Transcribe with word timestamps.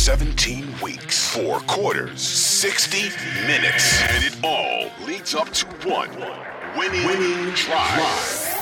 17 0.00 0.80
weeks, 0.80 1.28
four 1.28 1.60
quarters, 1.60 2.22
60 2.22 3.10
minutes, 3.46 4.00
and 4.04 4.24
it 4.24 4.34
all 4.42 4.88
leads 5.06 5.34
up 5.34 5.50
to 5.50 5.66
one 5.86 6.08
winning, 6.74 7.04
winning 7.04 7.50
drive. 7.50 8.56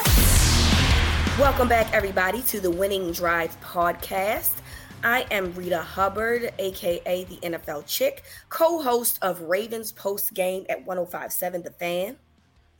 Welcome 1.38 1.68
back, 1.68 1.94
everybody, 1.94 2.42
to 2.42 2.58
the 2.58 2.72
Winning 2.72 3.12
Drive 3.12 3.56
podcast. 3.60 4.54
I 5.04 5.26
am 5.30 5.52
Reeta 5.52 5.80
Hubbard, 5.80 6.52
aka 6.58 7.22
the 7.22 7.36
NFL 7.36 7.86
Chick, 7.86 8.24
co 8.48 8.82
host 8.82 9.20
of 9.22 9.40
Ravens 9.42 9.92
Post 9.92 10.34
Game 10.34 10.66
at 10.68 10.84
1057 10.84 11.62
The 11.62 11.70
Fan. 11.70 12.16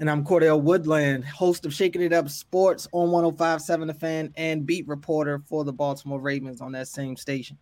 And 0.01 0.11
I'm 0.11 0.25
Cordell 0.25 0.61
Woodland, 0.61 1.25
host 1.25 1.65
of 1.65 1.73
Shaking 1.73 2.03
It 2.03 2.13
Up 2.13 2.29
Sports 2.29 2.89
on 2.91 3.13
1057 3.13 3.87
The 3.87 3.95
Fan 3.95 4.33
and 4.37 4.67
beat 4.67 4.89
reporter 4.89 5.39
for 5.47 5.63
the 5.63 5.73
Baltimore 5.73 6.21
Ravens 6.21 6.61
on 6.61 6.73
that 6.73 6.89
same 6.89 7.15
station. 7.15 7.57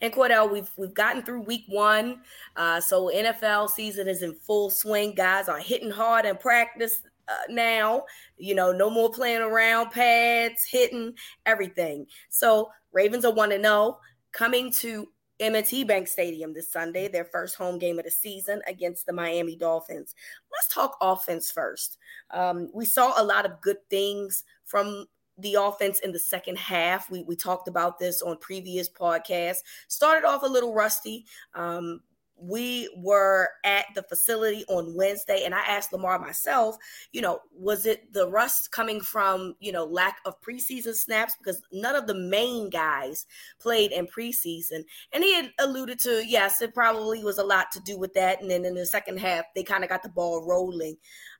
And 0.00 0.12
Cordell, 0.12 0.50
we've 0.52 0.70
we've 0.76 0.94
gotten 0.94 1.22
through 1.22 1.40
week 1.42 1.64
one, 1.68 2.20
uh, 2.56 2.80
so 2.80 3.10
NFL 3.14 3.70
season 3.70 4.08
is 4.08 4.22
in 4.22 4.34
full 4.34 4.68
swing. 4.70 5.14
Guys 5.14 5.48
are 5.48 5.58
hitting 5.58 5.90
hard 5.90 6.26
in 6.26 6.36
practice 6.36 7.00
uh, 7.28 7.34
now. 7.48 8.04
You 8.36 8.54
know, 8.54 8.72
no 8.72 8.90
more 8.90 9.10
playing 9.10 9.40
around, 9.40 9.90
pads, 9.90 10.66
hitting 10.70 11.14
everything. 11.46 12.06
So 12.28 12.70
Ravens 12.92 13.24
are 13.24 13.32
one 13.32 13.50
to 13.50 13.60
zero, 13.60 13.98
coming 14.32 14.70
to 14.74 15.08
M&T 15.38 15.84
Bank 15.84 16.08
Stadium 16.08 16.54
this 16.54 16.70
Sunday, 16.70 17.08
their 17.08 17.26
first 17.26 17.56
home 17.56 17.78
game 17.78 17.98
of 17.98 18.04
the 18.04 18.10
season 18.10 18.62
against 18.66 19.06
the 19.06 19.12
Miami 19.12 19.56
Dolphins. 19.56 20.14
Let's 20.50 20.72
talk 20.72 20.96
offense 21.00 21.50
first. 21.50 21.98
Um, 22.30 22.70
we 22.72 22.86
saw 22.86 23.20
a 23.20 23.24
lot 23.24 23.44
of 23.44 23.60
good 23.60 23.78
things 23.90 24.44
from 24.64 25.06
the 25.38 25.54
offense 25.54 26.00
in 26.00 26.12
the 26.12 26.18
second 26.18 26.58
half. 26.58 27.10
We, 27.10 27.22
we 27.22 27.36
talked 27.36 27.68
about 27.68 27.98
this 27.98 28.22
on 28.22 28.38
previous 28.38 28.88
podcasts. 28.88 29.58
Started 29.88 30.26
off 30.26 30.42
a 30.42 30.46
little 30.46 30.74
rusty. 30.74 31.26
Um, 31.54 32.00
we 32.38 32.90
were 32.98 33.48
at 33.64 33.86
the 33.94 34.02
facility 34.02 34.64
on 34.68 34.94
Wednesday, 34.94 35.44
and 35.44 35.54
I 35.54 35.60
asked 35.60 35.92
Lamar 35.92 36.18
myself, 36.18 36.76
you 37.12 37.22
know, 37.22 37.40
was 37.50 37.86
it 37.86 38.12
the 38.12 38.28
rust 38.28 38.70
coming 38.72 39.00
from, 39.00 39.54
you 39.58 39.72
know, 39.72 39.84
lack 39.84 40.18
of 40.26 40.40
preseason 40.42 40.94
snaps? 40.94 41.34
Because 41.38 41.62
none 41.72 41.96
of 41.96 42.06
the 42.06 42.14
main 42.14 42.68
guys 42.68 43.26
played 43.58 43.90
in 43.92 44.06
preseason. 44.06 44.84
And 45.12 45.24
he 45.24 45.34
had 45.34 45.50
alluded 45.58 45.98
to, 46.00 46.26
yes, 46.26 46.60
it 46.60 46.74
probably 46.74 47.24
was 47.24 47.38
a 47.38 47.44
lot 47.44 47.70
to 47.72 47.80
do 47.80 47.98
with 47.98 48.12
that. 48.14 48.42
And 48.42 48.50
then 48.50 48.66
in 48.66 48.74
the 48.74 48.86
second 48.86 49.18
half, 49.18 49.46
they 49.54 49.62
kind 49.62 49.82
of 49.82 49.88
got 49.88 50.02
the 50.02 50.10
ball 50.10 50.46
rolling. 50.46 50.96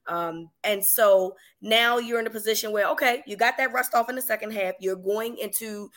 Um, 0.08 0.50
and 0.64 0.84
so 0.84 1.36
now 1.60 1.98
you're 1.98 2.20
in 2.20 2.26
a 2.26 2.30
position 2.30 2.72
where, 2.72 2.88
okay, 2.90 3.22
you 3.26 3.36
got 3.36 3.56
that 3.56 3.72
rust 3.72 3.94
off 3.94 4.08
in 4.08 4.16
the 4.16 4.22
second 4.22 4.52
half. 4.52 4.74
You're 4.80 4.96
going 4.96 5.38
into 5.38 5.90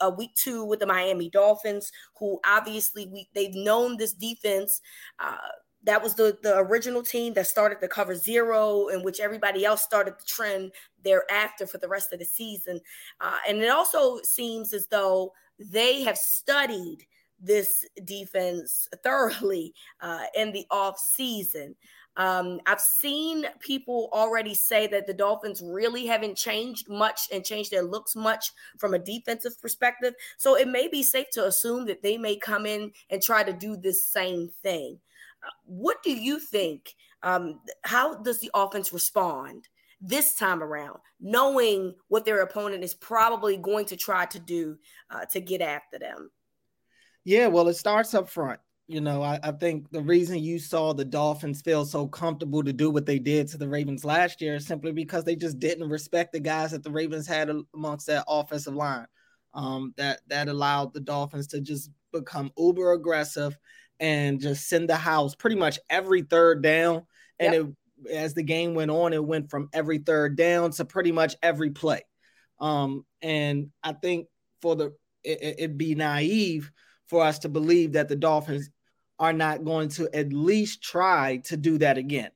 a 0.00 0.10
week 0.10 0.34
two 0.34 0.64
with 0.64 0.80
the 0.80 0.86
Miami 0.86 1.30
Dolphins, 1.30 1.90
who 2.18 2.40
obviously 2.44 3.06
we 3.06 3.28
they've 3.34 3.54
known 3.54 3.96
this 3.96 4.12
defense. 4.12 4.80
Uh, 5.18 5.36
that 5.84 6.02
was 6.02 6.14
the 6.14 6.38
the 6.42 6.56
original 6.56 7.02
team 7.02 7.34
that 7.34 7.46
started 7.46 7.78
the 7.80 7.88
cover 7.88 8.14
zero, 8.14 8.88
in 8.88 9.02
which 9.02 9.20
everybody 9.20 9.64
else 9.64 9.82
started 9.82 10.14
the 10.14 10.24
trend 10.26 10.72
thereafter 11.02 11.66
for 11.66 11.78
the 11.78 11.88
rest 11.88 12.12
of 12.12 12.18
the 12.18 12.24
season. 12.24 12.80
Uh, 13.20 13.38
and 13.48 13.58
it 13.58 13.70
also 13.70 14.20
seems 14.22 14.72
as 14.72 14.86
though 14.88 15.32
they 15.58 16.02
have 16.02 16.16
studied 16.16 17.06
this 17.40 17.84
defense 18.04 18.88
thoroughly 19.02 19.74
uh, 20.00 20.24
in 20.34 20.52
the 20.52 20.66
off 20.70 20.98
season. 20.98 21.74
Um, 22.16 22.60
I've 22.66 22.80
seen 22.80 23.46
people 23.60 24.08
already 24.12 24.54
say 24.54 24.86
that 24.88 25.06
the 25.06 25.14
Dolphins 25.14 25.62
really 25.64 26.06
haven't 26.06 26.36
changed 26.36 26.88
much 26.88 27.22
and 27.32 27.44
changed 27.44 27.70
their 27.70 27.82
looks 27.82 28.14
much 28.14 28.52
from 28.78 28.94
a 28.94 28.98
defensive 28.98 29.60
perspective. 29.60 30.14
So 30.36 30.56
it 30.56 30.68
may 30.68 30.88
be 30.88 31.02
safe 31.02 31.30
to 31.32 31.46
assume 31.46 31.86
that 31.86 32.02
they 32.02 32.16
may 32.16 32.36
come 32.36 32.66
in 32.66 32.92
and 33.10 33.22
try 33.22 33.42
to 33.42 33.52
do 33.52 33.76
this 33.76 34.06
same 34.06 34.50
thing. 34.62 34.98
Uh, 35.44 35.50
what 35.64 36.02
do 36.02 36.12
you 36.12 36.38
think? 36.38 36.94
Um, 37.22 37.60
how 37.82 38.16
does 38.16 38.38
the 38.38 38.50
offense 38.54 38.92
respond 38.92 39.68
this 40.00 40.34
time 40.34 40.62
around, 40.62 40.98
knowing 41.20 41.94
what 42.08 42.24
their 42.24 42.42
opponent 42.42 42.84
is 42.84 42.94
probably 42.94 43.56
going 43.56 43.86
to 43.86 43.96
try 43.96 44.26
to 44.26 44.38
do 44.38 44.76
uh, 45.10 45.24
to 45.26 45.40
get 45.40 45.62
after 45.62 45.98
them? 45.98 46.30
Yeah, 47.24 47.46
well, 47.46 47.68
it 47.68 47.74
starts 47.74 48.14
up 48.14 48.28
front. 48.28 48.60
You 48.86 49.00
know, 49.00 49.22
I, 49.22 49.40
I, 49.42 49.52
think 49.52 49.90
the 49.90 50.02
reason 50.02 50.38
you 50.38 50.58
saw 50.58 50.92
the 50.92 51.06
Dolphins 51.06 51.62
feel 51.62 51.86
so 51.86 52.06
comfortable 52.06 52.62
to 52.62 52.72
do 52.72 52.90
what 52.90 53.06
they 53.06 53.18
did 53.18 53.48
to 53.48 53.56
the 53.56 53.68
Ravens 53.68 54.04
last 54.04 54.42
year 54.42 54.56
is 54.56 54.66
simply 54.66 54.92
because 54.92 55.24
they 55.24 55.36
just 55.36 55.58
didn't 55.58 55.88
respect 55.88 56.32
the 56.32 56.40
guys 56.40 56.72
that 56.72 56.82
the 56.82 56.90
Ravens 56.90 57.26
had 57.26 57.50
amongst 57.74 58.06
that 58.08 58.24
offensive 58.28 58.74
line. 58.74 59.06
Um, 59.54 59.94
that 59.96 60.20
that 60.26 60.48
allowed 60.48 60.92
the 60.92 61.00
Dolphins 61.00 61.46
to 61.48 61.60
just 61.60 61.90
become 62.12 62.50
uber 62.58 62.92
aggressive 62.92 63.56
and 64.00 64.40
just 64.40 64.68
send 64.68 64.88
the 64.88 64.96
house 64.96 65.34
pretty 65.34 65.56
much 65.56 65.78
every 65.88 66.22
third 66.22 66.62
down. 66.62 67.06
And 67.38 67.54
yep. 67.54 67.66
it, 68.06 68.12
as 68.12 68.34
the 68.34 68.42
game 68.42 68.74
went 68.74 68.90
on, 68.90 69.12
it 69.12 69.24
went 69.24 69.50
from 69.50 69.68
every 69.72 69.98
third 69.98 70.36
down 70.36 70.72
to 70.72 70.84
pretty 70.84 71.12
much 71.12 71.36
every 71.42 71.70
play. 71.70 72.02
Um, 72.60 73.06
and 73.22 73.70
I 73.82 73.92
think 73.92 74.26
for 74.60 74.76
the 74.76 74.94
it, 75.22 75.56
it'd 75.58 75.78
be 75.78 75.94
naive 75.94 76.70
for 77.08 77.24
us 77.24 77.40
to 77.40 77.48
believe 77.48 77.92
that 77.92 78.08
the 78.08 78.16
Dolphins 78.16 78.70
are 79.18 79.32
not 79.32 79.64
going 79.64 79.88
to 79.88 80.08
at 80.14 80.32
least 80.32 80.82
try 80.82 81.40
to 81.44 81.56
do 81.56 81.78
that 81.78 81.98
again. 81.98 82.30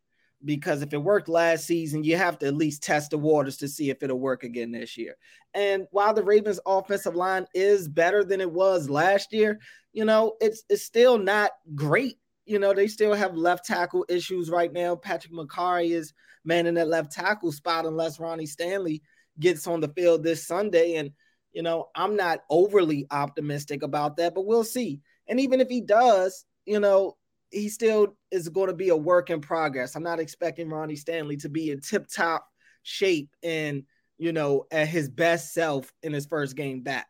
Because 0.45 0.83
if 0.83 0.95
it 0.95 0.99
worked 0.99 1.29
last 1.29 1.67
season, 1.67 2.05
you 2.05 2.17
have 2.17 2.39
to 2.39 2.47
at 2.47 2.55
least 2.55 2.85
test 2.85 3.11
the 3.11 3.19
waters 3.19 3.57
to 3.57 3.67
see 3.67 3.91
if 3.91 4.03
it'll 4.05 4.21
work 4.21 4.45
again 4.45 4.71
this 4.71 4.97
year. 4.97 5.17
And 5.53 5.89
while 5.91 6.15
the 6.15 6.23
Ravens' 6.23 6.61
offensive 6.65 7.17
line 7.17 7.47
is 7.55 7.89
better 7.89 8.23
than 8.23 8.41
it 8.41 8.53
was 8.53 8.89
last 8.89 9.33
year, 9.33 9.59
you 9.93 10.05
know, 10.05 10.37
it's 10.41 10.63
it's 10.69 10.85
still 10.85 11.19
not 11.19 11.51
great. 11.75 12.19
You 12.47 12.61
know, 12.61 12.73
they 12.73 12.87
still 12.87 13.15
have 13.15 13.35
left 13.35 13.67
tackle 13.67 14.07
issues 14.09 14.49
right 14.49 14.73
now. 14.73 14.95
Patrick 14.95 15.33
Mekari 15.33 15.91
is 15.91 16.13
manning 16.45 16.75
that 16.75 16.87
left 16.87 17.11
tackle 17.11 17.51
spot 17.51 17.85
unless 17.85 18.21
Ronnie 18.21 18.47
Stanley 18.47 19.03
gets 19.41 19.67
on 19.67 19.81
the 19.81 19.89
field 19.89 20.23
this 20.23 20.47
Sunday. 20.47 20.95
And, 20.95 21.11
you 21.53 21.63
know, 21.63 21.89
I'm 21.95 22.17
not 22.17 22.41
overly 22.51 23.07
optimistic 23.11 23.83
about 23.83 24.17
that, 24.17 24.35
but 24.35 24.47
we'll 24.47 24.65
see. 24.65 25.01
And 25.27 25.41
even 25.41 25.61
if 25.61 25.69
he 25.69 25.81
does, 25.81 26.45
you 26.65 26.81
know, 26.81 27.17
he 27.51 27.69
still 27.69 28.17
is 28.31 28.49
going 28.49 28.69
to 28.69 28.75
be 28.75 28.91
a 28.91 28.97
work 28.97 29.31
in 29.31 29.41
progress. 29.41 29.97
I'm 29.97 30.03
not 30.03 30.21
expecting 30.21 30.69
Ronnie 30.69 30.97
Stanley 30.97 31.37
to 31.39 31.49
be 31.49 31.71
in 31.71 31.81
tip 31.81 32.07
top 32.09 32.47
shape 32.83 33.31
and, 33.43 33.85
you 34.19 34.33
know, 34.33 34.67
at 34.71 34.89
his 34.89 35.09
best 35.09 35.55
self 35.55 35.93
in 36.03 36.13
his 36.13 36.27
first 36.27 36.57
game 36.57 36.83
back. 36.83 37.07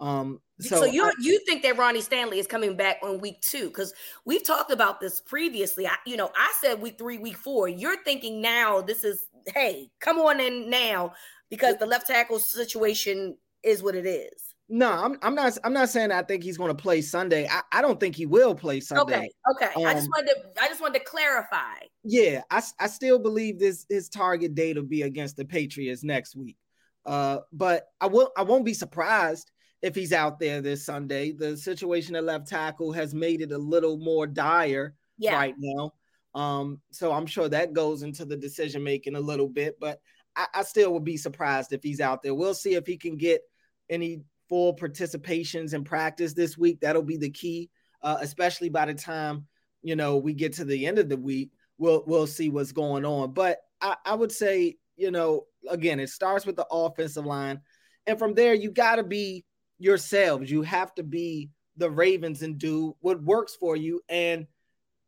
Um, 0.00 0.40
so, 0.60 0.80
so 0.80 0.84
you 0.84 1.04
I, 1.04 1.12
you 1.20 1.40
think 1.46 1.62
that 1.62 1.76
Ronnie 1.76 2.00
Stanley 2.00 2.38
is 2.38 2.46
coming 2.46 2.76
back 2.76 2.98
on 3.02 3.20
week 3.20 3.40
two? 3.40 3.68
Because 3.68 3.92
we've 4.24 4.44
talked 4.44 4.70
about 4.70 5.00
this 5.00 5.20
previously. 5.20 5.86
I, 5.86 5.94
you 6.06 6.16
know, 6.16 6.30
I 6.36 6.52
said 6.60 6.80
week 6.80 6.98
three, 6.98 7.18
week 7.18 7.36
four. 7.36 7.68
You're 7.68 8.02
thinking 8.04 8.40
now 8.40 8.80
this 8.80 9.04
is 9.04 9.26
hey, 9.54 9.90
come 10.00 10.18
on 10.18 10.40
in 10.40 10.68
now 10.68 11.14
because 11.50 11.76
the 11.76 11.86
left 11.86 12.06
tackle 12.06 12.38
situation 12.38 13.36
is 13.62 13.82
what 13.82 13.94
it 13.94 14.06
is. 14.06 14.54
No, 14.70 14.90
I'm, 14.90 15.18
I'm 15.22 15.34
not. 15.34 15.56
I'm 15.64 15.72
not 15.72 15.88
saying 15.88 16.12
I 16.12 16.22
think 16.22 16.42
he's 16.42 16.58
going 16.58 16.68
to 16.68 16.80
play 16.80 17.00
Sunday. 17.00 17.48
I, 17.48 17.62
I 17.72 17.80
don't 17.80 17.98
think 17.98 18.14
he 18.14 18.26
will 18.26 18.54
play 18.54 18.80
Sunday. 18.80 19.30
Okay, 19.48 19.66
okay. 19.66 19.82
Um, 19.82 19.86
I 19.86 19.94
just 19.94 20.06
um, 20.06 20.10
wanted 20.16 20.34
to. 20.34 20.62
I 20.62 20.68
just 20.68 20.80
wanted 20.82 20.98
to 20.98 21.04
clarify. 21.06 21.74
Yeah, 22.04 22.42
I, 22.50 22.62
I 22.78 22.86
still 22.86 23.18
believe 23.18 23.58
this 23.58 23.86
his 23.88 24.10
target 24.10 24.54
date 24.54 24.76
will 24.76 24.82
be 24.82 25.02
against 25.02 25.36
the 25.36 25.46
Patriots 25.46 26.04
next 26.04 26.36
week. 26.36 26.58
Uh, 27.06 27.38
but 27.50 27.86
I 27.98 28.08
will. 28.08 28.30
I 28.36 28.42
won't 28.42 28.66
be 28.66 28.74
surprised 28.74 29.50
if 29.80 29.94
he's 29.94 30.12
out 30.12 30.38
there 30.38 30.60
this 30.60 30.84
Sunday. 30.84 31.32
The 31.32 31.56
situation 31.56 32.14
at 32.14 32.24
left 32.24 32.46
tackle 32.46 32.92
has 32.92 33.14
made 33.14 33.40
it 33.40 33.52
a 33.52 33.58
little 33.58 33.96
more 33.96 34.26
dire 34.26 34.94
yeah. 35.16 35.34
right 35.34 35.54
now. 35.58 35.92
Um, 36.34 36.80
so 36.90 37.10
I'm 37.12 37.26
sure 37.26 37.48
that 37.48 37.72
goes 37.72 38.02
into 38.02 38.26
the 38.26 38.36
decision 38.36 38.84
making 38.84 39.16
a 39.16 39.20
little 39.20 39.48
bit, 39.48 39.78
but 39.80 40.00
I, 40.38 40.46
I, 40.54 40.62
still 40.62 40.92
would 40.94 41.04
be 41.04 41.16
surprised 41.16 41.72
if 41.72 41.82
he's 41.82 42.00
out 42.00 42.22
there. 42.22 42.34
We'll 42.34 42.54
see 42.54 42.74
if 42.74 42.86
he 42.86 42.96
can 42.96 43.16
get 43.16 43.42
any 43.90 44.22
full 44.48 44.74
participations 44.76 45.74
in 45.74 45.84
practice 45.84 46.32
this 46.32 46.56
week. 46.56 46.80
That'll 46.80 47.02
be 47.02 47.16
the 47.16 47.30
key, 47.30 47.70
uh, 48.02 48.18
especially 48.20 48.68
by 48.68 48.86
the 48.86 48.94
time 48.94 49.46
you 49.82 49.96
know 49.96 50.16
we 50.16 50.32
get 50.32 50.54
to 50.54 50.64
the 50.64 50.86
end 50.86 50.98
of 50.98 51.08
the 51.08 51.16
week. 51.16 51.50
We'll 51.76 52.04
we'll 52.06 52.28
see 52.28 52.48
what's 52.48 52.72
going 52.72 53.04
on. 53.04 53.32
But 53.32 53.58
I, 53.80 53.96
I 54.04 54.14
would 54.14 54.32
say, 54.32 54.76
you 54.96 55.10
know, 55.10 55.46
again, 55.68 56.00
it 56.00 56.08
starts 56.08 56.46
with 56.46 56.56
the 56.56 56.66
offensive 56.70 57.26
line, 57.26 57.60
and 58.06 58.18
from 58.18 58.34
there 58.34 58.54
you 58.54 58.70
got 58.70 58.96
to 58.96 59.04
be 59.04 59.44
yourselves. 59.78 60.50
You 60.50 60.62
have 60.62 60.94
to 60.94 61.02
be 61.02 61.50
the 61.76 61.90
Ravens 61.90 62.42
and 62.42 62.58
do 62.58 62.96
what 63.00 63.22
works 63.22 63.56
for 63.56 63.76
you, 63.76 64.00
and 64.08 64.46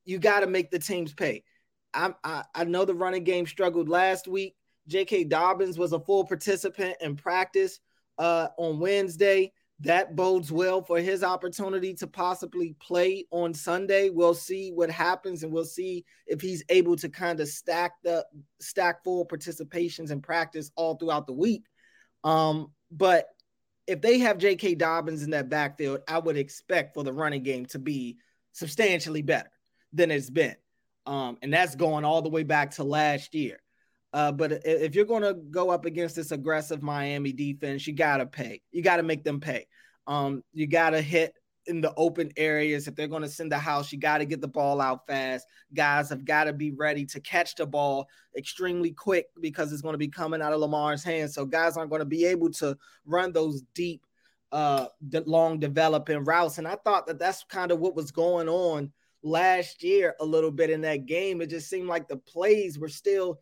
you 0.05 0.19
got 0.19 0.41
to 0.41 0.47
make 0.49 0.71
the 0.73 0.79
teams 0.81 1.15
pay. 1.15 1.45
I, 1.95 2.15
I 2.25 2.45
I 2.53 2.65
know 2.65 2.85
the 2.85 2.95
running 2.95 3.25
game 3.25 3.47
struggled 3.47 3.89
last 3.89 4.27
week. 4.27 4.55
J.K. 4.91 5.25
Dobbins 5.25 5.79
was 5.79 5.93
a 5.93 6.01
full 6.01 6.25
participant 6.25 6.97
in 7.01 7.17
practice 7.17 7.79
uh, 8.19 8.49
on 8.59 8.81
Wednesday. 8.81 9.53
That 9.83 10.15
bodes 10.15 10.53
well 10.53 10.83
for 10.83 11.01
his 11.01 11.23
opportunity 11.23 11.95
to 11.95 12.07
possibly 12.07 12.75
play 12.81 13.25
on 13.31 13.55
Sunday. 13.55 14.11
We'll 14.11 14.35
see 14.35 14.73
what 14.73 14.91
happens, 14.91 15.43
and 15.43 15.53
we'll 15.53 15.65
see 15.65 16.05
if 16.27 16.41
he's 16.41 16.63
able 16.69 16.97
to 16.97 17.09
kind 17.09 17.41
of 17.41 17.49
stack 17.49 17.93
the 18.03 18.27
stack 18.61 19.03
full 19.05 19.25
participations 19.25 20.11
in 20.11 20.21
practice 20.21 20.71
all 20.75 20.97
throughout 20.97 21.27
the 21.27 21.33
week. 21.33 21.65
Um, 22.25 22.73
but 22.91 23.29
if 23.87 24.03
they 24.03 24.19
have 24.19 24.39
J.K. 24.39 24.75
Dobbins 24.75 25.23
in 25.23 25.31
that 25.31 25.49
backfield, 25.49 26.01
I 26.07 26.19
would 26.19 26.37
expect 26.37 26.95
for 26.95 27.05
the 27.05 27.13
running 27.13 27.43
game 27.43 27.65
to 27.67 27.79
be 27.79 28.19
substantially 28.53 29.23
better 29.23 29.51
than 29.93 30.11
it's 30.11 30.31
been. 30.31 30.57
Um, 31.07 31.39
and 31.43 31.53
that's 31.53 31.77
going 31.77 32.05
all 32.05 32.23
the 32.23 32.29
way 32.29 32.43
back 32.43 32.73
to 32.73 32.85
last 32.85 33.35
year. 33.35 33.61
Uh, 34.13 34.33
but 34.33 34.63
if 34.65 34.95
you're 34.95 35.05
going 35.05 35.23
to 35.23 35.35
go 35.35 35.71
up 35.71 35.85
against 35.85 36.17
this 36.17 36.33
aggressive 36.33 36.83
Miami 36.83 37.33
defense, 37.33 37.87
you 37.87 37.95
got 37.95 38.17
to 38.17 38.27
pay. 38.27 38.61
You 38.73 38.83
got 38.83 38.97
to 38.97 39.03
make 39.03 39.23
them 39.23 39.41
pay. 39.41 39.67
Um, 40.07 40.43
you 40.53 40.67
got 40.67 40.91
to 40.91 41.01
hit 41.01 41.35
in 41.67 41.81
the 41.81 41.95
open 41.97 42.33
areas. 42.37 42.89
If 42.89 42.97
they're 42.97 43.07
going 43.07 43.23
to 43.23 43.29
send 43.29 43.53
the 43.53 43.59
house, 43.59 43.93
you 43.93 43.99
got 43.99 44.19
to 44.19 44.25
get 44.25 44.41
the 44.41 44.49
ball 44.49 44.81
out 44.81 45.07
fast. 45.07 45.47
Guys 45.73 46.09
have 46.09 46.25
got 46.25 46.45
to 46.45 46.53
be 46.53 46.73
ready 46.73 47.05
to 47.07 47.21
catch 47.21 47.55
the 47.55 47.67
ball 47.67 48.09
extremely 48.37 48.91
quick 48.91 49.27
because 49.41 49.73
it's 49.73 49.83
going 49.83 49.95
to 49.95 49.99
be 49.99 50.09
coming 50.09 50.43
out 50.43 50.53
of 50.53 50.61
Lamar's 50.61 51.05
hands. 51.05 51.35
So 51.35 51.45
guys 51.47 51.77
aren't 51.77 51.91
going 51.91 52.01
to 52.01 52.07
be 52.07 52.25
able 52.25 52.51
to 52.55 52.77
run 53.07 53.33
those 53.33 53.63
deep, 53.75 54.05
uh, 54.51 54.87
long 55.27 55.61
developing 55.61 56.25
routes. 56.25 56.59
And 56.59 56.67
I 56.67 56.77
thought 56.77 57.07
that 57.07 57.21
that's 57.21 57.45
kind 57.45 57.71
of 57.71 57.79
what 57.79 57.95
was 57.95 58.11
going 58.11 58.49
on 58.49 58.93
last 59.23 59.83
year 59.85 60.17
a 60.19 60.25
little 60.25 60.51
bit 60.51 60.71
in 60.71 60.81
that 60.81 61.07
game. 61.07 61.41
It 61.41 61.51
just 61.51 61.71
seemed 61.71 61.89
like 61.89 62.09
the 62.09 62.17
plays 62.17 62.79
were 62.79 62.89
still 62.89 63.39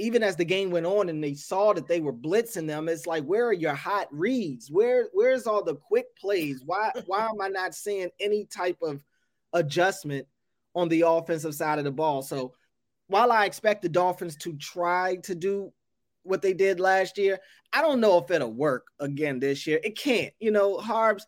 even 0.00 0.22
as 0.22 0.34
the 0.34 0.44
game 0.44 0.70
went 0.70 0.86
on 0.86 1.08
and 1.08 1.22
they 1.22 1.34
saw 1.34 1.72
that 1.74 1.86
they 1.86 2.00
were 2.00 2.12
blitzing 2.12 2.66
them, 2.66 2.88
it's 2.88 3.06
like, 3.06 3.24
where 3.24 3.46
are 3.46 3.52
your 3.52 3.74
hot 3.74 4.08
reads? 4.10 4.70
Where 4.70 5.08
where's 5.12 5.46
all 5.46 5.62
the 5.62 5.76
quick 5.76 6.06
plays? 6.16 6.62
Why 6.64 6.90
why 7.06 7.26
am 7.26 7.40
I 7.40 7.48
not 7.48 7.74
seeing 7.74 8.08
any 8.18 8.46
type 8.46 8.78
of 8.82 9.04
adjustment 9.52 10.26
on 10.74 10.88
the 10.88 11.02
offensive 11.02 11.54
side 11.54 11.78
of 11.78 11.84
the 11.84 11.92
ball? 11.92 12.22
So 12.22 12.54
while 13.08 13.30
I 13.30 13.44
expect 13.44 13.82
the 13.82 13.88
Dolphins 13.88 14.36
to 14.36 14.56
try 14.56 15.16
to 15.24 15.34
do 15.34 15.72
what 16.22 16.42
they 16.42 16.54
did 16.54 16.80
last 16.80 17.18
year, 17.18 17.38
I 17.72 17.82
don't 17.82 18.00
know 18.00 18.18
if 18.18 18.30
it'll 18.30 18.52
work 18.52 18.86
again 19.00 19.38
this 19.38 19.66
year. 19.66 19.80
It 19.84 19.98
can't. 19.98 20.32
You 20.40 20.50
know, 20.50 20.78
Harbs 20.78 21.26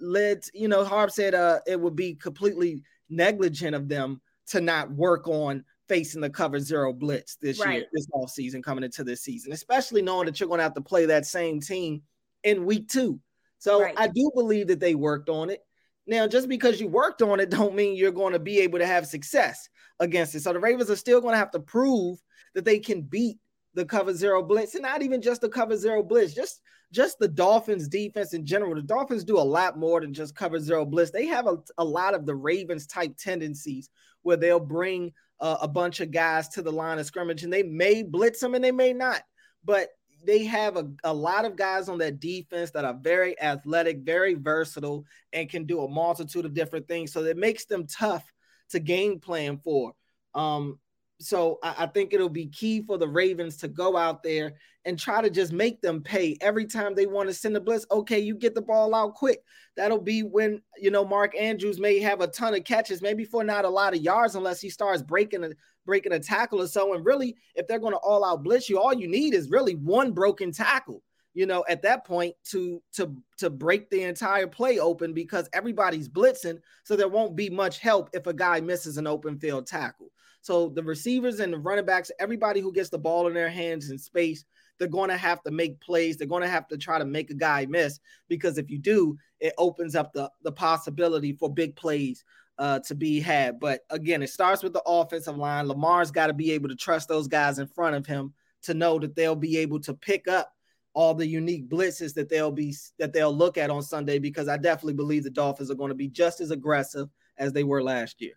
led, 0.00 0.42
you 0.52 0.68
know, 0.68 0.84
Harb 0.84 1.10
said 1.10 1.34
uh 1.34 1.60
it 1.66 1.80
would 1.80 1.96
be 1.96 2.14
completely 2.14 2.82
negligent 3.08 3.74
of 3.74 3.88
them 3.88 4.20
to 4.48 4.60
not 4.60 4.90
work 4.90 5.28
on 5.28 5.64
facing 5.92 6.22
the 6.22 6.30
cover 6.30 6.58
zero 6.58 6.90
blitz 6.90 7.36
this 7.36 7.60
right. 7.60 7.74
year, 7.74 7.86
this 7.92 8.06
off 8.14 8.30
season 8.30 8.62
coming 8.62 8.82
into 8.82 9.04
this 9.04 9.20
season, 9.20 9.52
especially 9.52 10.00
knowing 10.00 10.24
that 10.24 10.40
you're 10.40 10.48
going 10.48 10.58
to 10.58 10.64
have 10.64 10.72
to 10.72 10.80
play 10.80 11.04
that 11.04 11.26
same 11.26 11.60
team 11.60 12.00
in 12.44 12.64
week 12.64 12.88
two. 12.88 13.20
So 13.58 13.82
right. 13.82 13.94
I 13.98 14.08
do 14.08 14.30
believe 14.34 14.68
that 14.68 14.80
they 14.80 14.94
worked 14.94 15.28
on 15.28 15.50
it. 15.50 15.60
Now, 16.06 16.26
just 16.26 16.48
because 16.48 16.80
you 16.80 16.88
worked 16.88 17.20
on 17.20 17.40
it, 17.40 17.50
don't 17.50 17.74
mean 17.74 17.94
you're 17.94 18.10
going 18.10 18.32
to 18.32 18.38
be 18.38 18.60
able 18.60 18.78
to 18.78 18.86
have 18.86 19.06
success 19.06 19.68
against 20.00 20.34
it. 20.34 20.40
So 20.40 20.54
the 20.54 20.60
Ravens 20.60 20.90
are 20.90 20.96
still 20.96 21.20
going 21.20 21.34
to 21.34 21.38
have 21.38 21.50
to 21.50 21.60
prove 21.60 22.18
that 22.54 22.64
they 22.64 22.78
can 22.78 23.02
beat 23.02 23.36
the 23.74 23.84
cover 23.84 24.14
zero 24.14 24.42
blitz, 24.42 24.74
and 24.74 24.82
not 24.82 25.02
even 25.02 25.20
just 25.20 25.42
the 25.42 25.48
cover 25.50 25.76
zero 25.76 26.02
blitz, 26.02 26.32
just 26.32 26.62
just 26.90 27.18
the 27.18 27.28
Dolphins 27.28 27.86
defense 27.86 28.32
in 28.32 28.46
general. 28.46 28.74
The 28.74 28.82
Dolphins 28.82 29.24
do 29.24 29.38
a 29.38 29.40
lot 29.40 29.78
more 29.78 30.00
than 30.00 30.14
just 30.14 30.34
cover 30.34 30.58
zero 30.58 30.86
blitz. 30.86 31.10
They 31.10 31.26
have 31.26 31.46
a, 31.46 31.58
a 31.76 31.84
lot 31.84 32.14
of 32.14 32.24
the 32.24 32.34
Ravens 32.34 32.86
type 32.86 33.16
tendencies 33.18 33.90
where 34.22 34.36
they'll 34.36 34.60
bring 34.60 35.12
uh, 35.42 35.58
a 35.60 35.68
bunch 35.68 36.00
of 36.00 36.10
guys 36.10 36.48
to 36.48 36.62
the 36.62 36.72
line 36.72 36.98
of 36.98 37.04
scrimmage 37.04 37.42
and 37.42 37.52
they 37.52 37.64
may 37.64 38.02
blitz 38.02 38.40
them 38.40 38.54
and 38.54 38.64
they 38.64 38.70
may 38.70 38.92
not, 38.92 39.22
but 39.64 39.88
they 40.24 40.44
have 40.44 40.76
a, 40.76 40.88
a 41.02 41.12
lot 41.12 41.44
of 41.44 41.56
guys 41.56 41.88
on 41.88 41.98
that 41.98 42.20
defense 42.20 42.70
that 42.70 42.84
are 42.84 42.94
very 42.94 43.38
athletic, 43.42 43.98
very 43.98 44.34
versatile, 44.34 45.04
and 45.32 45.50
can 45.50 45.64
do 45.64 45.82
a 45.82 45.88
multitude 45.88 46.44
of 46.44 46.54
different 46.54 46.86
things. 46.86 47.12
So 47.12 47.24
it 47.24 47.36
makes 47.36 47.64
them 47.64 47.88
tough 47.88 48.24
to 48.70 48.78
game 48.78 49.18
plan 49.18 49.58
for. 49.58 49.92
Um, 50.32 50.78
so 51.22 51.58
I, 51.62 51.74
I, 51.78 51.86
think 51.86 52.12
it'll 52.12 52.28
be 52.28 52.46
key 52.46 52.82
for 52.82 52.98
the 52.98 53.08
Ravens 53.08 53.56
to 53.58 53.68
go 53.68 53.96
out 53.96 54.22
there 54.22 54.54
and 54.84 54.98
try 54.98 55.22
to 55.22 55.30
just 55.30 55.52
make 55.52 55.80
them 55.80 56.02
pay 56.02 56.36
every 56.40 56.66
time 56.66 56.94
they 56.94 57.06
want 57.06 57.28
to 57.28 57.34
send 57.34 57.54
the 57.54 57.60
blitz. 57.60 57.86
Okay, 57.90 58.18
you 58.18 58.34
get 58.34 58.54
the 58.54 58.62
ball 58.62 58.94
out 58.94 59.14
quick. 59.14 59.42
That'll 59.76 60.00
be 60.00 60.22
when 60.22 60.60
you 60.76 60.90
know 60.90 61.04
Mark 61.04 61.36
Andrews 61.36 61.78
may 61.78 61.98
have 62.00 62.20
a 62.20 62.26
ton 62.26 62.54
of 62.54 62.64
catches, 62.64 63.02
maybe 63.02 63.24
for 63.24 63.44
not 63.44 63.64
a 63.64 63.70
lot 63.70 63.94
of 63.94 64.02
yards, 64.02 64.34
unless 64.34 64.60
he 64.60 64.70
starts 64.70 65.02
breaking 65.02 65.44
a 65.44 65.50
breaking 65.86 66.12
a 66.12 66.18
tackle 66.18 66.60
or 66.60 66.66
so. 66.66 66.94
And 66.94 67.04
really, 67.04 67.36
if 67.54 67.66
they're 67.66 67.78
going 67.78 67.94
to 67.94 67.98
all 67.98 68.24
out 68.24 68.42
blitz 68.42 68.68
you, 68.68 68.80
all 68.80 68.94
you 68.94 69.08
need 69.08 69.34
is 69.34 69.50
really 69.50 69.74
one 69.74 70.12
broken 70.12 70.52
tackle. 70.52 71.02
You 71.34 71.46
know, 71.46 71.64
at 71.68 71.82
that 71.82 72.04
point 72.04 72.34
to 72.50 72.82
to 72.94 73.16
to 73.38 73.48
break 73.48 73.88
the 73.88 74.02
entire 74.02 74.46
play 74.46 74.78
open 74.78 75.14
because 75.14 75.48
everybody's 75.52 76.08
blitzing, 76.08 76.58
so 76.84 76.94
there 76.94 77.08
won't 77.08 77.36
be 77.36 77.48
much 77.48 77.78
help 77.78 78.10
if 78.12 78.26
a 78.26 78.34
guy 78.34 78.60
misses 78.60 78.98
an 78.98 79.06
open 79.06 79.38
field 79.38 79.66
tackle. 79.66 80.10
So 80.42 80.68
the 80.68 80.82
receivers 80.82 81.40
and 81.40 81.52
the 81.52 81.58
running 81.58 81.84
backs, 81.84 82.10
everybody 82.18 82.60
who 82.60 82.72
gets 82.72 82.90
the 82.90 82.98
ball 82.98 83.28
in 83.28 83.34
their 83.34 83.48
hands 83.48 83.90
in 83.90 83.98
space, 83.98 84.44
they're 84.78 84.88
going 84.88 85.10
to 85.10 85.16
have 85.16 85.40
to 85.44 85.52
make 85.52 85.80
plays. 85.80 86.16
They're 86.16 86.26
going 86.26 86.42
to 86.42 86.48
have 86.48 86.66
to 86.68 86.76
try 86.76 86.98
to 86.98 87.04
make 87.04 87.30
a 87.30 87.34
guy 87.34 87.64
miss 87.66 88.00
because 88.28 88.58
if 88.58 88.68
you 88.68 88.78
do, 88.78 89.16
it 89.38 89.54
opens 89.56 89.94
up 89.94 90.12
the, 90.12 90.28
the 90.42 90.50
possibility 90.50 91.32
for 91.32 91.52
big 91.52 91.76
plays 91.76 92.24
uh, 92.58 92.80
to 92.80 92.94
be 92.96 93.20
had. 93.20 93.60
But 93.60 93.82
again, 93.90 94.20
it 94.20 94.30
starts 94.30 94.64
with 94.64 94.72
the 94.72 94.82
offensive 94.84 95.36
line. 95.36 95.68
Lamar's 95.68 96.10
got 96.10 96.26
to 96.26 96.32
be 96.32 96.50
able 96.52 96.68
to 96.68 96.76
trust 96.76 97.08
those 97.08 97.28
guys 97.28 97.60
in 97.60 97.68
front 97.68 97.94
of 97.94 98.04
him 98.04 98.34
to 98.62 98.74
know 98.74 98.98
that 98.98 99.14
they'll 99.14 99.36
be 99.36 99.58
able 99.58 99.78
to 99.80 99.94
pick 99.94 100.26
up 100.26 100.52
all 100.94 101.14
the 101.14 101.26
unique 101.26 101.68
blitzes 101.68 102.14
that 102.14 102.28
they'll 102.28 102.50
be 102.50 102.74
that 102.98 103.12
they'll 103.12 103.34
look 103.34 103.56
at 103.56 103.70
on 103.70 103.82
Sunday 103.82 104.18
because 104.18 104.48
I 104.48 104.56
definitely 104.56 104.94
believe 104.94 105.24
the 105.24 105.30
Dolphins 105.30 105.70
are 105.70 105.76
going 105.76 105.88
to 105.88 105.94
be 105.94 106.08
just 106.08 106.40
as 106.40 106.50
aggressive 106.50 107.08
as 107.38 107.52
they 107.52 107.64
were 107.64 107.82
last 107.82 108.20
year. 108.20 108.34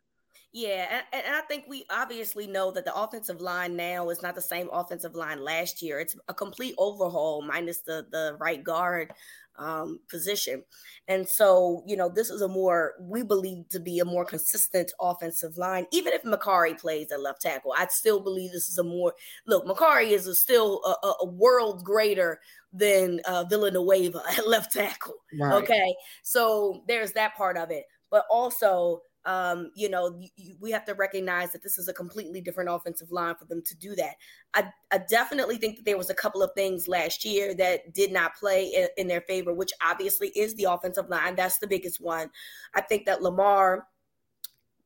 Yeah, 0.56 0.88
and, 0.90 1.26
and, 1.26 1.36
I 1.36 1.42
think 1.42 1.66
we 1.68 1.86
obviously 1.90 2.48
know 2.48 2.72
that 2.72 2.86
the 2.86 2.96
offensive 2.96 3.42
line 3.42 3.76
now 3.76 4.08
is 4.08 4.22
not 4.22 4.36
the 4.36 4.42
same 4.42 4.70
offensive 4.72 5.14
line 5.14 5.44
last 5.44 5.82
year. 5.82 6.00
It's 6.00 6.16
a 6.30 6.34
complete 6.34 6.76
overhaul, 6.78 7.42
minus 7.42 7.80
the 7.82 8.08
the 8.10 8.38
right 8.40 8.64
guard 8.64 9.12
um, 9.58 10.00
position. 10.10 10.64
And 11.10 11.28
so, 11.28 11.84
you 11.86 11.98
know, 11.98 12.08
this 12.08 12.30
is 12.30 12.42
a 12.42 12.48
more 12.48 12.94
we 13.02 13.22
believe 13.22 13.68
to 13.72 13.82
be 13.82 14.00
a 14.00 14.06
more 14.06 14.24
consistent 14.24 14.94
offensive 15.02 15.58
line. 15.58 15.88
Even 15.92 16.14
if 16.14 16.24
Mekari 16.24 16.80
plays 16.80 17.12
at 17.12 17.20
left 17.20 17.42
tackle, 17.42 17.74
I 17.78 17.88
still 17.88 18.22
believe 18.22 18.54
this 18.54 18.70
is 18.70 18.78
a 18.78 18.84
more 18.84 19.14
look. 19.46 19.66
Mekari 19.66 20.12
is 20.12 20.26
a, 20.26 20.36
still 20.36 20.80
a, 20.86 21.08
a, 21.22 21.26
world 21.26 21.84
greater 21.84 22.40
than 22.72 23.20
uh, 23.26 23.44
Villanueva 23.44 24.22
at 24.38 24.48
left 24.48 24.72
tackle. 24.72 25.16
Right. 25.38 25.64
Okay, 25.64 25.96
so 26.24 26.86
there's 26.88 27.12
that 27.12 27.36
part 27.36 27.58
of 27.58 27.72
it, 27.72 27.84
but 28.10 28.24
also 28.30 29.02
um, 29.26 29.72
you 29.76 29.90
know, 29.90 30.20
you, 30.38 30.56
we 30.60 30.72
have 30.72 30.86
to 30.86 30.94
recognize 30.94 31.52
that 31.52 31.64
this 31.64 31.78
is 31.78 31.88
a 31.88 31.94
completely 31.94 32.42
different 32.42 32.70
offensive 32.70 33.12
line 33.12 33.36
for 33.36 33.46
them 33.46 33.62
to 33.64 33.76
do 33.76 33.96
that. 33.96 34.16
I, 34.54 34.70
I 34.92 35.00
definitely 35.10 35.58
think 35.58 35.78
that 35.78 35.86
there 35.86 35.98
was 35.98 36.10
a 36.10 36.16
couple 36.16 36.44
of 36.44 36.52
things 36.56 36.88
last 36.88 37.26
year 37.26 37.54
that 37.56 37.94
did 37.94 38.12
not 38.12 38.36
play 38.36 38.66
in, 38.66 38.88
in 38.98 39.08
their 39.08 39.22
favor, 39.22 39.54
which 39.54 39.72
obviously 39.84 40.30
is 40.30 40.56
the 40.56 40.66
offensive 40.66 41.10
line. 41.10 41.36
That's 41.36 41.60
the 41.60 41.68
biggest 41.68 42.00
one. 42.00 42.30
I 42.76 42.82
think 42.82 43.06
that 43.06 43.22
Lamar 43.24 43.88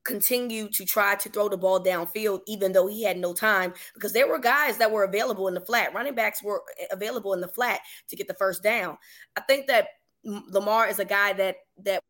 continued 0.04 0.72
to 0.74 0.86
try 0.86 1.16
to 1.16 1.30
throw 1.30 1.50
the 1.50 1.58
ball 1.58 1.84
downfield, 1.84 2.40
even 2.48 2.72
though 2.72 2.88
he 2.88 3.04
had 3.04 3.18
no 3.18 3.34
time, 3.34 3.74
because 3.94 4.14
there 4.14 4.28
were 4.28 4.40
guys 4.40 4.78
that 4.78 4.90
were 4.90 5.04
available 5.04 5.48
in 5.48 5.54
the 5.54 5.62
flat. 5.62 5.94
Running 5.94 6.16
backs 6.16 6.42
were 6.42 6.64
available 6.92 7.34
in 7.34 7.42
the 7.42 7.48
flat 7.48 7.82
to 8.08 8.16
get 8.16 8.28
the 8.28 8.34
first 8.36 8.64
down. 8.64 8.98
I 9.36 9.42
think 9.42 9.68
that 9.68 9.88
Lamar 10.24 10.88
is 10.88 11.00
a 11.00 11.06
guy 11.06 11.34
that 11.34 11.58
that 11.84 12.02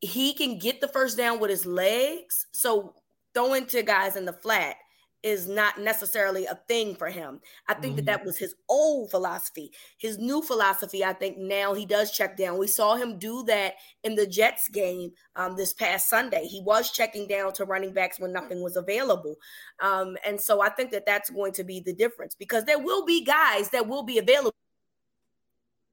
he 0.00 0.32
can 0.32 0.58
get 0.58 0.80
the 0.80 0.88
first 0.88 1.16
down 1.16 1.40
with 1.40 1.50
his 1.50 1.66
legs. 1.66 2.46
So 2.52 2.94
throwing 3.34 3.66
to 3.66 3.82
guys 3.82 4.16
in 4.16 4.24
the 4.24 4.32
flat 4.32 4.76
is 5.22 5.46
not 5.46 5.78
necessarily 5.78 6.46
a 6.46 6.58
thing 6.66 6.94
for 6.94 7.08
him. 7.08 7.40
I 7.68 7.74
think 7.74 7.96
mm-hmm. 7.96 8.06
that 8.06 8.18
that 8.20 8.24
was 8.24 8.38
his 8.38 8.54
old 8.68 9.10
philosophy. 9.10 9.70
His 9.98 10.18
new 10.18 10.40
philosophy, 10.40 11.04
I 11.04 11.12
think 11.12 11.36
now 11.36 11.74
he 11.74 11.84
does 11.84 12.10
check 12.10 12.36
down. 12.38 12.58
We 12.58 12.66
saw 12.66 12.96
him 12.96 13.18
do 13.18 13.42
that 13.44 13.74
in 14.02 14.14
the 14.14 14.26
Jets 14.26 14.68
game 14.70 15.12
um, 15.36 15.56
this 15.56 15.74
past 15.74 16.08
Sunday. 16.08 16.46
He 16.46 16.62
was 16.62 16.90
checking 16.90 17.26
down 17.26 17.52
to 17.54 17.66
running 17.66 17.92
backs 17.92 18.18
when 18.18 18.32
nothing 18.32 18.62
was 18.62 18.76
available. 18.76 19.36
Um, 19.82 20.16
and 20.24 20.40
so 20.40 20.62
I 20.62 20.70
think 20.70 20.90
that 20.92 21.04
that's 21.04 21.28
going 21.28 21.52
to 21.52 21.64
be 21.64 21.80
the 21.80 21.92
difference 21.92 22.34
because 22.34 22.64
there 22.64 22.78
will 22.78 23.04
be 23.04 23.22
guys 23.22 23.68
that 23.70 23.86
will 23.86 24.04
be 24.04 24.18
available. 24.18 24.54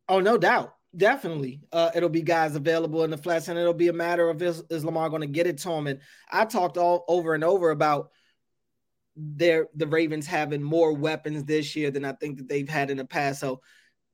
Oh, 0.07 0.21
no 0.21 0.37
doubt. 0.37 0.73
Definitely, 0.97 1.61
uh, 1.71 1.91
it'll 1.93 2.09
be 2.09 2.23
guys 2.23 2.55
available 2.55 3.03
in 3.03 3.11
the 3.11 3.17
flats, 3.17 3.47
and 3.47 3.59
it'll 3.59 3.73
be 3.73 3.89
a 3.89 3.93
matter 3.93 4.29
of 4.29 4.41
is, 4.41 4.63
is 4.69 4.83
Lamar 4.83 5.09
going 5.09 5.21
to 5.21 5.27
get 5.27 5.45
it 5.45 5.59
to 5.59 5.71
him. 5.71 5.87
And 5.87 5.99
I 6.31 6.45
talked 6.45 6.77
all 6.77 7.05
over 7.07 7.35
and 7.35 7.43
over 7.43 7.69
about 7.69 8.09
their 9.15 9.67
the 9.75 9.87
Ravens 9.87 10.27
having 10.27 10.61
more 10.61 10.93
weapons 10.93 11.43
this 11.43 11.75
year 11.75 11.91
than 11.91 12.05
I 12.05 12.13
think 12.13 12.37
that 12.37 12.47
they've 12.47 12.69
had 12.69 12.89
in 12.89 12.97
the 12.97 13.05
past. 13.05 13.39
So 13.39 13.61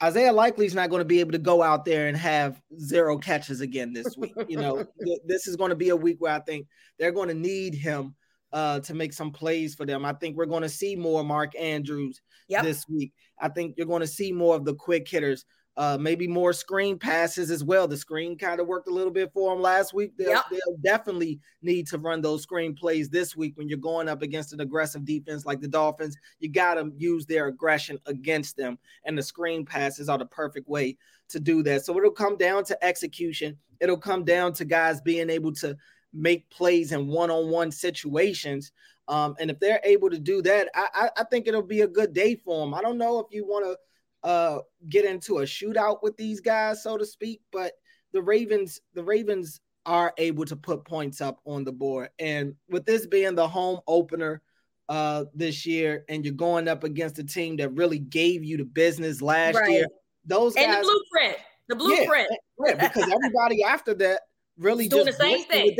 Isaiah 0.01 0.33
Likely 0.33 0.65
is 0.65 0.75
not 0.75 0.89
going 0.89 1.01
to 1.01 1.05
be 1.05 1.19
able 1.19 1.31
to 1.31 1.37
go 1.37 1.61
out 1.61 1.85
there 1.85 2.07
and 2.07 2.17
have 2.17 2.61
zero 2.79 3.17
catches 3.17 3.61
again 3.61 3.93
this 3.93 4.17
week. 4.17 4.33
You 4.47 4.57
know, 4.57 4.85
this 5.25 5.47
is 5.47 5.55
going 5.55 5.69
to 5.69 5.75
be 5.75 5.89
a 5.89 5.95
week 5.95 6.17
where 6.19 6.33
I 6.33 6.39
think 6.39 6.67
they're 6.99 7.11
going 7.11 7.29
to 7.29 7.33
need 7.33 7.75
him 7.75 8.15
uh, 8.51 8.79
to 8.81 8.93
make 8.93 9.13
some 9.13 9.31
plays 9.31 9.75
for 9.75 9.85
them. 9.85 10.05
I 10.05 10.13
think 10.13 10.35
we're 10.35 10.45
going 10.45 10.63
to 10.63 10.69
see 10.69 10.95
more 10.95 11.23
Mark 11.23 11.53
Andrews 11.57 12.21
yep. 12.47 12.63
this 12.63 12.87
week. 12.87 13.13
I 13.39 13.49
think 13.49 13.75
you're 13.77 13.87
going 13.87 14.01
to 14.01 14.07
see 14.07 14.31
more 14.31 14.55
of 14.55 14.65
the 14.65 14.75
quick 14.75 15.07
hitters 15.07 15.45
uh, 15.75 15.97
maybe 15.99 16.27
more 16.27 16.53
screen 16.53 16.99
passes 16.99 17.49
as 17.49 17.63
well. 17.63 17.87
The 17.87 17.97
screen 17.97 18.37
kind 18.37 18.59
of 18.59 18.67
worked 18.67 18.87
a 18.87 18.93
little 18.93 19.11
bit 19.11 19.31
for 19.33 19.53
them 19.53 19.61
last 19.61 19.93
week. 19.93 20.15
They'll, 20.17 20.29
yep. 20.29 20.45
they'll, 20.51 20.77
definitely 20.83 21.39
need 21.63 21.87
to 21.87 21.97
run 21.97 22.21
those 22.21 22.43
screen 22.43 22.75
plays 22.75 23.09
this 23.09 23.35
week 23.35 23.57
when 23.57 23.67
you're 23.67 23.79
going 23.79 24.07
up 24.07 24.21
against 24.21 24.53
an 24.53 24.59
aggressive 24.59 25.03
defense 25.03 25.45
like 25.45 25.61
the 25.61 25.67
Dolphins. 25.67 26.15
You 26.39 26.49
got 26.49 26.75
to 26.75 26.91
use 26.95 27.25
their 27.25 27.47
aggression 27.47 27.97
against 28.05 28.55
them, 28.55 28.77
and 29.05 29.17
the 29.17 29.23
screen 29.23 29.65
passes 29.65 30.09
are 30.09 30.17
the 30.17 30.25
perfect 30.27 30.67
way 30.69 30.97
to 31.29 31.39
do 31.39 31.63
that. 31.63 31.83
So 31.85 31.97
it'll 31.97 32.11
come 32.11 32.37
down 32.37 32.65
to 32.65 32.85
execution. 32.85 33.57
It'll 33.79 33.97
come 33.97 34.23
down 34.23 34.53
to 34.53 34.65
guys 34.65 35.01
being 35.01 35.29
able 35.31 35.53
to 35.53 35.75
make 36.13 36.47
plays 36.51 36.91
in 36.91 37.07
one-on-one 37.07 37.71
situations. 37.71 38.71
Um, 39.07 39.35
and 39.39 39.49
if 39.49 39.59
they're 39.59 39.81
able 39.83 40.11
to 40.11 40.19
do 40.19 40.43
that, 40.43 40.69
I, 40.75 40.87
I, 40.93 41.09
I 41.21 41.23
think 41.23 41.47
it'll 41.47 41.63
be 41.63 41.81
a 41.81 41.87
good 41.87 42.13
day 42.13 42.35
for 42.35 42.63
them. 42.63 42.75
I 42.75 42.81
don't 42.81 42.99
know 42.99 43.17
if 43.19 43.27
you 43.31 43.47
want 43.47 43.65
to– 43.65 43.75
uh 44.23 44.59
get 44.89 45.05
into 45.05 45.39
a 45.39 45.43
shootout 45.43 45.97
with 46.01 46.15
these 46.17 46.39
guys, 46.39 46.83
so 46.83 46.97
to 46.97 47.05
speak. 47.05 47.41
But 47.51 47.73
the 48.11 48.21
Ravens, 48.21 48.79
the 48.93 49.03
Ravens 49.03 49.59
are 49.85 50.13
able 50.17 50.45
to 50.45 50.55
put 50.55 50.85
points 50.85 51.21
up 51.21 51.39
on 51.45 51.63
the 51.63 51.71
board. 51.71 52.09
And 52.19 52.55
with 52.69 52.85
this 52.85 53.05
being 53.07 53.35
the 53.35 53.47
home 53.47 53.79
opener 53.87 54.41
uh 54.89 55.25
this 55.33 55.65
year, 55.65 56.05
and 56.09 56.25
you're 56.25 56.33
going 56.33 56.67
up 56.67 56.83
against 56.83 57.19
a 57.19 57.23
team 57.23 57.57
that 57.57 57.73
really 57.73 57.99
gave 57.99 58.43
you 58.43 58.57
the 58.57 58.65
business 58.65 59.21
last 59.21 59.55
right. 59.55 59.71
year, 59.71 59.87
those 60.25 60.55
and 60.55 60.65
guys, 60.65 60.85
the 60.85 60.91
blueprint, 60.91 61.37
the 61.69 61.75
blueprint, 61.75 62.29
yeah, 62.65 62.87
because 62.87 63.11
everybody 63.11 63.63
after 63.63 63.93
that 63.93 64.21
really 64.57 64.87
doing 64.87 65.05
just 65.05 65.17
the 65.17 65.23
same 65.23 65.43
thing. 65.45 65.75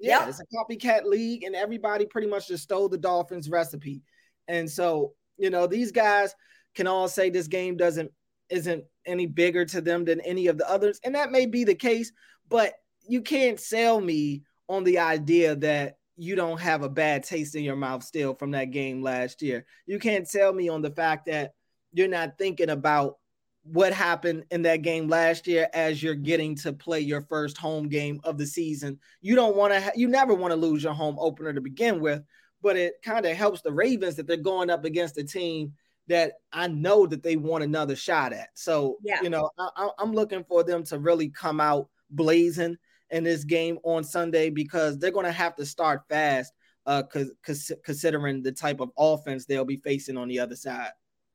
Yeah, 0.00 0.20
yep. 0.20 0.28
it's 0.28 0.40
a 0.40 0.44
copycat 0.56 1.04
league, 1.04 1.42
and 1.42 1.56
everybody 1.56 2.06
pretty 2.06 2.28
much 2.28 2.48
just 2.48 2.62
stole 2.62 2.88
the 2.88 2.98
Dolphins 2.98 3.50
recipe. 3.50 4.02
And 4.46 4.70
so, 4.70 5.14
you 5.38 5.50
know, 5.50 5.66
these 5.66 5.90
guys, 5.90 6.34
can 6.78 6.86
all 6.86 7.08
say 7.08 7.28
this 7.28 7.48
game 7.48 7.76
doesn't 7.76 8.08
isn't 8.50 8.84
any 9.04 9.26
bigger 9.26 9.64
to 9.64 9.80
them 9.80 10.04
than 10.04 10.20
any 10.20 10.46
of 10.46 10.58
the 10.58 10.70
others, 10.70 11.00
and 11.02 11.16
that 11.16 11.32
may 11.32 11.44
be 11.44 11.64
the 11.64 11.74
case, 11.74 12.12
but 12.48 12.74
you 13.08 13.20
can't 13.20 13.58
sell 13.58 14.00
me 14.00 14.44
on 14.68 14.84
the 14.84 15.00
idea 15.00 15.56
that 15.56 15.98
you 16.16 16.36
don't 16.36 16.60
have 16.60 16.84
a 16.84 16.88
bad 16.88 17.24
taste 17.24 17.56
in 17.56 17.64
your 17.64 17.74
mouth 17.74 18.04
still 18.04 18.32
from 18.32 18.52
that 18.52 18.66
game 18.66 19.02
last 19.02 19.42
year. 19.42 19.66
You 19.86 19.98
can't 19.98 20.28
sell 20.28 20.52
me 20.52 20.68
on 20.68 20.80
the 20.80 20.92
fact 20.92 21.26
that 21.26 21.54
you're 21.92 22.06
not 22.06 22.38
thinking 22.38 22.70
about 22.70 23.16
what 23.64 23.92
happened 23.92 24.44
in 24.52 24.62
that 24.62 24.82
game 24.82 25.08
last 25.08 25.48
year 25.48 25.68
as 25.74 26.00
you're 26.00 26.14
getting 26.14 26.54
to 26.58 26.72
play 26.72 27.00
your 27.00 27.22
first 27.22 27.58
home 27.58 27.88
game 27.88 28.20
of 28.22 28.38
the 28.38 28.46
season. 28.46 29.00
You 29.20 29.34
don't 29.34 29.56
want 29.56 29.72
to 29.72 29.80
ha- 29.80 29.90
you 29.96 30.06
never 30.06 30.32
want 30.32 30.52
to 30.52 30.56
lose 30.56 30.84
your 30.84 30.94
home 30.94 31.16
opener 31.18 31.52
to 31.52 31.60
begin 31.60 31.98
with, 31.98 32.22
but 32.62 32.76
it 32.76 33.02
kind 33.02 33.26
of 33.26 33.36
helps 33.36 33.62
the 33.62 33.72
Ravens 33.72 34.14
that 34.14 34.28
they're 34.28 34.36
going 34.36 34.70
up 34.70 34.84
against 34.84 35.18
a 35.18 35.24
team 35.24 35.72
that 36.08 36.34
I 36.52 36.68
know 36.68 37.06
that 37.06 37.22
they 37.22 37.36
want 37.36 37.64
another 37.64 37.96
shot 37.96 38.32
at. 38.32 38.48
So, 38.54 38.96
yeah. 39.04 39.22
you 39.22 39.30
know, 39.30 39.50
I, 39.58 39.88
am 40.00 40.12
looking 40.12 40.44
for 40.44 40.64
them 40.64 40.82
to 40.84 40.98
really 40.98 41.28
come 41.28 41.60
out 41.60 41.88
blazing 42.10 42.76
in 43.10 43.24
this 43.24 43.44
game 43.44 43.78
on 43.84 44.04
Sunday 44.04 44.50
because 44.50 44.98
they're 44.98 45.10
going 45.10 45.26
to 45.26 45.32
have 45.32 45.56
to 45.56 45.66
start 45.66 46.02
fast, 46.08 46.52
uh, 46.86 47.02
cause, 47.02 47.72
considering 47.84 48.42
the 48.42 48.52
type 48.52 48.80
of 48.80 48.90
offense 48.98 49.44
they'll 49.44 49.64
be 49.64 49.76
facing 49.76 50.16
on 50.16 50.28
the 50.28 50.38
other 50.38 50.56
side. 50.56 50.90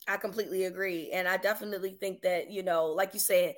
I 0.07 0.17
completely 0.17 0.65
agree, 0.65 1.11
and 1.13 1.27
I 1.27 1.37
definitely 1.37 1.95
think 1.97 2.23
that 2.23 2.51
you 2.51 2.61
know, 2.61 2.87
like 2.87 3.13
you 3.13 3.21
said, 3.21 3.55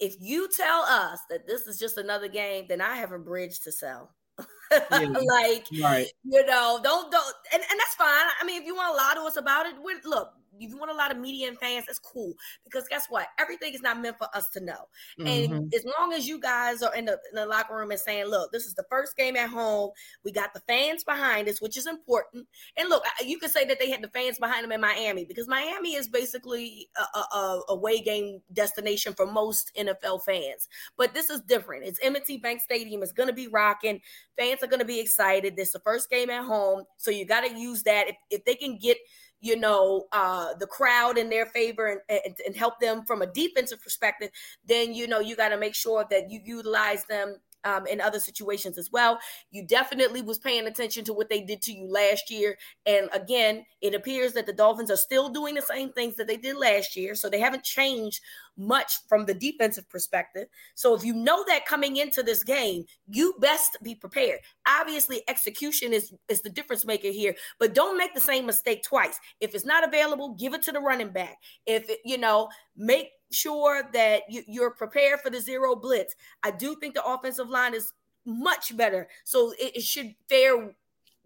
if 0.00 0.16
you 0.20 0.48
tell 0.56 0.82
us 0.82 1.20
that 1.30 1.46
this 1.46 1.68
is 1.68 1.78
just 1.78 1.96
another 1.96 2.28
game, 2.28 2.66
then 2.68 2.80
I 2.80 2.96
have 2.96 3.12
a 3.12 3.18
bridge 3.18 3.60
to 3.60 3.72
sell. 3.72 4.10
Yeah. 4.90 4.98
like 5.06 5.66
right. 5.80 6.08
you 6.24 6.44
know, 6.44 6.80
don't 6.82 7.10
don't 7.12 7.34
and, 7.54 7.62
and 7.62 7.80
that's 7.80 7.94
fine. 7.94 8.26
I 8.40 8.44
mean, 8.44 8.60
if 8.60 8.66
you 8.66 8.74
want 8.74 8.92
to 8.92 8.96
lie 8.96 9.14
to 9.14 9.20
us 9.20 9.36
about 9.36 9.66
it, 9.66 9.74
look, 10.04 10.32
if 10.60 10.70
you 10.70 10.76
want 10.76 10.90
a 10.90 10.94
lot 10.94 11.10
of 11.10 11.18
media 11.18 11.48
and 11.48 11.58
fans, 11.58 11.86
that's 11.86 11.98
cool. 11.98 12.34
Because 12.64 12.86
guess 12.88 13.06
what? 13.08 13.28
Everything 13.38 13.74
is 13.74 13.82
not 13.82 14.00
meant 14.00 14.18
for 14.18 14.28
us 14.34 14.48
to 14.50 14.60
know. 14.60 14.88
Mm-hmm. 15.18 15.52
And 15.52 15.74
as 15.74 15.84
long 15.98 16.12
as 16.12 16.26
you 16.26 16.40
guys 16.40 16.82
are 16.82 16.94
in 16.94 17.06
the, 17.06 17.18
in 17.30 17.34
the 17.34 17.46
locker 17.46 17.76
room 17.76 17.90
and 17.90 18.00
saying, 18.00 18.26
look, 18.26 18.52
this 18.52 18.66
is 18.66 18.74
the 18.74 18.84
first 18.90 19.16
game 19.16 19.36
at 19.36 19.48
home. 19.48 19.90
We 20.24 20.32
got 20.32 20.54
the 20.54 20.60
fans 20.60 21.04
behind 21.04 21.48
us, 21.48 21.60
which 21.60 21.76
is 21.76 21.86
important. 21.86 22.46
And 22.76 22.88
look, 22.88 23.04
you 23.24 23.38
could 23.38 23.50
say 23.50 23.64
that 23.66 23.78
they 23.78 23.90
had 23.90 24.02
the 24.02 24.08
fans 24.08 24.38
behind 24.38 24.64
them 24.64 24.72
in 24.72 24.80
Miami 24.80 25.24
because 25.24 25.48
Miami 25.48 25.94
is 25.94 26.08
basically 26.08 26.88
a, 26.96 27.18
a, 27.18 27.38
a 27.38 27.62
away 27.68 28.00
game 28.00 28.40
destination 28.52 29.14
for 29.14 29.26
most 29.26 29.72
NFL 29.78 30.22
fans. 30.24 30.68
But 30.96 31.14
this 31.14 31.30
is 31.30 31.40
different. 31.42 31.84
It's 31.84 32.00
M&T 32.02 32.38
Bank 32.38 32.60
Stadium. 32.60 33.02
It's 33.02 33.12
going 33.12 33.28
to 33.28 33.34
be 33.34 33.48
rocking. 33.48 34.00
Fans 34.38 34.62
are 34.62 34.68
going 34.68 34.80
to 34.80 34.86
be 34.86 35.00
excited. 35.00 35.56
This 35.56 35.68
is 35.68 35.72
the 35.74 35.80
first 35.80 36.10
game 36.10 36.30
at 36.30 36.44
home. 36.44 36.84
So 36.96 37.10
you 37.10 37.24
got 37.24 37.40
to 37.42 37.54
use 37.56 37.82
that. 37.84 38.08
If, 38.08 38.16
if 38.30 38.44
they 38.44 38.54
can 38.54 38.78
get– 38.78 38.98
you 39.40 39.56
know, 39.56 40.06
uh, 40.12 40.54
the 40.58 40.66
crowd 40.66 41.18
in 41.18 41.28
their 41.28 41.46
favor 41.46 42.02
and, 42.08 42.20
and, 42.24 42.36
and 42.46 42.56
help 42.56 42.80
them 42.80 43.04
from 43.04 43.22
a 43.22 43.26
defensive 43.26 43.82
perspective, 43.82 44.30
then, 44.64 44.94
you 44.94 45.06
know, 45.06 45.20
you 45.20 45.36
got 45.36 45.50
to 45.50 45.58
make 45.58 45.74
sure 45.74 46.06
that 46.10 46.30
you 46.30 46.40
utilize 46.44 47.04
them 47.04 47.36
um, 47.66 47.86
in 47.86 48.00
other 48.00 48.20
situations 48.20 48.78
as 48.78 48.90
well. 48.92 49.18
You 49.50 49.66
definitely 49.66 50.22
was 50.22 50.38
paying 50.38 50.66
attention 50.66 51.04
to 51.06 51.12
what 51.12 51.28
they 51.28 51.42
did 51.42 51.62
to 51.62 51.72
you 51.72 51.90
last 51.90 52.30
year. 52.30 52.56
And 52.86 53.08
again, 53.12 53.66
it 53.80 53.94
appears 53.94 54.32
that 54.34 54.46
the 54.46 54.52
Dolphins 54.52 54.90
are 54.90 54.96
still 54.96 55.28
doing 55.28 55.54
the 55.54 55.62
same 55.62 55.92
things 55.92 56.16
that 56.16 56.28
they 56.28 56.36
did 56.36 56.56
last 56.56 56.96
year. 56.96 57.14
So 57.14 57.28
they 57.28 57.40
haven't 57.40 57.64
changed 57.64 58.20
much 58.56 59.06
from 59.08 59.26
the 59.26 59.34
defensive 59.34 59.88
perspective. 59.88 60.48
So 60.74 60.94
if 60.94 61.04
you 61.04 61.14
know 61.14 61.44
that 61.48 61.66
coming 61.66 61.96
into 61.96 62.22
this 62.22 62.42
game, 62.42 62.84
you 63.08 63.34
best 63.40 63.76
be 63.82 63.94
prepared. 63.94 64.40
Obviously, 64.66 65.22
execution 65.28 65.92
is, 65.92 66.12
is 66.28 66.42
the 66.42 66.50
difference 66.50 66.84
maker 66.84 67.08
here, 67.08 67.34
but 67.58 67.74
don't 67.74 67.98
make 67.98 68.14
the 68.14 68.20
same 68.20 68.46
mistake 68.46 68.82
twice. 68.82 69.18
If 69.40 69.54
it's 69.54 69.66
not 69.66 69.86
available, 69.86 70.34
give 70.34 70.54
it 70.54 70.62
to 70.62 70.72
the 70.72 70.80
running 70.80 71.10
back. 71.10 71.38
If 71.66 71.88
it, 71.88 72.00
you 72.04 72.18
know, 72.18 72.48
make 72.76 73.10
sure 73.30 73.82
that 73.92 74.22
you, 74.28 74.42
you're 74.46 74.70
prepared 74.70 75.20
for 75.20 75.30
the 75.30 75.40
zero 75.40 75.76
blitz. 75.76 76.14
I 76.42 76.50
do 76.50 76.76
think 76.76 76.94
the 76.94 77.04
offensive 77.04 77.48
line 77.48 77.74
is 77.74 77.92
much 78.24 78.76
better. 78.76 79.08
So 79.24 79.52
it, 79.52 79.76
it 79.76 79.82
should 79.82 80.14
fare 80.28 80.74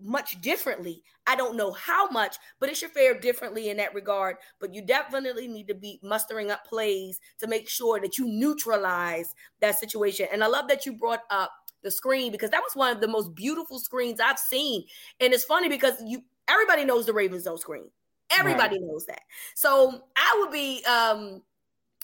much 0.03 0.41
differently. 0.41 1.03
I 1.27 1.37
don't 1.37 1.57
know 1.57 1.73
how 1.73 2.09
much, 2.11 2.37
but 2.59 2.69
it 2.69 2.77
should 2.77 2.91
fare 2.91 3.19
differently 3.19 3.71
in 3.71 3.77
that 3.79 3.95
regard. 3.95 4.37
But 4.61 4.75
you 4.75 4.83
definitely 4.83 5.49
need 5.49 5.69
to 5.69 5.75
be 5.75 6.01
mustering 6.03 6.51
up 6.51 6.65
plays 6.65 7.21
to 7.39 7.47
make 7.47 7.69
sure 7.69 8.01
that 8.01 8.19
you 8.19 8.27
neutralize 8.27 9.35
that 9.61 9.79
situation. 9.79 10.27
And 10.33 10.43
I 10.43 10.47
love 10.47 10.69
that 10.69 10.87
you 10.87 10.93
brought 10.93 11.23
up 11.31 11.53
the 11.83 11.91
screen 11.91 12.33
because 12.33 12.51
that 12.51 12.63
was 12.63 12.75
one 12.75 12.95
of 12.95 13.01
the 13.01 13.09
most 13.09 13.35
beautiful 13.35 13.79
screens 13.79 14.21
I've 14.21 14.39
seen. 14.39 14.85
And 15.21 15.33
it's 15.33 15.45
funny 15.45 15.69
because 15.69 15.95
you 16.05 16.23
everybody 16.49 16.85
knows 16.85 17.07
the 17.07 17.15
Ravens 17.15 17.45
don't 17.45 17.61
screen. 17.61 17.91
Everybody 18.31 18.77
right. 18.77 18.87
knows 18.87 19.07
that. 19.07 19.23
So 19.55 20.03
I 20.17 20.37
would 20.41 20.53
be 20.53 20.85
um 20.85 21.43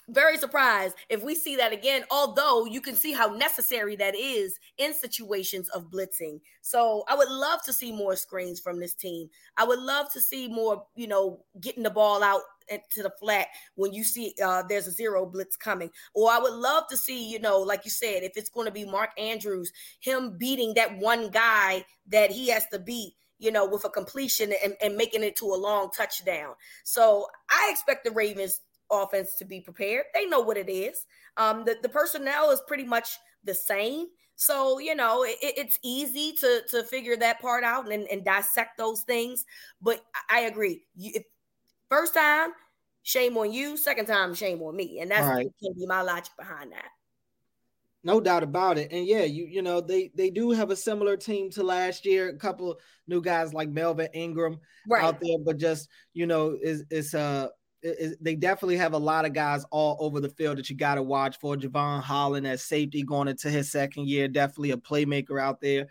very 0.09 0.37
surprised 0.37 0.95
if 1.09 1.23
we 1.23 1.35
see 1.35 1.55
that 1.57 1.73
again, 1.73 2.03
although 2.09 2.65
you 2.65 2.81
can 2.81 2.95
see 2.95 3.13
how 3.13 3.27
necessary 3.27 3.95
that 3.97 4.15
is 4.15 4.57
in 4.77 4.93
situations 4.93 5.69
of 5.69 5.89
blitzing. 5.89 6.39
So 6.61 7.03
I 7.07 7.15
would 7.15 7.29
love 7.29 7.61
to 7.63 7.73
see 7.73 7.91
more 7.91 8.15
screens 8.15 8.59
from 8.59 8.79
this 8.79 8.93
team. 8.93 9.29
I 9.57 9.65
would 9.65 9.79
love 9.79 10.11
to 10.13 10.21
see 10.21 10.47
more, 10.47 10.85
you 10.95 11.07
know, 11.07 11.43
getting 11.59 11.83
the 11.83 11.89
ball 11.89 12.23
out 12.23 12.41
to 12.91 13.03
the 13.03 13.11
flat 13.19 13.47
when 13.75 13.93
you 13.93 14.03
see 14.03 14.33
uh, 14.43 14.63
there's 14.67 14.87
a 14.87 14.91
zero 14.91 15.25
blitz 15.25 15.55
coming. 15.55 15.89
Or 16.13 16.31
I 16.31 16.39
would 16.39 16.53
love 16.53 16.85
to 16.89 16.97
see, 16.97 17.29
you 17.29 17.39
know, 17.39 17.59
like 17.59 17.85
you 17.85 17.91
said, 17.91 18.23
if 18.23 18.33
it's 18.35 18.49
going 18.49 18.65
to 18.65 18.71
be 18.71 18.85
Mark 18.85 19.11
Andrews, 19.17 19.71
him 19.99 20.37
beating 20.37 20.73
that 20.75 20.97
one 20.97 21.29
guy 21.29 21.85
that 22.07 22.31
he 22.31 22.49
has 22.49 22.65
to 22.67 22.79
beat 22.79 23.13
you 23.39 23.51
know, 23.51 23.67
with 23.67 23.85
a 23.85 23.89
completion 23.89 24.51
and, 24.63 24.73
and 24.81 24.97
making 24.97 25.23
it 25.23 25.35
to 25.35 25.45
a 25.45 25.55
long 25.55 25.91
touchdown. 25.95 26.55
So 26.83 27.27
I 27.49 27.69
expect 27.71 28.03
the 28.03 28.11
Ravens 28.11 28.61
offense 28.91 29.35
to 29.35 29.45
be 29.45 29.61
prepared. 29.61 30.05
They 30.13 30.25
know 30.25 30.39
what 30.39 30.57
it 30.57 30.69
is. 30.69 31.05
Um, 31.37 31.65
the, 31.65 31.77
the 31.81 31.89
personnel 31.89 32.51
is 32.51 32.61
pretty 32.67 32.85
much 32.85 33.17
the 33.43 33.53
same. 33.53 34.07
So, 34.35 34.79
you 34.79 34.95
know, 34.95 35.23
it, 35.23 35.37
it's 35.41 35.79
easy 35.83 36.33
to 36.33 36.61
to 36.69 36.83
figure 36.83 37.17
that 37.17 37.41
part 37.41 37.63
out 37.63 37.91
and, 37.91 38.07
and 38.07 38.23
dissect 38.23 38.77
those 38.77 39.01
things. 39.01 39.45
But 39.81 40.03
I 40.29 40.41
agree. 40.41 40.83
You, 40.95 41.13
if, 41.15 41.23
first 41.89 42.13
time, 42.13 42.51
shame 43.01 43.35
on 43.37 43.51
you. 43.51 43.77
Second 43.77 44.05
time, 44.05 44.35
shame 44.35 44.61
on 44.61 44.75
me. 44.75 44.99
And 44.99 45.09
that's 45.09 45.25
right. 45.25 45.47
can 45.61 45.73
be 45.73 45.87
my 45.87 46.01
logic 46.01 46.33
behind 46.37 46.71
that. 46.71 46.89
No 48.03 48.21
doubt 48.21 48.43
about 48.43 48.77
it. 48.77 48.91
And 48.91 49.07
yeah, 49.07 49.23
you 49.23 49.45
you 49.45 49.61
know, 49.61 49.81
they 49.81 50.11
they 50.13 50.29
do 50.29 50.51
have 50.51 50.69
a 50.69 50.75
similar 50.75 51.17
team 51.17 51.49
to 51.51 51.63
last 51.63 52.05
year. 52.05 52.29
A 52.29 52.37
couple 52.37 52.77
new 53.07 53.21
guys 53.21 53.53
like 53.53 53.69
Melvin 53.69 54.07
Ingram 54.13 54.59
right. 54.87 55.03
out 55.03 55.19
there, 55.19 55.37
but 55.43 55.57
just 55.57 55.89
you 56.13 56.27
know, 56.27 56.55
is 56.61 56.85
it's 56.91 57.15
they 57.83 58.35
definitely 58.35 58.77
have 58.77 58.93
a 58.93 58.97
lot 58.97 59.25
of 59.25 59.33
guys 59.33 59.63
all 59.71 59.97
over 59.99 60.19
the 60.19 60.29
field 60.29 60.57
that 60.57 60.69
you 60.69 60.75
got 60.75 60.95
to 60.95 61.03
watch 61.03 61.37
for. 61.39 61.55
Jevon 61.55 62.01
Holland 62.01 62.47
as 62.47 62.63
safety 62.63 63.03
going 63.03 63.27
into 63.27 63.49
his 63.49 63.71
second 63.71 64.07
year, 64.07 64.27
definitely 64.27 64.71
a 64.71 64.77
playmaker 64.77 65.41
out 65.41 65.61
there. 65.61 65.87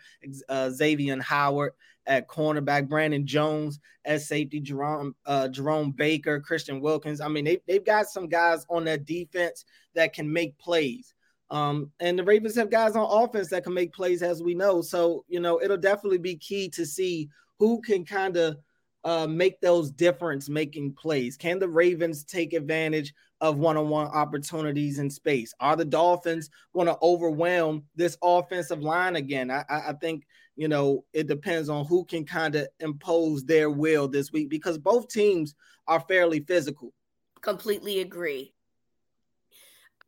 Uh, 0.49 0.69
Xavier 0.69 1.21
Howard 1.21 1.73
at 2.05 2.27
cornerback, 2.27 2.87
Brandon 2.87 3.25
Jones 3.25 3.79
as 4.05 4.27
safety, 4.27 4.59
Jerome 4.59 5.15
uh, 5.25 5.47
Jerome 5.47 5.91
Baker, 5.91 6.39
Christian 6.39 6.81
Wilkins. 6.81 7.21
I 7.21 7.27
mean, 7.27 7.45
they 7.45 7.59
they've 7.67 7.85
got 7.85 8.07
some 8.07 8.27
guys 8.27 8.65
on 8.69 8.85
that 8.85 9.05
defense 9.05 9.65
that 9.95 10.13
can 10.13 10.31
make 10.31 10.57
plays. 10.57 11.13
Um, 11.49 11.91
and 11.99 12.19
the 12.19 12.23
Ravens 12.23 12.55
have 12.55 12.69
guys 12.69 12.95
on 12.95 13.23
offense 13.23 13.49
that 13.49 13.63
can 13.63 13.73
make 13.73 13.93
plays, 13.93 14.21
as 14.21 14.43
we 14.43 14.53
know. 14.53 14.81
So, 14.81 15.23
you 15.29 15.39
know, 15.39 15.61
it'll 15.61 15.77
definitely 15.77 16.17
be 16.17 16.35
key 16.35 16.67
to 16.69 16.85
see 16.85 17.29
who 17.57 17.81
can 17.81 18.03
kind 18.03 18.35
of 18.35 18.57
uh, 19.03 19.27
make 19.27 19.61
those 19.61 19.91
difference 19.91 20.49
making 20.49 20.93
plays? 20.93 21.37
Can 21.37 21.59
the 21.59 21.69
Ravens 21.69 22.23
take 22.23 22.53
advantage 22.53 23.13
of 23.39 23.57
one 23.57 23.77
on 23.77 23.89
one 23.89 24.07
opportunities 24.07 24.99
in 24.99 25.09
space? 25.09 25.53
Are 25.59 25.75
the 25.75 25.85
Dolphins 25.85 26.49
going 26.73 26.87
to 26.87 26.97
overwhelm 27.01 27.83
this 27.95 28.17
offensive 28.21 28.81
line 28.81 29.15
again? 29.15 29.51
I, 29.51 29.63
I 29.69 29.93
think, 30.01 30.25
you 30.55 30.67
know, 30.67 31.05
it 31.13 31.27
depends 31.27 31.69
on 31.69 31.85
who 31.85 32.03
can 32.05 32.25
kind 32.25 32.55
of 32.55 32.67
impose 32.79 33.45
their 33.45 33.69
will 33.69 34.07
this 34.07 34.31
week 34.31 34.49
because 34.49 34.77
both 34.77 35.07
teams 35.07 35.55
are 35.87 35.99
fairly 36.01 36.41
physical. 36.41 36.93
Completely 37.41 38.01
agree. 38.01 38.53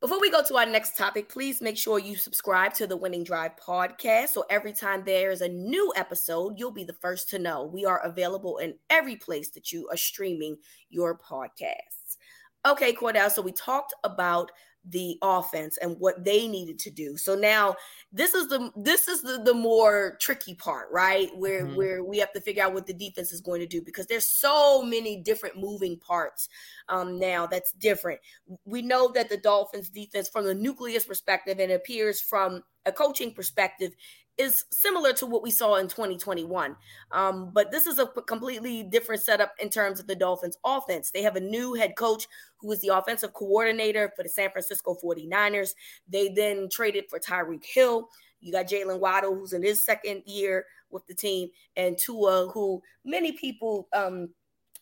Before 0.00 0.18
we 0.18 0.30
go 0.30 0.42
to 0.42 0.56
our 0.56 0.64
next 0.64 0.96
topic, 0.96 1.28
please 1.28 1.60
make 1.60 1.76
sure 1.76 1.98
you 1.98 2.16
subscribe 2.16 2.72
to 2.74 2.86
the 2.86 2.96
Winning 2.96 3.22
Drive 3.22 3.52
podcast. 3.56 4.28
So 4.28 4.46
every 4.48 4.72
time 4.72 5.02
there 5.04 5.30
is 5.30 5.42
a 5.42 5.48
new 5.48 5.92
episode, 5.94 6.58
you'll 6.58 6.70
be 6.70 6.84
the 6.84 6.94
first 6.94 7.28
to 7.30 7.38
know. 7.38 7.66
We 7.66 7.84
are 7.84 8.02
available 8.02 8.56
in 8.56 8.76
every 8.88 9.16
place 9.16 9.50
that 9.50 9.72
you 9.72 9.90
are 9.90 9.98
streaming 9.98 10.56
your 10.88 11.18
podcasts. 11.18 12.16
Okay, 12.66 12.94
Cordell. 12.94 13.30
So 13.30 13.42
we 13.42 13.52
talked 13.52 13.92
about 14.02 14.50
the 14.88 15.18
offense 15.22 15.76
and 15.76 15.96
what 15.98 16.24
they 16.24 16.48
needed 16.48 16.78
to 16.80 16.90
do. 16.90 17.16
So 17.16 17.34
now 17.34 17.76
this 18.12 18.34
is 18.34 18.48
the 18.48 18.70
this 18.76 19.08
is 19.08 19.22
the, 19.22 19.42
the 19.44 19.54
more 19.54 20.16
tricky 20.20 20.54
part, 20.54 20.88
right? 20.90 21.30
Where 21.36 21.64
mm-hmm. 21.64 21.76
where 21.76 22.04
we 22.04 22.18
have 22.18 22.32
to 22.32 22.40
figure 22.40 22.62
out 22.62 22.74
what 22.74 22.86
the 22.86 22.94
defense 22.94 23.32
is 23.32 23.40
going 23.40 23.60
to 23.60 23.66
do 23.66 23.82
because 23.82 24.06
there's 24.06 24.26
so 24.26 24.82
many 24.82 25.18
different 25.22 25.56
moving 25.56 25.98
parts 25.98 26.48
um 26.88 27.18
now 27.18 27.46
that's 27.46 27.72
different. 27.72 28.20
We 28.64 28.82
know 28.82 29.12
that 29.12 29.28
the 29.28 29.36
Dolphins 29.36 29.90
defense 29.90 30.28
from 30.28 30.44
the 30.44 30.54
nucleus 30.54 31.04
perspective 31.04 31.58
and 31.58 31.72
appears 31.72 32.20
from 32.20 32.62
a 32.86 32.92
coaching 32.92 33.34
perspective 33.34 33.92
is 34.40 34.64
similar 34.70 35.12
to 35.12 35.26
what 35.26 35.42
we 35.42 35.50
saw 35.50 35.76
in 35.76 35.86
2021. 35.86 36.74
Um, 37.12 37.50
but 37.52 37.70
this 37.70 37.86
is 37.86 37.98
a 37.98 38.06
completely 38.06 38.82
different 38.82 39.20
setup 39.20 39.52
in 39.60 39.68
terms 39.68 40.00
of 40.00 40.06
the 40.06 40.16
Dolphins 40.16 40.56
offense. 40.64 41.10
They 41.10 41.22
have 41.22 41.36
a 41.36 41.40
new 41.40 41.74
head 41.74 41.94
coach 41.94 42.26
who 42.56 42.72
is 42.72 42.80
the 42.80 42.88
offensive 42.88 43.34
coordinator 43.34 44.10
for 44.16 44.22
the 44.22 44.30
San 44.30 44.50
Francisco 44.50 44.96
49ers. 45.04 45.74
They 46.08 46.30
then 46.30 46.68
traded 46.70 47.04
for 47.10 47.18
Tyreek 47.18 47.64
Hill. 47.64 48.08
You 48.40 48.50
got 48.50 48.66
Jaylen 48.66 48.98
Waddle, 48.98 49.34
who's 49.34 49.52
in 49.52 49.62
his 49.62 49.84
second 49.84 50.22
year 50.24 50.64
with 50.88 51.06
the 51.06 51.14
team, 51.14 51.50
and 51.76 51.98
Tua, 51.98 52.48
who 52.48 52.82
many 53.04 53.32
people 53.32 53.88
um, 53.92 54.30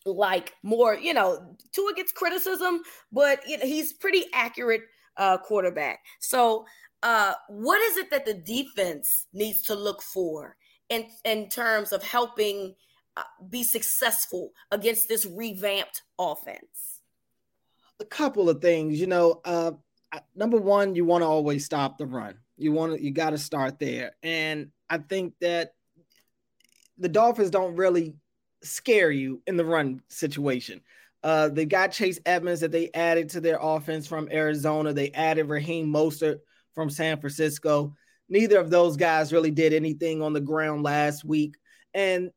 like 0.05 0.53
more, 0.63 0.95
you 0.95 1.13
know, 1.13 1.57
Tua 1.73 1.93
gets 1.93 2.13
criticism, 2.13 2.81
but 3.11 3.45
you 3.45 3.57
know, 3.57 3.65
he's 3.65 3.91
pretty 3.91 4.25
accurate 4.33 4.83
uh, 5.17 5.37
quarterback. 5.37 5.99
So 6.19 6.65
uh, 7.03 7.33
what 7.47 7.81
is 7.81 7.97
it 7.97 8.11
that 8.11 8.25
the 8.25 8.33
defense 8.33 9.27
needs 9.33 9.61
to 9.63 9.75
look 9.75 10.01
for 10.01 10.55
in 10.89 11.05
in 11.23 11.49
terms 11.49 11.91
of 11.91 12.03
helping 12.03 12.75
uh, 13.15 13.23
be 13.49 13.63
successful 13.63 14.51
against 14.71 15.07
this 15.07 15.25
revamped 15.25 16.03
offense? 16.17 17.01
A 17.99 18.05
couple 18.05 18.49
of 18.49 18.61
things, 18.61 18.99
you 18.99 19.07
know. 19.07 19.41
Uh, 19.45 19.71
number 20.35 20.57
one, 20.57 20.95
you 20.95 21.05
want 21.05 21.21
to 21.21 21.27
always 21.27 21.65
stop 21.65 21.97
the 21.97 22.05
run. 22.05 22.35
You 22.57 22.71
want 22.71 22.93
to, 22.93 23.03
you 23.03 23.11
got 23.11 23.29
to 23.31 23.37
start 23.37 23.79
there, 23.79 24.11
and 24.23 24.71
I 24.89 24.97
think 24.97 25.33
that 25.39 25.73
the 26.97 27.09
Dolphins 27.09 27.49
don't 27.49 27.75
really 27.75 28.15
scare 28.61 29.11
you 29.11 29.41
in 29.47 29.55
the 29.55 29.63
run 29.63 30.01
situation. 30.09 30.81
Uh, 31.23 31.49
they 31.49 31.65
got 31.65 31.91
Chase 31.91 32.19
Edmonds 32.25 32.61
that 32.61 32.71
they 32.71 32.89
added 32.93 33.29
to 33.29 33.41
their 33.41 33.57
offense 33.61 34.07
from 34.07 34.29
Arizona. 34.31 34.93
They 34.93 35.11
added 35.11 35.49
Raheem 35.49 35.87
Mostert 35.87 36.39
from 36.79 36.89
San 36.89 37.19
Francisco. 37.19 37.93
Neither 38.29 38.57
of 38.57 38.69
those 38.69 38.95
guys 38.95 39.33
really 39.33 39.51
did 39.51 39.73
anything 39.73 40.21
on 40.21 40.31
the 40.31 40.39
ground 40.39 40.81
last 40.81 41.25
week. 41.25 41.57
And 41.93 42.31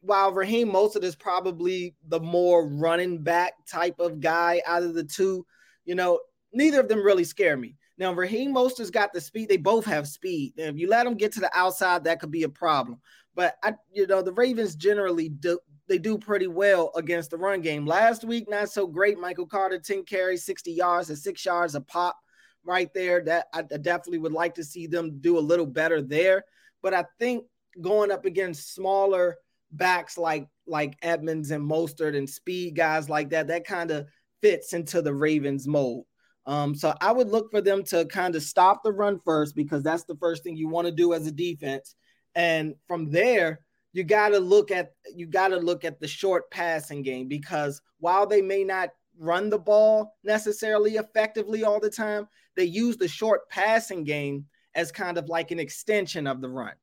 while 0.00 0.30
Raheem 0.30 0.70
Mostert 0.70 1.02
is 1.02 1.16
probably 1.16 1.96
the 2.06 2.20
more 2.20 2.68
running 2.68 3.24
back 3.24 3.54
type 3.66 3.98
of 3.98 4.20
guy 4.20 4.62
out 4.64 4.84
of 4.84 4.94
the 4.94 5.02
two, 5.02 5.44
you 5.84 5.96
know, 5.96 6.20
neither 6.52 6.78
of 6.78 6.86
them 6.86 7.02
really 7.02 7.24
scare 7.24 7.56
me. 7.56 7.74
Now, 7.98 8.12
Raheem 8.12 8.54
Mostert's 8.54 8.92
got 8.92 9.12
the 9.12 9.20
speed. 9.20 9.48
They 9.48 9.56
both 9.56 9.86
have 9.86 10.06
speed. 10.06 10.54
And 10.56 10.68
if 10.68 10.80
you 10.80 10.88
let 10.88 11.02
them 11.02 11.16
get 11.16 11.32
to 11.32 11.40
the 11.40 11.50
outside, 11.52 12.04
that 12.04 12.20
could 12.20 12.30
be 12.30 12.44
a 12.44 12.48
problem. 12.48 13.00
But 13.34 13.56
I, 13.64 13.74
you 13.92 14.06
know, 14.06 14.22
the 14.22 14.32
Ravens 14.32 14.76
generally 14.76 15.30
do 15.30 15.58
they 15.88 15.98
do 15.98 16.16
pretty 16.16 16.46
well 16.46 16.92
against 16.94 17.30
the 17.30 17.38
run 17.38 17.60
game. 17.60 17.86
Last 17.86 18.22
week, 18.22 18.48
not 18.48 18.70
so 18.70 18.86
great. 18.86 19.18
Michael 19.18 19.46
Carter, 19.46 19.80
10 19.80 20.04
carries, 20.04 20.44
60 20.44 20.70
yards, 20.70 21.08
and 21.08 21.18
six 21.18 21.44
yards 21.44 21.74
a 21.74 21.80
pop 21.80 22.16
right 22.64 22.92
there. 22.94 23.22
That 23.22 23.46
I 23.52 23.62
definitely 23.62 24.18
would 24.18 24.32
like 24.32 24.54
to 24.54 24.64
see 24.64 24.86
them 24.86 25.18
do 25.20 25.38
a 25.38 25.40
little 25.40 25.66
better 25.66 26.00
there. 26.00 26.44
But 26.82 26.94
I 26.94 27.04
think 27.18 27.44
going 27.80 28.10
up 28.10 28.24
against 28.24 28.74
smaller 28.74 29.36
backs 29.72 30.18
like 30.18 30.46
like 30.66 30.96
Edmonds 31.02 31.50
and 31.50 31.68
Mostert 31.68 32.16
and 32.16 32.28
speed 32.28 32.76
guys 32.76 33.08
like 33.08 33.30
that, 33.30 33.48
that 33.48 33.66
kind 33.66 33.90
of 33.90 34.06
fits 34.42 34.72
into 34.72 35.02
the 35.02 35.14
Ravens 35.14 35.66
mold. 35.66 36.06
Um, 36.46 36.74
so 36.74 36.94
I 37.00 37.12
would 37.12 37.28
look 37.28 37.50
for 37.50 37.60
them 37.60 37.84
to 37.84 38.06
kind 38.06 38.34
of 38.34 38.42
stop 38.42 38.82
the 38.82 38.92
run 38.92 39.20
first 39.24 39.54
because 39.54 39.82
that's 39.82 40.04
the 40.04 40.16
first 40.16 40.42
thing 40.42 40.56
you 40.56 40.68
want 40.68 40.86
to 40.86 40.92
do 40.92 41.12
as 41.12 41.26
a 41.26 41.32
defense. 41.32 41.94
And 42.34 42.74
from 42.86 43.10
there, 43.10 43.60
you 43.92 44.04
got 44.04 44.30
to 44.30 44.38
look 44.38 44.70
at 44.70 44.92
you 45.14 45.26
got 45.26 45.48
to 45.48 45.56
look 45.56 45.84
at 45.84 46.00
the 46.00 46.08
short 46.08 46.50
passing 46.50 47.02
game 47.02 47.28
because 47.28 47.80
while 47.98 48.26
they 48.26 48.40
may 48.40 48.64
not 48.64 48.90
run 49.18 49.50
the 49.50 49.58
ball 49.58 50.16
necessarily 50.24 50.96
effectively 50.96 51.64
all 51.64 51.80
the 51.80 51.90
time. 51.90 52.28
They 52.56 52.64
use 52.64 52.96
the 52.96 53.08
short 53.08 53.48
passing 53.48 54.04
game 54.04 54.46
as 54.74 54.92
kind 54.92 55.18
of 55.18 55.28
like 55.28 55.50
an 55.50 55.58
extension 55.58 56.26
of 56.26 56.40
the 56.40 56.48
run. 56.48 56.74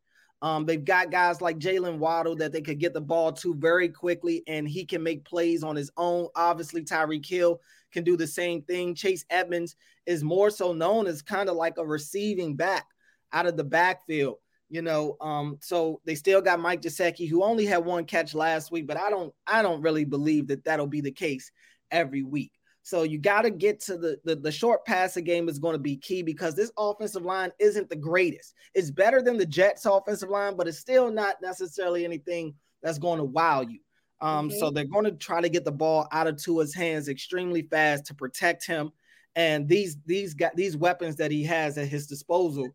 Um, 0.41 0.65
they've 0.65 0.83
got 0.83 1.11
guys 1.11 1.41
like 1.41 1.57
Jaylen 1.57 1.97
Waddle 1.97 2.35
that 2.35 2.51
they 2.51 2.61
could 2.61 2.79
get 2.79 2.93
the 2.93 3.01
ball 3.01 3.31
to 3.33 3.55
very 3.55 3.89
quickly, 3.89 4.43
and 4.47 4.67
he 4.67 4.85
can 4.85 5.01
make 5.01 5.25
plays 5.25 5.63
on 5.63 5.75
his 5.75 5.91
own. 5.97 6.27
Obviously, 6.35 6.83
Tyreek 6.83 7.25
Hill 7.25 7.59
can 7.91 8.03
do 8.03 8.15
the 8.15 8.27
same 8.27 8.61
thing. 8.61 8.93
Chase 8.93 9.25
Edmonds 9.31 9.75
is 10.05 10.23
more 10.23 10.49
so 10.51 10.73
known 10.73 11.07
as 11.07 11.23
kind 11.23 11.49
of 11.49 11.55
like 11.55 11.77
a 11.77 11.85
receiving 11.85 12.55
back 12.55 12.85
out 13.33 13.47
of 13.47 13.57
the 13.57 13.63
backfield. 13.63 14.37
You 14.69 14.81
know, 14.81 15.15
um, 15.21 15.57
so 15.61 16.01
they 16.05 16.13
still 16.13 16.41
got 16.41 16.59
Mike 16.59 16.81
Gesicki, 16.81 17.27
who 17.27 17.41
only 17.41 17.65
had 17.65 17.85
one 17.85 18.03
catch 18.03 18.35
last 18.35 18.69
week, 18.69 18.85
but 18.85 18.97
I 18.97 19.09
don't, 19.09 19.33
I 19.47 19.61
don't 19.61 19.81
really 19.81 20.03
believe 20.03 20.47
that 20.47 20.65
that'll 20.65 20.87
be 20.87 20.99
the 20.99 21.11
case 21.11 21.51
every 21.91 22.23
week. 22.23 22.51
So 22.83 23.03
you 23.03 23.17
got 23.17 23.41
to 23.41 23.49
get 23.49 23.81
to 23.81 23.97
the, 23.97 24.17
the 24.23 24.37
the 24.37 24.51
short 24.51 24.85
passing 24.85 25.25
game 25.25 25.49
is 25.49 25.59
going 25.59 25.73
to 25.73 25.79
be 25.79 25.97
key 25.97 26.21
because 26.21 26.55
this 26.55 26.71
offensive 26.77 27.25
line 27.25 27.51
isn't 27.59 27.89
the 27.89 27.97
greatest. 27.97 28.53
It's 28.73 28.91
better 28.91 29.21
than 29.21 29.37
the 29.37 29.45
Jets 29.45 29.85
offensive 29.85 30.29
line, 30.29 30.55
but 30.55 30.69
it's 30.69 30.79
still 30.79 31.11
not 31.11 31.35
necessarily 31.41 32.05
anything 32.05 32.53
that's 32.81 32.97
going 32.97 33.17
to 33.17 33.25
wow 33.25 33.61
you. 33.61 33.79
Um, 34.21 34.49
mm-hmm. 34.49 34.57
so 34.57 34.71
they're 34.71 34.85
going 34.85 35.03
to 35.03 35.11
try 35.11 35.41
to 35.41 35.49
get 35.49 35.65
the 35.65 35.71
ball 35.71 36.07
out 36.13 36.27
of 36.27 36.37
Tua's 36.37 36.73
hands 36.73 37.09
extremely 37.09 37.63
fast 37.63 38.05
to 38.05 38.15
protect 38.15 38.65
him. 38.65 38.91
And 39.35 39.67
these 39.67 39.97
these 40.05 40.33
got 40.33 40.55
these 40.55 40.77
weapons 40.77 41.17
that 41.17 41.29
he 41.29 41.43
has 41.43 41.77
at 41.77 41.89
his 41.89 42.07
disposal 42.07 42.69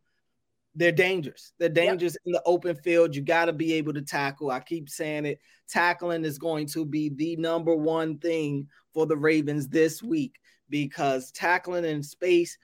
they're 0.74 0.92
dangerous. 0.92 1.52
They're 1.58 1.68
dangerous 1.68 2.14
yep. 2.14 2.20
in 2.26 2.32
the 2.32 2.42
open 2.46 2.76
field. 2.76 3.14
You 3.14 3.22
got 3.22 3.46
to 3.46 3.52
be 3.52 3.74
able 3.74 3.92
to 3.94 4.02
tackle. 4.02 4.50
I 4.50 4.60
keep 4.60 4.88
saying 4.88 5.26
it. 5.26 5.38
Tackling 5.68 6.24
is 6.24 6.38
going 6.38 6.66
to 6.68 6.84
be 6.84 7.10
the 7.10 7.36
number 7.36 7.74
one 7.74 8.18
thing 8.18 8.68
for 8.94 9.06
the 9.06 9.16
Ravens 9.16 9.68
this 9.68 10.02
week 10.02 10.38
because 10.70 11.30
tackling 11.32 11.84
in 11.84 12.02
space, 12.02 12.56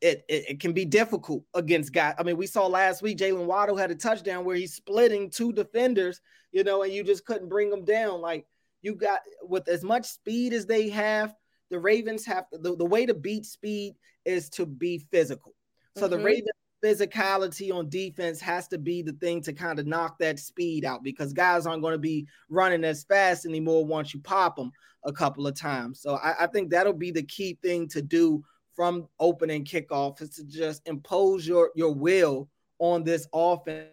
it, 0.00 0.24
it, 0.28 0.50
it 0.50 0.60
can 0.60 0.72
be 0.72 0.84
difficult 0.84 1.42
against 1.54 1.92
guys. 1.92 2.14
I 2.18 2.22
mean, 2.22 2.36
we 2.36 2.46
saw 2.46 2.66
last 2.66 3.02
week 3.02 3.18
Jaylen 3.18 3.46
Waddle 3.46 3.76
had 3.76 3.90
a 3.90 3.94
touchdown 3.94 4.44
where 4.44 4.56
he's 4.56 4.74
splitting 4.74 5.30
two 5.30 5.52
defenders, 5.52 6.20
you 6.52 6.62
know, 6.62 6.82
and 6.82 6.92
you 6.92 7.02
just 7.02 7.24
couldn't 7.24 7.48
bring 7.48 7.70
them 7.70 7.84
down. 7.84 8.20
Like 8.20 8.46
you 8.82 8.94
got 8.94 9.20
with 9.42 9.68
as 9.68 9.82
much 9.82 10.06
speed 10.06 10.52
as 10.52 10.66
they 10.66 10.88
have, 10.90 11.34
the 11.70 11.80
Ravens 11.80 12.24
have 12.26 12.48
to, 12.50 12.58
the, 12.58 12.76
the 12.76 12.84
way 12.84 13.06
to 13.06 13.14
beat 13.14 13.44
speed 13.44 13.94
is 14.24 14.48
to 14.50 14.66
be 14.66 14.98
physical. 15.10 15.54
So 15.96 16.02
mm-hmm. 16.02 16.10
the 16.10 16.24
Ravens 16.24 16.50
physicality 16.84 17.72
on 17.72 17.88
defense 17.88 18.40
has 18.40 18.68
to 18.68 18.78
be 18.78 19.02
the 19.02 19.12
thing 19.14 19.40
to 19.42 19.52
kind 19.52 19.78
of 19.78 19.86
knock 19.86 20.18
that 20.18 20.38
speed 20.38 20.84
out 20.84 21.02
because 21.02 21.32
guys 21.32 21.66
aren't 21.66 21.82
going 21.82 21.94
to 21.94 21.98
be 21.98 22.26
running 22.48 22.84
as 22.84 23.04
fast 23.04 23.46
anymore 23.46 23.84
once 23.84 24.12
you 24.12 24.20
pop 24.20 24.56
them 24.56 24.70
a 25.04 25.12
couple 25.12 25.46
of 25.46 25.54
times. 25.54 26.00
So 26.00 26.16
I, 26.16 26.44
I 26.44 26.46
think 26.46 26.70
that'll 26.70 26.92
be 26.92 27.10
the 27.10 27.22
key 27.22 27.58
thing 27.62 27.88
to 27.88 28.02
do 28.02 28.44
from 28.74 29.08
opening 29.18 29.64
kickoff 29.64 30.20
is 30.20 30.30
to 30.30 30.44
just 30.44 30.86
impose 30.86 31.46
your 31.46 31.70
your 31.74 31.94
will 31.94 32.48
on 32.78 33.02
this 33.02 33.26
offense 33.32 33.88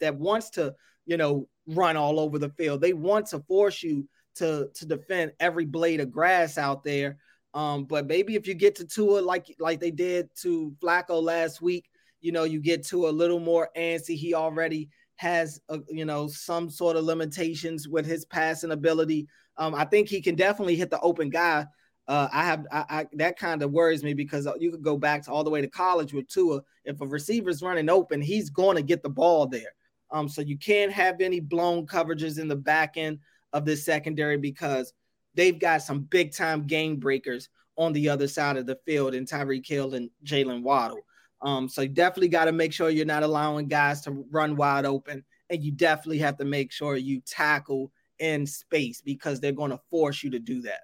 that 0.00 0.16
wants 0.16 0.50
to, 0.50 0.74
you 1.06 1.16
know, 1.16 1.48
run 1.68 1.96
all 1.96 2.18
over 2.18 2.38
the 2.38 2.50
field. 2.50 2.80
They 2.80 2.92
want 2.92 3.26
to 3.26 3.40
force 3.40 3.82
you 3.82 4.08
to 4.36 4.68
to 4.74 4.86
defend 4.86 5.32
every 5.38 5.64
blade 5.64 6.00
of 6.00 6.10
grass 6.10 6.58
out 6.58 6.82
there. 6.82 7.16
Um, 7.54 7.84
but 7.84 8.08
maybe 8.08 8.34
if 8.34 8.48
you 8.48 8.54
get 8.54 8.74
to 8.76 8.84
Tua 8.84 9.20
like 9.20 9.54
like 9.60 9.78
they 9.78 9.92
did 9.92 10.28
to 10.42 10.74
Flacco 10.82 11.22
last 11.22 11.62
week, 11.62 11.88
you 12.24 12.32
know, 12.32 12.44
you 12.44 12.58
get 12.58 12.82
to 12.86 13.06
a 13.06 13.10
little 13.10 13.38
more 13.38 13.68
antsy. 13.76 14.16
He 14.16 14.32
already 14.32 14.88
has, 15.16 15.60
a, 15.68 15.80
you 15.90 16.06
know, 16.06 16.26
some 16.26 16.70
sort 16.70 16.96
of 16.96 17.04
limitations 17.04 17.86
with 17.86 18.06
his 18.06 18.24
passing 18.24 18.70
ability. 18.70 19.28
Um, 19.58 19.74
I 19.74 19.84
think 19.84 20.08
he 20.08 20.22
can 20.22 20.34
definitely 20.34 20.74
hit 20.74 20.90
the 20.90 21.00
open 21.00 21.28
guy. 21.28 21.66
Uh, 22.08 22.28
I 22.32 22.44
have 22.44 22.66
I, 22.72 22.84
I 22.88 23.06
that 23.14 23.38
kind 23.38 23.62
of 23.62 23.72
worries 23.72 24.02
me 24.02 24.14
because 24.14 24.48
you 24.58 24.70
could 24.70 24.82
go 24.82 24.96
back 24.96 25.22
to 25.24 25.32
all 25.32 25.44
the 25.44 25.50
way 25.50 25.60
to 25.60 25.68
college 25.68 26.14
with 26.14 26.26
Tua. 26.28 26.62
If 26.86 27.02
a 27.02 27.06
receiver's 27.06 27.62
running 27.62 27.90
open, 27.90 28.22
he's 28.22 28.48
going 28.48 28.76
to 28.76 28.82
get 28.82 29.02
the 29.02 29.10
ball 29.10 29.46
there. 29.46 29.74
Um, 30.10 30.26
so 30.26 30.40
you 30.40 30.56
can't 30.56 30.92
have 30.92 31.20
any 31.20 31.40
blown 31.40 31.86
coverages 31.86 32.38
in 32.38 32.48
the 32.48 32.56
back 32.56 32.94
end 32.96 33.18
of 33.52 33.66
this 33.66 33.84
secondary 33.84 34.38
because 34.38 34.94
they've 35.34 35.58
got 35.58 35.82
some 35.82 36.00
big 36.00 36.32
time 36.32 36.66
game 36.66 36.96
breakers 36.96 37.50
on 37.76 37.92
the 37.92 38.08
other 38.08 38.28
side 38.28 38.56
of 38.56 38.64
the 38.64 38.78
field 38.86 39.14
in 39.14 39.26
Tyreek 39.26 39.66
Hill 39.66 39.92
and 39.92 40.08
Jaylen 40.24 40.62
Waddle. 40.62 41.00
Um, 41.42 41.68
so 41.68 41.82
you 41.82 41.88
definitely 41.88 42.28
got 42.28 42.46
to 42.46 42.52
make 42.52 42.72
sure 42.72 42.90
you're 42.90 43.04
not 43.04 43.22
allowing 43.22 43.68
guys 43.68 44.00
to 44.02 44.24
run 44.30 44.56
wide 44.56 44.86
open, 44.86 45.24
and 45.50 45.62
you 45.62 45.72
definitely 45.72 46.18
have 46.18 46.36
to 46.38 46.44
make 46.44 46.72
sure 46.72 46.96
you 46.96 47.20
tackle 47.20 47.92
in 48.18 48.46
space 48.46 49.00
because 49.00 49.40
they're 49.40 49.52
going 49.52 49.70
to 49.70 49.80
force 49.90 50.22
you 50.22 50.30
to 50.30 50.38
do 50.38 50.62
that. 50.62 50.80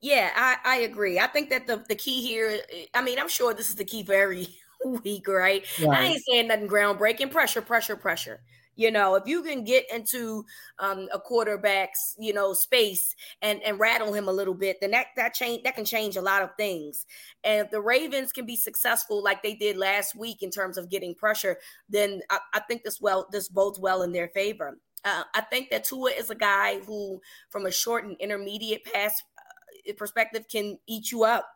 Yeah, 0.00 0.30
I, 0.36 0.56
I 0.64 0.76
agree. 0.80 1.18
I 1.18 1.26
think 1.26 1.50
that 1.50 1.66
the, 1.66 1.82
the 1.88 1.94
key 1.94 2.24
here, 2.24 2.60
I 2.94 3.02
mean, 3.02 3.18
I'm 3.18 3.28
sure 3.28 3.54
this 3.54 3.68
is 3.68 3.74
the 3.74 3.84
key 3.84 4.04
for 4.04 4.12
every 4.12 4.48
week, 5.04 5.26
right? 5.26 5.64
right? 5.82 5.98
I 5.98 6.04
ain't 6.04 6.22
saying 6.24 6.48
nothing 6.48 6.68
groundbreaking. 6.68 7.30
Pressure, 7.30 7.62
pressure, 7.62 7.96
pressure. 7.96 8.40
You 8.76 8.90
know, 8.90 9.14
if 9.14 9.26
you 9.26 9.42
can 9.42 9.64
get 9.64 9.90
into 9.92 10.44
um, 10.78 11.08
a 11.12 11.18
quarterback's, 11.18 12.14
you 12.18 12.32
know, 12.32 12.52
space 12.52 13.14
and 13.42 13.62
and 13.62 13.80
rattle 13.80 14.12
him 14.12 14.28
a 14.28 14.32
little 14.32 14.54
bit, 14.54 14.76
then 14.80 14.92
that 14.92 15.06
that 15.16 15.34
change 15.34 15.62
that 15.64 15.74
can 15.74 15.84
change 15.84 16.16
a 16.16 16.22
lot 16.22 16.42
of 16.42 16.50
things. 16.56 17.06
And 17.42 17.64
if 17.64 17.70
the 17.70 17.80
Ravens 17.80 18.32
can 18.32 18.46
be 18.46 18.56
successful 18.56 19.22
like 19.22 19.42
they 19.42 19.54
did 19.54 19.76
last 19.76 20.14
week 20.14 20.42
in 20.42 20.50
terms 20.50 20.78
of 20.78 20.90
getting 20.90 21.14
pressure, 21.14 21.56
then 21.88 22.20
I, 22.30 22.38
I 22.54 22.60
think 22.60 22.84
this 22.84 23.00
well 23.00 23.26
this 23.32 23.48
bodes 23.48 23.80
well 23.80 24.02
in 24.02 24.12
their 24.12 24.28
favor. 24.28 24.78
Uh, 25.04 25.22
I 25.34 25.40
think 25.42 25.70
that 25.70 25.84
Tua 25.84 26.10
is 26.10 26.30
a 26.30 26.34
guy 26.34 26.80
who, 26.80 27.20
from 27.50 27.66
a 27.66 27.70
short 27.70 28.04
and 28.04 28.16
intermediate 28.18 28.84
pass 28.84 29.22
uh, 29.88 29.92
perspective, 29.96 30.46
can 30.50 30.78
eat 30.86 31.12
you 31.12 31.24
up. 31.24 31.46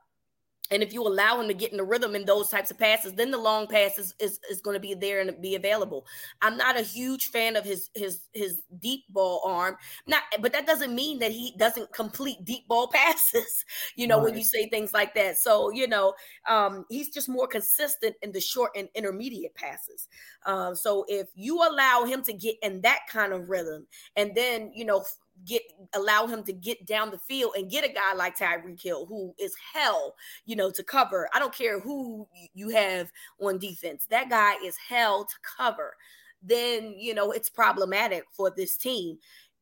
And 0.71 0.83
if 0.83 0.93
you 0.93 1.03
allow 1.03 1.41
him 1.41 1.49
to 1.49 1.55
get 1.55 1.73
in 1.73 1.77
the 1.77 1.85
rhythm 1.85 2.15
in 2.15 2.25
those 2.25 2.49
types 2.49 2.71
of 2.71 2.79
passes, 2.79 3.13
then 3.15 3.31
the 3.31 3.39
long 3.39 3.67
passes 3.67 4.15
is, 4.21 4.33
is, 4.33 4.41
is 4.51 4.61
going 4.61 4.75
to 4.75 4.81
be 4.81 4.95
there 4.95 5.21
and 5.21 5.41
be 5.41 5.55
available. 5.57 6.07
I'm 6.43 6.57
not 6.57 6.79
a 6.79 6.83
huge 6.83 7.27
fan 7.27 7.57
of 7.57 7.65
his 7.65 7.91
his 7.95 8.29
his 8.33 8.63
deep 8.81 9.03
ball 9.11 9.43
arm. 9.45 9.77
Not, 10.07 10.23
but 10.41 10.53
that 10.53 10.67
doesn't 10.67 10.95
mean 10.95 11.19
that 11.21 11.33
he 11.33 11.55
doesn't 11.59 11.93
complete 11.93 12.45
deep 12.45 12.69
ball 12.69 12.89
passes. 12.93 13.65
You 13.97 14.07
know, 14.07 14.19
right. 14.19 14.27
when 14.27 14.37
you 14.37 14.45
say 14.45 14.69
things 14.69 14.93
like 14.93 15.15
that. 15.15 15.39
So 15.39 15.71
you 15.71 15.89
know, 15.89 16.15
um, 16.49 16.85
he's 16.89 17.11
just 17.11 17.29
more 17.29 17.47
consistent 17.47 18.15
in 18.23 18.33
the 18.33 18.41
short 18.41 18.71
and 18.77 18.89
intermediate 18.95 19.55
passes. 19.55 20.09
Um, 20.47 20.75
so 20.75 21.05
if 21.09 21.29
you 21.35 21.57
allow 21.57 22.05
him 22.05 22.23
to 22.25 22.33
get 22.33 22.57
in 22.63 22.81
that 22.83 23.01
kind 23.09 23.33
of 23.33 23.49
rhythm, 23.49 23.87
and 24.17 24.35
then 24.35 24.71
you 24.75 24.85
know 24.85 25.05
get 25.45 25.63
allow 25.95 26.27
him 26.27 26.43
to 26.45 26.53
get 26.53 26.87
down 26.87 27.11
the 27.11 27.19
field 27.19 27.53
and 27.57 27.71
get 27.71 27.85
a 27.85 27.93
guy 27.93 28.15
like 28.15 28.39
Tyreek 28.39 28.83
Hill 28.83 29.07
who 29.07 29.35
is 29.39 29.55
hell, 29.73 30.15
you 30.47 30.57
know, 30.57 30.71
to 30.71 30.83
cover. 30.83 31.29
I 31.35 31.39
don't 31.39 31.55
care 31.55 31.81
who 31.81 32.27
you 32.55 32.69
have 32.71 33.11
on 33.41 33.59
defense. 33.59 34.07
That 34.11 34.31
guy 34.31 34.55
is 34.65 34.77
hell 34.77 35.25
to 35.25 35.35
cover. 35.57 35.95
Then, 36.43 36.95
you 36.97 37.15
know, 37.15 37.33
it's 37.33 37.51
problematic 37.51 38.25
for 38.33 38.51
this 38.51 38.77
team. 38.77 39.19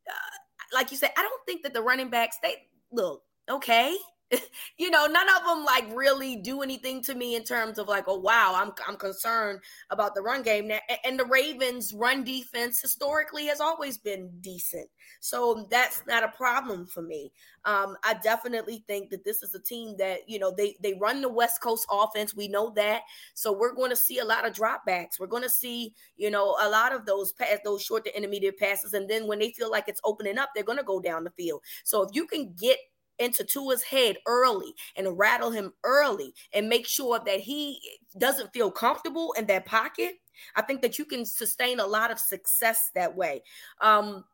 Uh, 0.09 0.37
like 0.73 0.91
you 0.91 0.97
said, 0.97 1.11
I 1.17 1.23
don't 1.23 1.45
think 1.47 1.63
that 1.63 1.75
the 1.75 1.83
running 1.83 2.11
backs 2.11 2.37
they 2.43 2.57
look, 2.93 3.23
okay, 3.51 3.97
you 4.79 4.91
know, 4.91 5.07
none 5.07 5.29
of 5.29 5.45
them 5.45 5.65
like 5.65 5.87
really 5.95 6.37
do 6.37 6.63
anything 6.63 7.03
to 7.03 7.15
me 7.15 7.35
in 7.35 7.45
terms 7.45 7.79
of 7.79 7.89
like, 7.89 8.05
oh 8.07 8.19
wow, 8.19 8.53
I'm 8.55 8.73
I'm 8.87 8.97
concerned 8.97 9.61
about 9.91 10.15
the 10.15 10.23
run 10.23 10.43
game. 10.43 10.69
Now, 10.69 10.79
And 11.05 11.19
the 11.19 11.25
Ravens' 11.25 11.95
run 11.95 12.25
defense 12.25 12.81
historically 12.81 13.47
has 13.47 13.61
always 13.61 13.97
been 13.97 14.31
decent, 14.41 14.89
so 15.21 15.67
that's 15.71 16.03
not 16.07 16.25
a 16.25 16.29
problem 16.29 16.87
for 16.87 17.03
me. 17.03 17.33
Um, 17.65 17.97
I 18.05 18.15
definitely 18.23 18.85
think 18.87 19.11
that 19.11 19.25
this 19.25 19.43
is 19.43 19.55
a 19.55 19.61
team 19.63 19.97
that 19.99 20.21
you 20.29 20.39
know 20.39 20.53
they 20.55 20.77
they 20.83 20.95
run 20.95 21.23
the 21.23 21.29
West 21.29 21.63
Coast 21.63 21.87
offense. 21.91 22.35
We 22.35 22.49
know 22.49 22.71
that, 22.77 23.03
so 23.35 23.53
we're 23.53 23.75
going 23.75 23.91
to 23.91 23.97
see 23.97 24.19
a 24.19 24.25
lot 24.25 24.47
of 24.47 24.53
dropbacks. 24.53 25.19
We're 25.19 25.27
going 25.27 25.43
to 25.43 25.51
see 25.51 25.95
you 26.17 26.31
know 26.31 26.57
a 26.61 26.69
lot 26.69 26.93
of 26.93 27.07
those 27.07 27.33
pass, 27.33 27.59
those 27.65 27.83
short 27.83 28.05
to 28.05 28.17
intermediate 28.17 28.59
passes, 28.59 28.93
and 28.93 29.09
then 29.09 29.27
when 29.27 29.39
they 29.39 29.53
feel 29.53 29.71
like 29.71 29.89
it's 29.89 30.03
opening 30.05 30.39
up, 30.39 30.51
they're 30.55 30.65
going 30.65 30.79
to 30.79 30.85
go 30.85 31.01
down 31.01 31.25
the 31.25 31.31
field. 31.31 31.63
So 31.85 32.03
if 32.03 32.11
you 32.15 32.27
can 32.27 32.55
get 32.59 32.79
into 33.19 33.45
Tua's 33.45 33.83
head 33.83 34.17
early 34.27 34.75
and 34.97 35.19
rattle 35.19 35.51
him 35.51 35.73
early 35.85 36.35
and 36.53 36.69
make 36.69 36.87
sure 36.87 37.21
that 37.25 37.41
he 37.41 37.81
doesn't 38.17 38.53
feel 38.53 38.71
comfortable 38.71 39.35
in 39.39 39.47
that 39.47 39.67
pocket, 39.67 40.15
I 40.57 40.63
think 40.63 40.83
that 40.83 40.99
you 40.99 41.05
can 41.05 41.25
sustain 41.25 41.81
a 41.81 41.87
lot 41.87 42.11
of 42.11 42.19
success 42.19 42.91
that 42.95 43.15
way. 43.17 43.43
Um, 43.81 44.25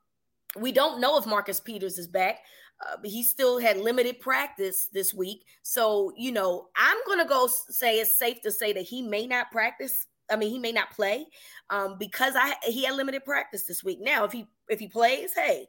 we 0.56 0.72
don't 0.72 1.00
know 1.00 1.18
if 1.18 1.26
Marcus 1.26 1.60
Peters 1.60 1.98
is 1.98 2.06
back. 2.06 2.40
Uh, 2.84 2.96
he 3.04 3.22
still 3.22 3.58
had 3.58 3.78
limited 3.78 4.20
practice 4.20 4.88
this 4.92 5.14
week. 5.14 5.44
So, 5.62 6.12
you 6.16 6.32
know, 6.32 6.68
I'm 6.76 6.98
going 7.06 7.18
to 7.18 7.24
go 7.24 7.48
say 7.68 8.00
it's 8.00 8.18
safe 8.18 8.40
to 8.42 8.50
say 8.50 8.72
that 8.72 8.82
he 8.82 9.00
may 9.02 9.26
not 9.26 9.50
practice. 9.50 10.06
I 10.30 10.36
mean, 10.36 10.50
he 10.50 10.58
may 10.58 10.72
not 10.72 10.90
play 10.90 11.26
um, 11.70 11.96
because 11.98 12.34
I 12.36 12.54
he 12.64 12.84
had 12.84 12.96
limited 12.96 13.24
practice 13.24 13.64
this 13.64 13.84
week. 13.84 13.98
Now, 14.00 14.24
if 14.24 14.32
he 14.32 14.46
if 14.68 14.80
he 14.80 14.88
plays, 14.88 15.32
hey, 15.34 15.68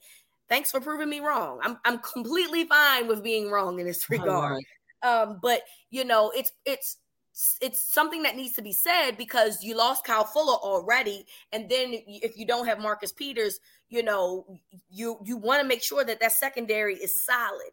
thanks 0.50 0.72
for 0.72 0.80
proving 0.80 1.10
me 1.10 1.20
wrong. 1.20 1.60
I'm 1.64 1.78
I'm 1.86 2.00
completely 2.00 2.66
fine 2.66 3.08
with 3.08 3.24
being 3.24 3.50
wrong 3.50 3.80
in 3.80 3.86
this 3.86 4.10
regard. 4.10 4.64
Um, 5.04 5.40
but 5.42 5.62
you 5.90 6.04
know, 6.06 6.32
it's 6.36 6.52
it's 6.66 6.98
it's 7.62 7.80
something 7.94 8.24
that 8.24 8.36
needs 8.36 8.54
to 8.54 8.62
be 8.62 8.72
said 8.72 9.12
because 9.18 9.64
you 9.64 9.76
lost 9.76 10.06
Kyle 10.06 10.24
Fuller 10.24 10.58
already, 10.58 11.26
and 11.52 11.70
then 11.70 11.94
if 12.08 12.38
you 12.38 12.46
don't 12.46 12.68
have 12.68 12.80
Marcus 12.80 13.12
Peters, 13.12 13.60
you 13.90 14.04
know, 14.04 14.60
you 14.90 15.20
you 15.24 15.38
want 15.38 15.62
to 15.62 15.68
make 15.68 15.84
sure 15.84 16.04
that 16.04 16.20
that 16.22 16.32
secondary 16.32 16.96
is 16.96 17.16
solid. 17.16 17.72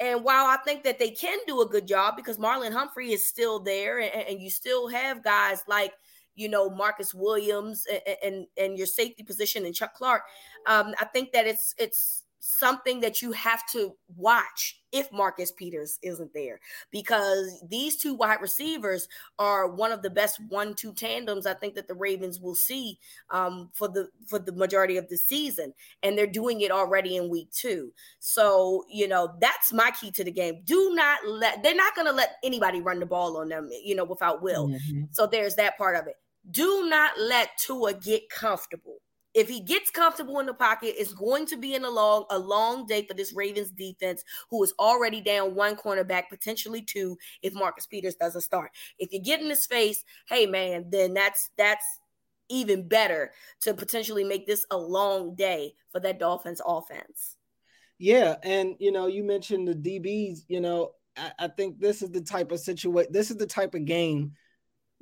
And 0.00 0.24
while 0.24 0.46
I 0.46 0.56
think 0.64 0.82
that 0.84 0.98
they 0.98 1.10
can 1.10 1.38
do 1.46 1.60
a 1.60 1.68
good 1.68 1.86
job 1.86 2.16
because 2.16 2.38
Marlon 2.38 2.72
Humphrey 2.72 3.12
is 3.12 3.28
still 3.28 3.60
there, 3.60 4.00
and, 4.00 4.26
and 4.28 4.40
you 4.40 4.50
still 4.50 4.88
have 4.88 5.22
guys 5.22 5.62
like 5.68 5.92
you 6.34 6.48
know 6.48 6.70
Marcus 6.70 7.14
Williams 7.14 7.86
and, 7.90 8.16
and 8.22 8.46
and, 8.56 8.78
your 8.78 8.86
safety 8.86 9.22
position 9.22 9.64
and 9.66 9.74
Chuck 9.74 9.94
Clark, 9.94 10.22
um, 10.66 10.94
I 11.00 11.04
think 11.06 11.32
that 11.32 11.46
it's 11.46 11.74
it's 11.78 12.21
something 12.44 12.98
that 12.98 13.22
you 13.22 13.30
have 13.30 13.64
to 13.70 13.94
watch 14.16 14.80
if 14.90 15.10
Marcus 15.12 15.52
Peters 15.52 15.98
isn't 16.02 16.34
there 16.34 16.58
because 16.90 17.62
these 17.68 17.96
two 17.96 18.14
wide 18.14 18.40
receivers 18.40 19.06
are 19.38 19.68
one 19.68 19.92
of 19.92 20.02
the 20.02 20.10
best 20.10 20.40
one-two 20.48 20.92
tandems 20.92 21.46
I 21.46 21.54
think 21.54 21.76
that 21.76 21.86
the 21.86 21.94
Ravens 21.94 22.40
will 22.40 22.56
see 22.56 22.98
um, 23.30 23.70
for 23.72 23.86
the 23.86 24.08
for 24.26 24.40
the 24.40 24.52
majority 24.52 24.96
of 24.96 25.08
the 25.08 25.16
season 25.16 25.72
and 26.02 26.18
they're 26.18 26.26
doing 26.26 26.62
it 26.62 26.72
already 26.72 27.16
in 27.16 27.30
week 27.30 27.50
2. 27.52 27.92
So, 28.18 28.84
you 28.90 29.06
know, 29.06 29.34
that's 29.40 29.72
my 29.72 29.92
key 29.92 30.10
to 30.10 30.24
the 30.24 30.32
game. 30.32 30.62
Do 30.64 30.92
not 30.94 31.20
let 31.24 31.62
they're 31.62 31.76
not 31.76 31.94
going 31.94 32.08
to 32.08 32.12
let 32.12 32.38
anybody 32.42 32.80
run 32.80 32.98
the 32.98 33.06
ball 33.06 33.36
on 33.36 33.50
them, 33.50 33.70
you 33.84 33.94
know, 33.94 34.04
without 34.04 34.42
will. 34.42 34.66
Mm-hmm. 34.66 35.04
So 35.12 35.28
there's 35.28 35.54
that 35.54 35.78
part 35.78 35.94
of 35.94 36.08
it. 36.08 36.16
Do 36.50 36.88
not 36.88 37.12
let 37.20 37.50
Tua 37.56 37.94
get 37.94 38.28
comfortable 38.30 38.96
if 39.34 39.48
he 39.48 39.60
gets 39.60 39.90
comfortable 39.90 40.38
in 40.40 40.46
the 40.46 40.54
pocket, 40.54 40.94
it's 40.98 41.12
going 41.12 41.46
to 41.46 41.56
be 41.56 41.74
in 41.74 41.84
a 41.84 41.90
long, 41.90 42.24
a 42.30 42.38
long 42.38 42.86
day 42.86 43.06
for 43.06 43.14
this 43.14 43.32
Ravens 43.32 43.70
defense, 43.70 44.24
who 44.50 44.62
is 44.62 44.74
already 44.78 45.20
down 45.20 45.54
one 45.54 45.76
cornerback, 45.76 46.28
potentially 46.28 46.82
two, 46.82 47.16
if 47.42 47.54
Marcus 47.54 47.86
Peters 47.86 48.16
doesn't 48.16 48.42
start. 48.42 48.70
If 48.98 49.12
you 49.12 49.20
get 49.20 49.40
in 49.40 49.48
his 49.48 49.66
face, 49.66 50.04
hey 50.28 50.46
man, 50.46 50.86
then 50.90 51.14
that's 51.14 51.50
that's 51.56 51.84
even 52.48 52.86
better 52.86 53.32
to 53.62 53.72
potentially 53.72 54.24
make 54.24 54.46
this 54.46 54.66
a 54.70 54.76
long 54.76 55.34
day 55.34 55.74
for 55.90 56.00
that 56.00 56.18
Dolphins 56.18 56.60
offense. 56.64 57.36
Yeah, 57.98 58.36
and 58.42 58.74
you 58.78 58.92
know, 58.92 59.06
you 59.06 59.24
mentioned 59.24 59.68
the 59.68 59.74
DBs. 59.74 60.40
You 60.48 60.60
know, 60.60 60.92
I, 61.16 61.32
I 61.38 61.48
think 61.48 61.80
this 61.80 62.02
is 62.02 62.10
the 62.10 62.20
type 62.20 62.52
of 62.52 62.60
situation. 62.60 63.12
This 63.12 63.30
is 63.30 63.36
the 63.36 63.46
type 63.46 63.74
of 63.74 63.84
game 63.84 64.32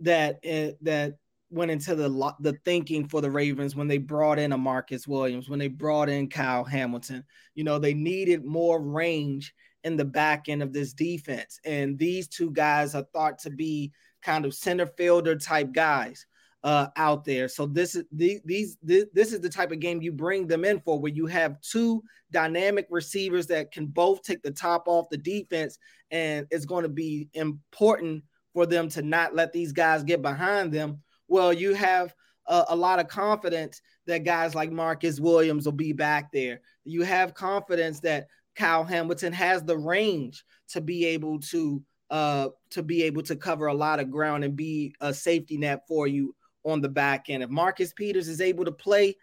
that 0.01 0.37
uh, 0.45 0.77
that 0.83 1.19
went 1.51 1.71
into 1.71 1.95
the 1.95 2.09
the 2.41 2.53
thinking 2.65 3.09
for 3.09 3.21
the 3.21 3.31
Ravens 3.31 3.75
when 3.75 3.89
they 3.89 3.99
brought 3.99 4.39
in 4.39 4.53
a 4.53 4.59
Marcus 4.59 5.07
Williams, 5.07 5.49
when 5.49 5.59
they 5.59 5.69
brought 5.69 6.09
in 6.09 6.29
Kyle 6.29 6.65
Hamilton. 6.65 7.25
You 7.55 7.65
know, 7.65 7.79
they 7.79 7.95
needed 7.95 8.45
more 8.45 8.81
range 8.81 9.53
in 9.85 9.97
the 9.97 10.05
back 10.05 10.49
end 10.49 10.63
of 10.63 10.73
this 10.73 10.93
defense. 10.93 11.59
And 11.65 11.99
these 11.99 12.29
two 12.29 12.51
guys 12.51 12.95
are 12.95 13.07
thought 13.13 13.39
to 13.41 13.51
be 13.51 13.93
kind 14.23 14.45
of 14.45 14.55
center 14.55 14.87
fielder 14.87 15.37
type 15.37 15.73
guys 15.73 16.27
uh, 16.63 16.89
out 16.97 17.25
there. 17.25 17.49
So 17.49 17.67
this 17.67 17.95
is 17.95 18.05
the, 18.13 18.41
these 18.45 18.77
this, 18.83 19.07
this 19.15 19.33
is 19.33 19.41
the 19.41 19.49
type 19.49 19.73
of 19.73 19.81
game 19.81 20.03
you 20.03 20.13
bring 20.13 20.47
them 20.47 20.65
in 20.65 20.81
for, 20.81 21.01
where 21.01 21.13
you 21.13 21.27
have 21.27 21.61
two 21.63 22.03
dynamic 22.31 22.87
receivers 22.91 23.47
that 23.49 23.73
can 23.73 23.87
both 23.87 24.23
take 24.23 24.43
the 24.43 24.51
top 24.51 24.85
off 24.87 25.09
the 25.11 25.17
defense, 25.17 25.79
and 26.11 26.47
it's 26.51 26.67
going 26.67 26.83
to 26.83 26.91
be 26.91 27.29
important 27.35 28.23
for 28.53 28.67
them 28.67 28.89
to 28.91 29.03
not 29.03 29.35
let 29.35 29.53
these 29.53 29.73
guys 29.73 30.03
get 30.05 30.23
behind 30.23 30.73
them. 30.73 31.03
Well, 31.31 31.53
you 31.53 31.75
have 31.75 32.13
a, 32.47 32.65
a 32.71 32.77
lot 32.77 32.99
of 32.99 33.07
confidence 33.09 33.81
that 34.07 34.25
guys 34.25 34.55
like 34.55 34.73
Marcus 34.73 35.21
Williams 35.21 35.65
will 35.65 35.73
be 35.73 35.93
back 35.93 36.33
there. 36.33 36.61
You 36.85 37.03
have 37.05 37.35
confidence 37.35 38.01
that 38.01 38.27
Kyle 38.57 38.85
Hamilton 38.85 39.33
has 39.33 39.63
the 39.63 39.79
range 39.79 40.45
to 40.71 40.81
be 40.81 41.07
able 41.07 41.39
to 41.41 41.83
uh 42.11 42.49
to 42.71 42.83
be 42.83 43.05
able 43.05 43.23
to 43.23 43.37
cover 43.37 43.67
a 43.67 43.75
lot 43.75 44.01
of 44.01 44.11
ground 44.11 44.43
and 44.43 44.57
be 44.57 44.93
a 45.01 45.15
safety 45.15 45.57
net 45.57 45.83
for 45.87 46.09
you 46.09 46.35
on 46.65 46.81
the 46.81 46.89
back 46.89 47.27
end. 47.31 47.45
If 47.45 47.51
Marcus 47.51 47.93
Peters 47.93 48.27
is 48.27 48.41
able 48.41 48.65
to 48.65 48.73
play 48.73 49.17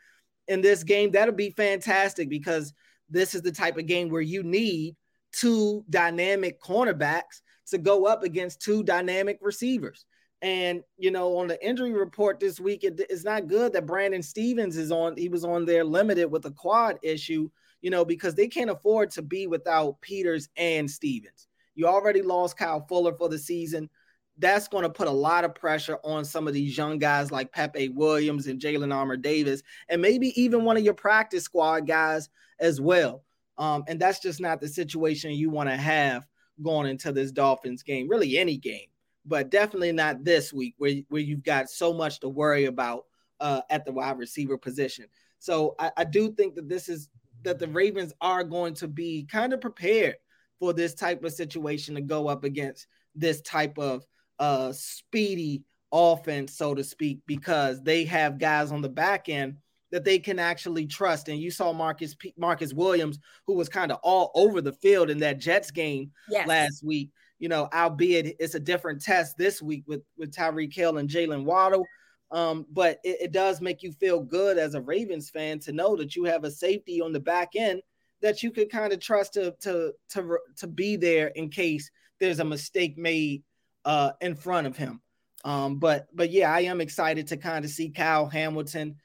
in 0.48 0.62
this 0.62 0.84
game, 0.84 1.12
that'll 1.12 1.36
be 1.36 1.50
fantastic 1.50 2.30
because 2.30 2.74
this 3.10 3.36
is 3.36 3.42
the 3.42 3.52
type 3.52 3.78
of 3.78 3.86
game 3.86 4.08
where 4.08 4.22
you 4.22 4.42
need 4.42 4.96
two 5.34 5.84
dynamic 5.90 6.62
cornerbacks 6.62 7.42
to 7.68 7.78
go 7.78 8.06
up 8.06 8.24
against 8.24 8.62
two 8.62 8.82
dynamic 8.84 9.40
receivers. 9.42 10.06
And 10.42 10.84
you 10.98 11.12
know, 11.12 11.38
on 11.38 11.48
the 11.48 11.66
injury 11.66 11.94
report 11.94 12.40
this 12.40 12.60
week, 12.60 12.84
it, 12.84 13.00
it's 13.10 13.24
not 13.24 13.48
good 13.48 13.74
that 13.74 13.86
Brandon 13.86 14.22
Stephens 14.22 14.78
is 14.78 14.92
on. 14.92 15.18
He 15.18 15.30
was 15.30 15.44
on 15.44 15.66
there 15.66 15.84
limited 15.84 16.26
with 16.26 16.46
a 16.46 16.52
quad 16.52 17.00
issue, 17.02 17.50
you 17.82 17.90
know, 17.90 18.06
because 18.06 18.36
they 18.36 18.48
can't 18.48 18.70
afford 18.70 19.12
to 19.12 19.22
be 19.22 19.48
without 19.48 20.00
Peters 20.02 20.50
and 20.56 20.90
Stephens. 20.90 21.48
You 21.76 21.88
already 21.88 22.22
lost 22.22 22.58
Kyle 22.58 22.86
Fuller 22.88 23.14
for 23.14 23.30
the 23.30 23.38
season. 23.40 23.90
That's 24.40 24.68
going 24.68 24.84
to 24.84 24.90
put 24.90 25.08
a 25.08 25.12
lot 25.12 25.44
of 25.44 25.56
pressure 25.56 25.98
on 26.04 26.24
some 26.24 26.48
of 26.48 26.54
these 26.54 26.78
young 26.78 27.00
guys 27.00 27.32
like 27.32 27.52
Pepe 27.52 27.90
Williams 27.90 28.46
and 28.46 28.62
Jalyn 28.62 28.94
Armour 28.94 29.18
Davis, 29.18 29.64
and 29.90 30.02
maybe 30.02 30.40
even 30.40 30.64
one 30.64 30.78
of 30.78 30.84
your 30.84 30.94
practice 30.94 31.44
squad 31.44 31.88
guys 31.88 32.30
as 32.60 32.80
well. 32.80 33.24
Um, 33.58 33.84
and 33.88 34.00
that's 34.00 34.20
just 34.20 34.40
not 34.40 34.62
the 34.62 34.68
situation 34.68 35.32
you 35.32 35.50
want 35.50 35.70
to 35.70 35.78
have 35.78 36.24
going 36.62 36.88
into 36.88 37.12
this 37.12 37.32
Dolphins 37.32 37.84
game, 37.84 38.08
really 38.08 38.38
any 38.38 38.58
game, 38.58 38.88
but 39.28 39.52
definitely 39.52 39.92
not 39.92 40.24
this 40.24 40.54
week 40.54 40.76
where, 40.78 40.96
where 41.10 41.22
you've 41.22 41.44
got 41.44 41.70
so 41.70 41.94
much 41.94 42.20
to 42.22 42.30
worry 42.30 42.66
about 42.66 43.06
uh, 43.40 43.62
at 43.70 43.86
the 43.86 43.92
wide 43.92 44.18
receiver 44.18 44.58
position. 44.58 45.06
So 45.40 45.76
I, 45.78 45.92
I 45.98 46.04
do 46.04 46.32
think 46.32 46.56
that 46.56 46.70
this 46.70 46.90
is 46.90 47.10
that 47.44 47.60
the 47.60 47.68
Ravens 47.68 48.14
are 48.22 48.44
going 48.44 48.74
to 48.76 48.88
be 48.88 49.28
kind 49.30 49.54
of 49.54 49.62
prepared 49.62 50.16
for 50.60 50.74
this 50.74 50.96
type 50.96 51.24
of 51.24 51.34
situation 51.34 51.96
to 51.96 52.02
go 52.02 52.28
up 52.28 52.44
against 52.44 52.88
this 53.16 53.42
type 53.42 53.78
of 53.78 54.06
uh, 54.40 54.72
speedy 54.74 55.64
offense, 55.92 56.58
so 56.58 56.74
to 56.74 56.84
speak, 56.84 57.20
because 57.28 57.82
they 57.84 58.06
have 58.06 58.40
guys 58.40 58.72
on 58.72 58.82
the 58.82 58.90
back 58.90 59.30
end 59.30 59.58
that 59.92 60.04
they 60.04 60.20
can 60.20 60.40
actually 60.40 60.86
trust. 60.86 61.30
And 61.30 61.40
you 61.40 61.52
saw 61.52 61.72
Marcus 61.74 62.16
P- 62.16 62.34
Marcus 62.38 62.74
Williams, 62.74 63.20
who 63.46 63.54
was 63.54 63.70
kind 63.70 63.92
of 63.92 64.00
all 64.04 64.32
over 64.36 64.62
the 64.62 64.74
field 64.74 65.10
in 65.10 65.20
that 65.20 65.40
Jets 65.40 65.72
game 65.72 66.12
yes. 66.30 66.48
last 66.48 66.84
week. 66.84 67.12
You 67.40 67.50
know, 67.50 67.70
albeit 67.74 68.36
it's 68.40 68.56
a 68.56 68.60
different 68.60 69.02
test 69.02 69.38
this 69.38 69.62
week 69.62 69.84
with 69.88 70.02
with 70.18 70.34
Tyreek 70.34 70.74
Hill 70.74 70.98
and 70.98 71.10
Jaylen 71.10 71.44
Waddle. 71.44 71.86
Um, 72.30 72.66
but 72.72 73.00
it, 73.04 73.18
it 73.22 73.32
does 73.32 73.62
make 73.62 73.84
you 73.84 73.94
feel 73.94 74.22
good 74.22 74.58
as 74.58 74.74
a 74.76 74.82
Ravens 74.82 75.30
fan 75.30 75.60
to 75.60 75.72
know 75.72 75.96
that 75.96 76.16
you 76.16 76.26
have 76.26 76.44
a 76.44 76.52
safety 76.52 77.02
on 77.02 77.14
the 77.14 77.20
back 77.20 77.52
end 77.56 77.82
that 78.22 78.44
you 78.44 78.52
could 78.52 78.70
kind 78.70 78.94
of 78.94 79.00
trust 79.00 79.34
to 79.34 79.56
to 79.62 79.94
to 80.10 80.38
to 80.58 80.68
be 80.68 80.96
there 80.96 81.28
in 81.28 81.50
case 81.50 81.90
there's 82.20 82.40
a 82.40 82.46
mistake 82.46 82.98
made 82.98 83.44
uh, 83.86 84.12
in 84.22 84.36
front 84.36 84.68
of 84.68 84.76
him. 84.76 85.02
Um, 85.44 85.80
but 85.80 86.08
but 86.14 86.32
yeah, 86.32 86.52
I 86.52 86.62
am 86.62 86.82
excited 86.82 87.28
to 87.28 87.38
kind 87.38 87.64
of 87.64 87.72
see 87.72 87.90
Kyle 87.90 88.28
Hamilton 88.28 88.96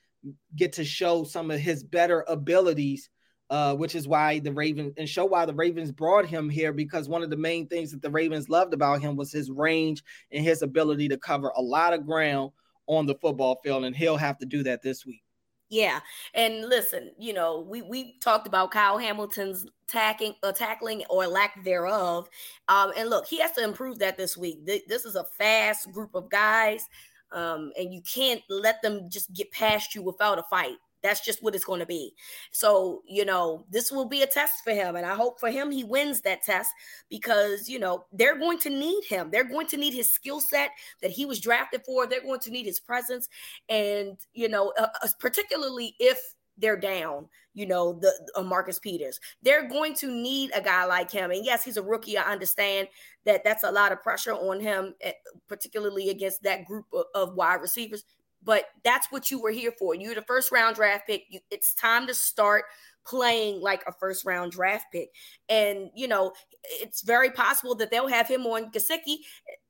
get 0.57 0.75
to 0.75 0.85
show 0.85 1.25
some 1.25 1.51
of 1.51 1.61
his 1.61 1.85
better 1.85 2.25
abilities, 2.27 3.11
uh, 3.53 3.75
which 3.75 3.95
is 3.95 4.09
why 4.09 4.39
the 4.39 4.51
Ravens 4.51 4.95
and 4.97 5.07
show 5.07 5.27
why 5.27 5.45
the 5.45 5.53
Ravens 5.53 5.93
brought 5.93 6.25
him 6.25 6.49
here 6.49 6.73
because 6.73 7.07
one 7.07 7.23
of 7.23 7.29
the 7.29 7.37
main 7.37 7.69
things 7.69 7.91
that 7.91 8.01
the 8.01 8.11
Ravens 8.11 8.49
loved 8.49 8.73
about 8.73 9.03
him 9.03 9.15
was 9.15 9.31
his 9.31 9.51
range 9.51 10.03
and 10.33 10.43
his 10.43 10.63
ability 10.63 11.07
to 11.09 11.19
cover 11.19 11.53
a 11.55 11.61
lot 11.61 11.93
of 11.93 12.07
ground 12.07 12.51
on 12.87 13.05
the 13.05 13.15
football 13.17 13.61
field, 13.63 13.85
and 13.85 13.95
he'll 13.95 14.17
have 14.17 14.39
to 14.39 14.47
do 14.47 14.63
that 14.63 14.81
this 14.83 15.05
week. 15.05 15.23
Yeah, 15.69 16.01
and 16.33 16.67
listen, 16.67 17.13
you 17.19 17.35
know, 17.35 17.61
we 17.61 17.83
we 17.83 18.19
talked 18.21 18.47
about 18.47 18.71
Kyle 18.71 18.97
Hamilton's 18.97 19.67
tackling, 19.87 20.35
uh, 20.43 20.53
tackling 20.53 21.05
or 21.11 21.27
lack 21.27 21.63
thereof, 21.63 22.31
um, 22.69 22.93
and 22.97 23.11
look, 23.11 23.27
he 23.27 23.39
has 23.41 23.53
to 23.53 23.63
improve 23.63 23.99
that 23.99 24.17
this 24.17 24.35
week. 24.35 24.65
This 24.67 25.05
is 25.05 25.15
a 25.15 25.25
fast 25.25 25.93
group 25.93 26.15
of 26.15 26.31
guys 26.31 26.89
um, 27.33 27.73
and 27.79 27.93
you 27.93 28.03
can't 28.03 28.43
let 28.49 28.81
them 28.83 29.09
just 29.09 29.33
get 29.33 29.51
past 29.53 29.95
you 29.95 30.03
without 30.03 30.39
a 30.39 30.43
fight. 30.45 30.77
That's 31.03 31.25
just 31.25 31.43
what 31.43 31.55
it's 31.55 31.65
going 31.65 31.81
to 31.81 31.87
be. 31.87 32.15
So, 32.51 33.03
you 33.07 33.25
know, 33.25 33.65
this 33.71 33.91
will 33.91 34.07
be 34.07 34.23
a 34.23 34.27
test 34.27 34.65
for 34.65 34.73
him. 34.73 34.97
And 34.97 35.05
I 35.05 35.15
hope 35.15 35.41
for 35.41 35.51
him 35.51 35.71
he 35.71 35.85
wins 35.85 36.21
that 36.23 36.43
test 36.43 36.71
because, 37.11 37.69
you 37.69 37.79
know, 37.79 38.05
they're 38.13 38.39
going 38.39 38.59
to 38.61 38.71
need 38.71 39.05
him. 39.05 39.31
They're 39.31 39.45
going 39.45 39.67
to 39.69 39.77
need 39.77 39.95
his 39.95 40.11
skill 40.11 40.41
set 40.41 40.71
that 41.01 41.11
he 41.11 41.27
was 41.27 41.41
drafted 41.41 41.83
for. 41.85 42.07
They're 42.07 42.23
going 42.23 42.41
to 42.41 42.51
need 42.51 42.67
his 42.67 42.81
presence. 42.81 43.29
And, 43.69 44.19
you 44.33 44.49
know, 44.49 44.73
uh, 44.79 44.89
uh 45.03 45.09
particularly 45.19 45.95
if 45.99 46.19
they're 46.59 46.77
down, 46.77 47.29
you 47.55 47.67
know, 47.67 47.95
the 47.95 48.13
uh, 48.37 48.43
Marcus 48.43 48.79
Peters. 48.79 49.19
They're 49.43 49.69
going 49.69 49.95
to 49.97 50.07
need 50.07 50.51
a 50.55 50.61
guy 50.61 50.85
like 50.85 51.11
him. 51.11 51.31
And 51.31 51.45
yes, 51.45 51.65
he's 51.65 51.77
a 51.77 51.83
rookie. 51.83 52.17
I 52.17 52.31
understand 52.31 52.89
that 53.25 53.45
that's 53.45 53.65
a 53.65 53.71
lot 53.71 53.93
of 53.93 54.03
pressure 54.03 54.33
on 54.33 54.61
him, 54.61 54.95
eh, 55.01 55.13
particularly 55.49 56.11
against 56.11 56.43
that 56.45 56.65
group 56.65 56.87
of, 56.93 57.05
of 57.15 57.35
wide 57.35 57.61
receivers. 57.61 58.05
But 58.45 58.65
that's 58.85 59.07
what 59.11 59.31
you 59.31 59.41
were 59.41 59.51
here 59.51 59.73
for. 59.79 59.95
You're 59.95 60.15
the 60.15 60.23
first 60.23 60.51
round 60.51 60.77
draft 60.77 61.07
pick. 61.07 61.25
You, 61.29 61.41
it's 61.51 61.75
time 61.75 62.07
to 62.09 62.15
start 62.15 62.65
playing 63.07 63.61
like 63.61 63.83
a 63.87 63.93
first 63.93 64.25
round 64.25 64.53
draft 64.53 64.87
pick. 64.93 65.11
And, 65.49 65.91
you 65.95 66.09
know, 66.09 66.33
it's 66.65 67.03
very 67.03 67.31
possible 67.31 67.75
that 67.77 67.91
they'll 67.91 68.09
have 68.09 68.29
him 68.29 68.47
on 68.47 68.71
Gesicki, 68.71 69.19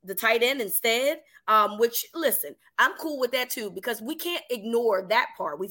the 0.04 0.14
tight 0.14 0.42
end, 0.42 0.60
instead. 0.60 1.20
Um, 1.48 1.76
which, 1.76 2.06
listen, 2.14 2.54
I'm 2.78 2.92
cool 3.00 3.18
with 3.18 3.32
that 3.32 3.50
too, 3.50 3.68
because 3.68 4.00
we 4.00 4.14
can't 4.14 4.44
ignore 4.48 5.04
that 5.08 5.30
part. 5.36 5.58
We, 5.58 5.68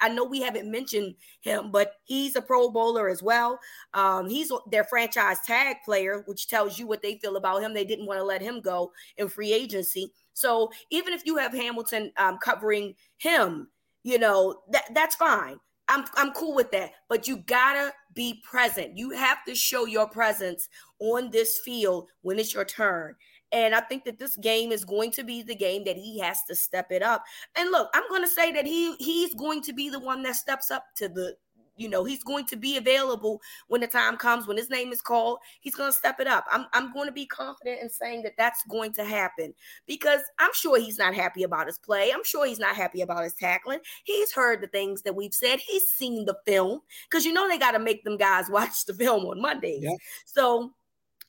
I 0.00 0.08
know 0.08 0.24
we 0.24 0.40
haven't 0.40 0.70
mentioned 0.70 1.16
him, 1.42 1.70
but 1.70 1.92
he's 2.04 2.34
a 2.34 2.40
Pro 2.40 2.70
Bowler 2.70 3.10
as 3.10 3.22
well. 3.22 3.58
Um, 3.92 4.26
he's 4.26 4.50
their 4.70 4.84
franchise 4.84 5.40
tag 5.46 5.76
player, 5.84 6.22
which 6.26 6.48
tells 6.48 6.78
you 6.78 6.86
what 6.86 7.02
they 7.02 7.18
feel 7.18 7.36
about 7.36 7.62
him. 7.62 7.74
They 7.74 7.84
didn't 7.84 8.06
want 8.06 8.20
to 8.20 8.24
let 8.24 8.40
him 8.40 8.62
go 8.62 8.90
in 9.18 9.28
free 9.28 9.52
agency. 9.52 10.10
So 10.34 10.70
even 10.90 11.12
if 11.12 11.24
you 11.26 11.36
have 11.36 11.52
Hamilton 11.52 12.12
um, 12.16 12.38
covering 12.38 12.94
him, 13.18 13.68
you 14.02 14.18
know, 14.18 14.62
that 14.70 14.84
that's 14.94 15.16
fine. 15.16 15.58
I'm 15.88 16.04
I'm 16.14 16.32
cool 16.32 16.54
with 16.54 16.70
that. 16.72 16.92
But 17.08 17.28
you 17.28 17.38
gotta 17.38 17.92
be 18.14 18.42
present. 18.48 18.96
You 18.96 19.10
have 19.10 19.44
to 19.46 19.54
show 19.54 19.86
your 19.86 20.08
presence 20.08 20.68
on 20.98 21.30
this 21.30 21.60
field 21.64 22.08
when 22.22 22.38
it's 22.38 22.54
your 22.54 22.64
turn. 22.64 23.14
And 23.52 23.74
I 23.74 23.80
think 23.80 24.04
that 24.04 24.18
this 24.18 24.34
game 24.36 24.72
is 24.72 24.84
going 24.84 25.10
to 25.12 25.24
be 25.24 25.42
the 25.42 25.54
game 25.54 25.84
that 25.84 25.96
he 25.96 26.18
has 26.20 26.42
to 26.48 26.54
step 26.54 26.90
it 26.90 27.02
up. 27.02 27.22
And 27.54 27.70
look, 27.70 27.90
I'm 27.94 28.08
going 28.08 28.22
to 28.22 28.28
say 28.28 28.50
that 28.52 28.66
he 28.66 28.94
he's 28.96 29.34
going 29.34 29.60
to 29.62 29.72
be 29.74 29.90
the 29.90 30.00
one 30.00 30.22
that 30.22 30.36
steps 30.36 30.70
up 30.70 30.86
to 30.96 31.08
the 31.08 31.36
you 31.76 31.88
know, 31.88 32.04
he's 32.04 32.22
going 32.22 32.46
to 32.46 32.56
be 32.56 32.76
available 32.76 33.40
when 33.68 33.80
the 33.80 33.86
time 33.86 34.16
comes, 34.16 34.46
when 34.46 34.56
his 34.56 34.70
name 34.70 34.92
is 34.92 35.00
called. 35.00 35.38
He's 35.60 35.74
going 35.74 35.90
to 35.90 35.96
step 35.96 36.20
it 36.20 36.26
up. 36.26 36.44
I'm, 36.50 36.66
I'm 36.72 36.92
going 36.92 37.06
to 37.06 37.12
be 37.12 37.26
confident 37.26 37.80
in 37.80 37.88
saying 37.88 38.22
that 38.22 38.34
that's 38.36 38.62
going 38.68 38.92
to 38.94 39.04
happen 39.04 39.54
because 39.86 40.20
I'm 40.38 40.52
sure 40.54 40.78
he's 40.78 40.98
not 40.98 41.14
happy 41.14 41.42
about 41.42 41.66
his 41.66 41.78
play. 41.78 42.10
I'm 42.12 42.24
sure 42.24 42.46
he's 42.46 42.58
not 42.58 42.76
happy 42.76 43.00
about 43.00 43.24
his 43.24 43.34
tackling. 43.34 43.80
He's 44.04 44.32
heard 44.32 44.60
the 44.60 44.68
things 44.68 45.02
that 45.02 45.16
we've 45.16 45.34
said. 45.34 45.60
He's 45.60 45.88
seen 45.88 46.24
the 46.24 46.36
film 46.46 46.80
because 47.10 47.24
you 47.24 47.32
know 47.32 47.48
they 47.48 47.58
got 47.58 47.72
to 47.72 47.78
make 47.78 48.04
them 48.04 48.16
guys 48.16 48.46
watch 48.50 48.84
the 48.84 48.94
film 48.94 49.24
on 49.26 49.40
Mondays. 49.40 49.82
Yeah. 49.82 49.96
So 50.26 50.72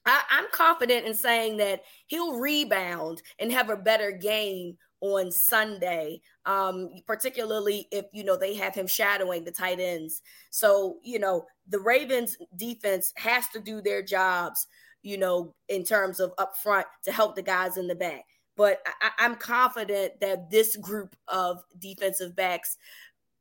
I, 0.06 0.22
I'm 0.30 0.46
confident 0.52 1.06
in 1.06 1.14
saying 1.14 1.58
that 1.58 1.84
he'll 2.08 2.38
rebound 2.40 3.22
and 3.40 3.52
have 3.52 3.70
a 3.70 3.78
better 3.78 4.12
game 4.12 4.78
on 5.04 5.30
Sunday, 5.32 6.22
um, 6.46 6.90
particularly 7.06 7.90
if 7.92 8.06
you 8.14 8.24
know 8.24 8.38
they 8.38 8.54
have 8.54 8.74
him 8.74 8.88
shadowing 8.88 9.44
the 9.44 9.52
tight 9.52 9.80
ends. 9.80 10.22
So 10.50 10.98
you 11.04 11.20
know 11.20 11.46
the 11.68 11.80
Ravens 11.80 12.38
defense 12.56 13.14
has 13.18 13.50
to 13.50 13.60
do 13.60 13.82
their 13.82 14.02
jobs, 14.02 14.66
you 15.02 15.18
know, 15.18 15.54
in 15.68 15.84
terms 15.84 16.22
of 16.22 16.34
up 16.38 16.56
front 16.56 16.88
to 17.04 17.12
help 17.12 17.36
the 17.36 17.42
guys 17.42 17.76
in 17.76 17.88
the 17.88 17.96
back. 17.96 18.24
But 18.56 18.82
I, 19.02 19.26
am 19.26 19.36
confident 19.36 20.22
that 20.22 20.50
this 20.50 20.78
group 20.78 21.16
of 21.28 21.62
defensive 21.80 22.34
backs 22.34 22.78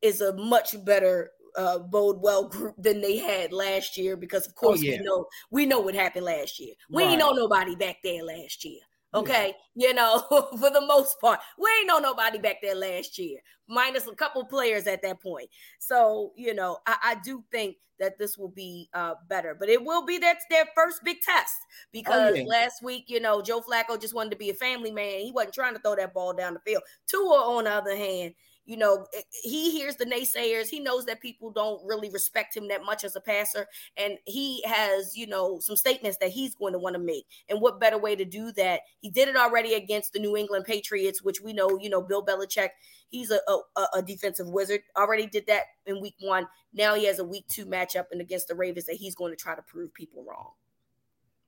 is 0.00 0.20
a 0.20 0.34
much 0.34 0.74
better 0.84 1.30
uh, 1.56 1.78
Bodewell 1.78 2.50
group 2.50 2.74
than 2.76 3.00
they 3.00 3.18
had 3.18 3.52
last 3.52 3.96
year 3.96 4.16
because 4.16 4.46
of 4.46 4.54
oh, 4.56 4.60
course 4.60 4.80
oh, 4.80 4.84
yeah. 4.84 4.98
we 4.98 5.04
know 5.04 5.26
we 5.50 5.66
know 5.66 5.78
what 5.78 5.94
happened 5.94 6.24
last 6.24 6.58
year. 6.58 6.74
We 6.90 7.04
right. 7.04 7.10
ain't 7.10 7.20
know 7.20 7.30
nobody 7.30 7.76
back 7.76 7.98
there 8.02 8.24
last 8.24 8.64
year. 8.64 8.80
Okay, 9.14 9.54
yeah. 9.74 9.88
you 9.88 9.94
know, 9.94 10.22
for 10.58 10.70
the 10.70 10.84
most 10.86 11.20
part, 11.20 11.40
we 11.58 11.68
ain't 11.78 11.88
know 11.88 11.98
nobody 11.98 12.38
back 12.38 12.56
there 12.62 12.74
last 12.74 13.18
year, 13.18 13.40
minus 13.68 14.06
a 14.06 14.14
couple 14.14 14.44
players 14.44 14.86
at 14.86 15.02
that 15.02 15.20
point. 15.20 15.50
So, 15.78 16.32
you 16.36 16.54
know, 16.54 16.78
I, 16.86 16.96
I 17.02 17.16
do 17.22 17.44
think 17.50 17.76
that 17.98 18.18
this 18.18 18.36
will 18.38 18.48
be 18.48 18.88
uh, 18.94 19.14
better, 19.28 19.54
but 19.58 19.68
it 19.68 19.82
will 19.82 20.04
be 20.04 20.18
that's 20.18 20.44
their 20.50 20.64
first 20.74 21.00
big 21.04 21.20
test 21.20 21.54
oh, 21.62 21.88
because 21.92 22.32
oh, 22.32 22.34
yeah. 22.34 22.44
last 22.44 22.82
week, 22.82 23.04
you 23.08 23.20
know, 23.20 23.42
Joe 23.42 23.60
Flacco 23.60 24.00
just 24.00 24.14
wanted 24.14 24.30
to 24.30 24.36
be 24.36 24.50
a 24.50 24.54
family 24.54 24.90
man. 24.90 25.20
He 25.20 25.30
wasn't 25.32 25.54
trying 25.54 25.74
to 25.74 25.80
throw 25.80 25.94
that 25.96 26.14
ball 26.14 26.32
down 26.32 26.54
the 26.54 26.60
field. 26.60 26.82
Tua, 27.06 27.56
on 27.56 27.64
the 27.64 27.70
other 27.70 27.96
hand, 27.96 28.34
you 28.64 28.76
know, 28.76 29.06
he 29.42 29.72
hears 29.72 29.96
the 29.96 30.06
naysayers. 30.06 30.68
He 30.68 30.78
knows 30.78 31.04
that 31.06 31.20
people 31.20 31.50
don't 31.50 31.84
really 31.84 32.10
respect 32.10 32.56
him 32.56 32.68
that 32.68 32.84
much 32.84 33.02
as 33.02 33.16
a 33.16 33.20
passer. 33.20 33.66
And 33.96 34.18
he 34.24 34.62
has, 34.64 35.16
you 35.16 35.26
know, 35.26 35.58
some 35.58 35.76
statements 35.76 36.18
that 36.18 36.30
he's 36.30 36.54
going 36.54 36.72
to 36.72 36.78
want 36.78 36.94
to 36.94 37.00
make. 37.00 37.26
And 37.48 37.60
what 37.60 37.80
better 37.80 37.98
way 37.98 38.14
to 38.14 38.24
do 38.24 38.52
that? 38.52 38.80
He 39.00 39.10
did 39.10 39.28
it 39.28 39.36
already 39.36 39.74
against 39.74 40.12
the 40.12 40.20
New 40.20 40.36
England 40.36 40.64
Patriots, 40.64 41.22
which 41.22 41.40
we 41.40 41.52
know, 41.52 41.76
you 41.80 41.90
know, 41.90 42.00
Bill 42.00 42.24
Belichick, 42.24 42.70
he's 43.08 43.32
a, 43.32 43.40
a, 43.48 43.86
a 43.94 44.02
defensive 44.02 44.48
wizard. 44.48 44.82
Already 44.96 45.26
did 45.26 45.46
that 45.48 45.64
in 45.86 46.00
week 46.00 46.14
one. 46.20 46.46
Now 46.72 46.94
he 46.94 47.06
has 47.06 47.18
a 47.18 47.24
week 47.24 47.46
two 47.48 47.66
matchup 47.66 48.06
and 48.12 48.20
against 48.20 48.46
the 48.46 48.54
Ravens 48.54 48.86
that 48.86 48.96
he's 48.96 49.16
going 49.16 49.32
to 49.32 49.36
try 49.36 49.56
to 49.56 49.62
prove 49.62 49.92
people 49.92 50.24
wrong. 50.28 50.52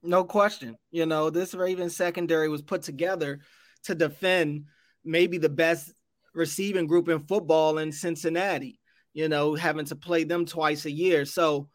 No 0.03 0.25
question. 0.25 0.77
You 0.91 1.07
know, 1.07 1.31
this 1.31 1.55
Ravens 1.55 1.97
secondary 1.97 2.49
was 2.49 2.61
put 2.61 2.83
together 2.83 3.41
to 3.85 3.95
defend 3.95 4.65
maybe 5.05 5.39
the 5.39 5.49
best 5.49 5.93
receiving 6.35 6.87
group 6.87 7.09
in 7.09 7.21
football 7.21 7.79
in 7.79 7.93
Cincinnati, 7.93 8.81
you 9.13 9.29
know, 9.29 9.55
having 9.55 9.87
to 9.87 9.97
play 9.97 10.25
them 10.25 10.45
twice 10.45 10.85
a 10.85 10.91
year. 10.91 11.25
So, 11.25 11.69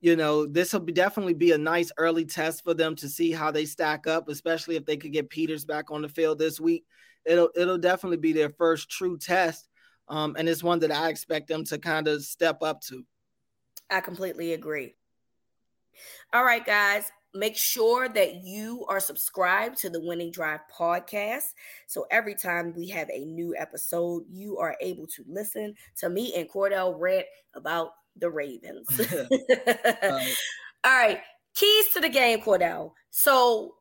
you 0.00 0.16
know, 0.16 0.46
this 0.46 0.72
will 0.72 0.80
be 0.80 0.92
definitely 0.92 1.34
be 1.34 1.52
a 1.52 1.58
nice 1.58 1.92
early 1.96 2.24
test 2.24 2.64
for 2.64 2.74
them 2.74 2.96
to 2.96 3.08
see 3.08 3.30
how 3.30 3.50
they 3.50 3.64
stack 3.64 4.06
up, 4.06 4.28
especially 4.28 4.76
if 4.76 4.84
they 4.84 4.96
could 4.96 5.12
get 5.12 5.30
Peters 5.30 5.64
back 5.64 5.90
on 5.90 6.02
the 6.02 6.08
field 6.08 6.38
this 6.38 6.60
week. 6.60 6.84
It'll 7.24 7.50
it'll 7.54 7.78
definitely 7.78 8.16
be 8.16 8.32
their 8.32 8.50
first 8.50 8.90
true 8.90 9.16
test. 9.16 9.68
Um, 10.08 10.34
and 10.36 10.48
it's 10.48 10.64
one 10.64 10.80
that 10.80 10.90
I 10.90 11.08
expect 11.08 11.46
them 11.46 11.64
to 11.66 11.78
kind 11.78 12.08
of 12.08 12.24
step 12.24 12.62
up 12.62 12.80
to. 12.82 13.04
I 13.88 14.00
completely 14.00 14.52
agree. 14.52 14.94
All 16.32 16.44
right, 16.44 16.64
guys 16.64 17.12
make 17.34 17.56
sure 17.56 18.08
that 18.08 18.44
you 18.44 18.84
are 18.88 19.00
subscribed 19.00 19.78
to 19.78 19.90
the 19.90 20.00
Winning 20.00 20.30
Drive 20.30 20.60
podcast. 20.76 21.54
So 21.86 22.06
every 22.10 22.34
time 22.34 22.74
we 22.76 22.88
have 22.88 23.08
a 23.10 23.24
new 23.24 23.54
episode, 23.58 24.24
you 24.30 24.58
are 24.58 24.76
able 24.80 25.06
to 25.08 25.24
listen 25.26 25.74
to 25.98 26.08
me 26.08 26.34
and 26.36 26.50
Cordell 26.50 26.94
rant 26.98 27.26
about 27.54 27.92
the 28.16 28.30
Ravens. 28.30 28.88
All 30.84 30.98
right. 30.98 31.20
Keys 31.54 31.92
to 31.92 32.00
the 32.00 32.08
game, 32.08 32.40
Cordell. 32.40 32.92
So, 33.10 33.74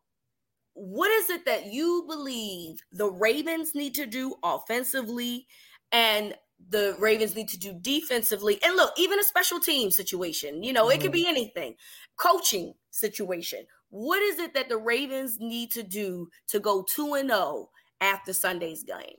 what 0.73 1.11
is 1.11 1.29
it 1.29 1.45
that 1.45 1.65
you 1.67 2.05
believe 2.07 2.79
the 2.91 3.09
Ravens 3.09 3.75
need 3.75 3.93
to 3.95 4.05
do 4.05 4.35
offensively 4.43 5.47
and 5.91 6.33
the 6.69 6.95
Ravens 6.99 7.35
need 7.35 7.49
to 7.49 7.59
do 7.59 7.73
defensively? 7.81 8.59
And 8.63 8.75
look, 8.75 8.93
even 8.97 9.19
a 9.19 9.23
special 9.23 9.59
team 9.59 9.91
situation, 9.91 10.63
you 10.63 10.73
know, 10.73 10.85
mm-hmm. 10.85 10.99
it 10.99 11.01
could 11.01 11.11
be 11.11 11.23
mm-hmm. 11.23 11.29
anything. 11.29 11.75
Coaching 12.17 12.73
situation. 12.91 13.65
What 13.89 14.21
is 14.21 14.39
it 14.39 14.53
that 14.53 14.69
the 14.69 14.77
Ravens 14.77 15.37
need 15.39 15.71
to 15.71 15.83
do 15.83 16.29
to 16.47 16.59
go 16.59 16.85
2 16.95 17.15
and 17.15 17.29
0 17.29 17.69
after 17.99 18.33
Sunday's 18.33 18.83
game? 18.83 19.17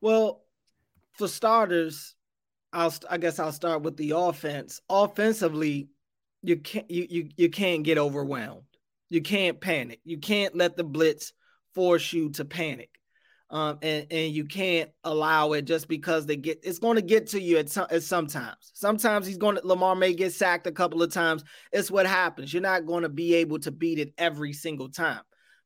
Well, 0.00 0.42
for 1.12 1.28
starters, 1.28 2.14
I'll 2.72 2.94
I 3.08 3.16
guess 3.16 3.38
I'll 3.38 3.52
start 3.52 3.82
with 3.82 3.96
the 3.96 4.12
offense. 4.14 4.80
Offensively, 4.90 5.88
you 6.42 6.56
can't 6.56 6.90
you 6.90 7.06
you, 7.08 7.28
you 7.36 7.48
can't 7.48 7.82
get 7.82 7.98
overwhelmed. 7.98 8.64
You 9.08 9.22
can't 9.22 9.60
panic. 9.60 10.00
You 10.04 10.18
can't 10.18 10.54
let 10.54 10.76
the 10.76 10.84
blitz 10.84 11.32
force 11.74 12.12
you 12.12 12.30
to 12.30 12.44
panic 12.44 12.90
um, 13.50 13.78
and 13.82 14.06
and 14.10 14.34
you 14.34 14.44
can't 14.44 14.90
allow 15.04 15.52
it 15.52 15.62
just 15.62 15.86
because 15.88 16.26
they 16.26 16.36
get 16.36 16.60
it's 16.64 16.80
going 16.80 16.96
to 16.96 17.02
get 17.02 17.28
to 17.28 17.40
you 17.40 17.58
at 17.58 17.68
some 17.68 17.86
at 17.90 18.02
sometimes. 18.02 18.72
Sometimes 18.74 19.26
he's 19.26 19.36
going 19.38 19.56
to 19.56 19.66
Lamar 19.66 19.94
may 19.94 20.14
get 20.14 20.32
sacked 20.32 20.66
a 20.66 20.72
couple 20.72 21.02
of 21.02 21.12
times. 21.12 21.44
It's 21.72 21.90
what 21.90 22.06
happens. 22.06 22.52
You're 22.52 22.62
not 22.62 22.86
going 22.86 23.02
to 23.02 23.08
be 23.08 23.34
able 23.34 23.60
to 23.60 23.70
beat 23.70 23.98
it 23.98 24.12
every 24.18 24.52
single 24.52 24.88
time. 24.88 25.20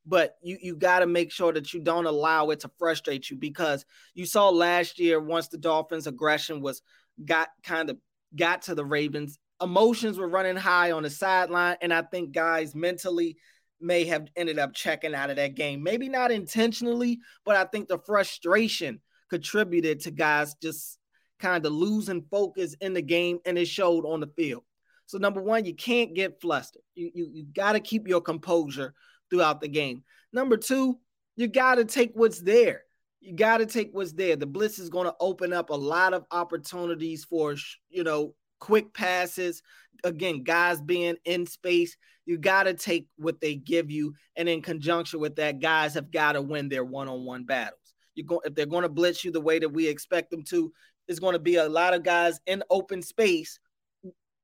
But 0.04 0.36
you 0.42 0.58
you 0.60 0.76
got 0.76 1.00
to 1.00 1.06
make 1.06 1.32
sure 1.32 1.52
that 1.52 1.72
you 1.72 1.80
don't 1.80 2.06
allow 2.06 2.50
it 2.50 2.60
to 2.60 2.70
frustrate 2.78 3.30
you 3.30 3.36
because 3.36 3.86
you 4.14 4.26
saw 4.26 4.50
last 4.50 4.98
year 4.98 5.18
once 5.18 5.48
the 5.48 5.58
Dolphins 5.58 6.06
aggression 6.06 6.60
was 6.60 6.82
got 7.24 7.48
kind 7.62 7.88
of 7.88 7.96
got 8.36 8.62
to 8.62 8.74
the 8.74 8.84
Ravens, 8.84 9.38
emotions 9.62 10.18
were 10.18 10.28
running 10.28 10.56
high 10.56 10.92
on 10.92 11.02
the 11.02 11.10
sideline 11.10 11.76
and 11.80 11.94
I 11.94 12.02
think 12.02 12.32
guys 12.32 12.74
mentally 12.74 13.36
may 13.80 14.04
have 14.04 14.28
ended 14.36 14.58
up 14.58 14.74
checking 14.74 15.14
out 15.14 15.30
of 15.30 15.36
that 15.36 15.54
game. 15.54 15.82
Maybe 15.82 16.08
not 16.08 16.30
intentionally, 16.30 17.20
but 17.44 17.56
I 17.56 17.64
think 17.64 17.88
the 17.88 17.98
frustration 17.98 19.00
contributed 19.30 20.00
to 20.00 20.10
guys 20.10 20.54
just 20.62 20.98
kind 21.38 21.64
of 21.64 21.72
losing 21.72 22.24
focus 22.30 22.74
in 22.80 22.92
the 22.92 23.02
game 23.02 23.38
and 23.46 23.56
it 23.58 23.66
showed 23.66 24.04
on 24.04 24.20
the 24.20 24.26
field. 24.36 24.62
So 25.06 25.18
number 25.18 25.42
one, 25.42 25.64
you 25.64 25.74
can't 25.74 26.14
get 26.14 26.40
flustered. 26.40 26.82
You 26.94 27.10
you, 27.14 27.28
you 27.32 27.46
got 27.52 27.72
to 27.72 27.80
keep 27.80 28.06
your 28.06 28.20
composure 28.20 28.94
throughout 29.28 29.60
the 29.60 29.68
game. 29.68 30.04
Number 30.32 30.56
two, 30.56 30.98
you 31.36 31.48
got 31.48 31.76
to 31.76 31.84
take 31.84 32.12
what's 32.14 32.40
there. 32.40 32.82
You 33.20 33.34
got 33.34 33.58
to 33.58 33.66
take 33.66 33.90
what's 33.92 34.12
there. 34.12 34.36
The 34.36 34.46
blitz 34.46 34.78
is 34.78 34.88
going 34.88 35.06
to 35.06 35.14
open 35.20 35.52
up 35.52 35.70
a 35.70 35.74
lot 35.74 36.14
of 36.14 36.24
opportunities 36.30 37.24
for 37.24 37.56
you 37.88 38.04
know 38.04 38.34
quick 38.60 38.94
passes. 38.94 39.62
Again, 40.04 40.44
guys 40.44 40.80
being 40.80 41.16
in 41.24 41.46
space, 41.46 41.96
you 42.24 42.38
got 42.38 42.62
to 42.64 42.74
take 42.74 43.08
what 43.16 43.40
they 43.40 43.56
give 43.56 43.90
you, 43.90 44.14
and 44.36 44.48
in 44.48 44.62
conjunction 44.62 45.18
with 45.18 45.36
that, 45.36 45.58
guys 45.60 45.94
have 45.94 46.12
got 46.12 46.32
to 46.32 46.42
win 46.42 46.68
their 46.68 46.84
one-on-one 46.84 47.44
battles. 47.44 47.94
You 48.14 48.24
go 48.24 48.40
if 48.44 48.54
they're 48.54 48.66
going 48.66 48.82
to 48.82 48.88
blitz 48.88 49.24
you 49.24 49.32
the 49.32 49.40
way 49.40 49.58
that 49.58 49.68
we 49.68 49.88
expect 49.88 50.30
them 50.30 50.44
to. 50.44 50.72
It's 51.08 51.18
going 51.18 51.32
to 51.32 51.40
be 51.40 51.56
a 51.56 51.68
lot 51.68 51.94
of 51.94 52.04
guys 52.04 52.38
in 52.46 52.62
open 52.70 53.02
space, 53.02 53.58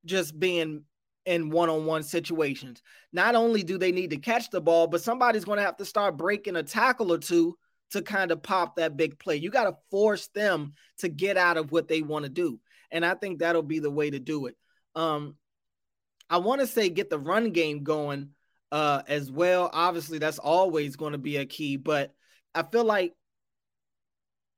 just 0.04 0.38
being 0.38 0.82
in 1.26 1.50
one-on-one 1.50 2.02
situations. 2.02 2.82
Not 3.12 3.34
only 3.34 3.62
do 3.62 3.78
they 3.78 3.92
need 3.92 4.10
to 4.10 4.16
catch 4.16 4.50
the 4.50 4.60
ball, 4.60 4.86
but 4.88 5.02
somebody's 5.02 5.44
going 5.44 5.58
to 5.58 5.64
have 5.64 5.76
to 5.76 5.84
start 5.84 6.16
breaking 6.16 6.56
a 6.56 6.62
tackle 6.62 7.12
or 7.12 7.18
two 7.18 7.56
to 7.90 8.02
kind 8.02 8.32
of 8.32 8.42
pop 8.42 8.76
that 8.76 8.96
big 8.96 9.18
play. 9.18 9.36
You 9.36 9.50
got 9.50 9.64
to 9.64 9.76
force 9.90 10.28
them 10.34 10.74
to 10.98 11.08
get 11.08 11.36
out 11.36 11.56
of 11.56 11.70
what 11.70 11.88
they 11.88 12.02
want 12.02 12.24
to 12.24 12.28
do 12.28 12.58
and 12.90 13.04
I 13.04 13.14
think 13.14 13.38
that'll 13.38 13.62
be 13.62 13.78
the 13.78 13.90
way 13.90 14.10
to 14.10 14.18
do 14.18 14.46
it. 14.46 14.56
Um, 14.94 15.36
I 16.28 16.38
want 16.38 16.60
to 16.60 16.66
say 16.66 16.88
get 16.88 17.10
the 17.10 17.18
run 17.18 17.50
game 17.50 17.84
going 17.84 18.30
uh, 18.72 19.02
as 19.06 19.30
well. 19.30 19.70
Obviously, 19.72 20.18
that's 20.18 20.38
always 20.38 20.96
going 20.96 21.12
to 21.12 21.18
be 21.18 21.36
a 21.36 21.46
key, 21.46 21.76
but 21.76 22.12
I 22.54 22.62
feel 22.62 22.84
like 22.84 23.14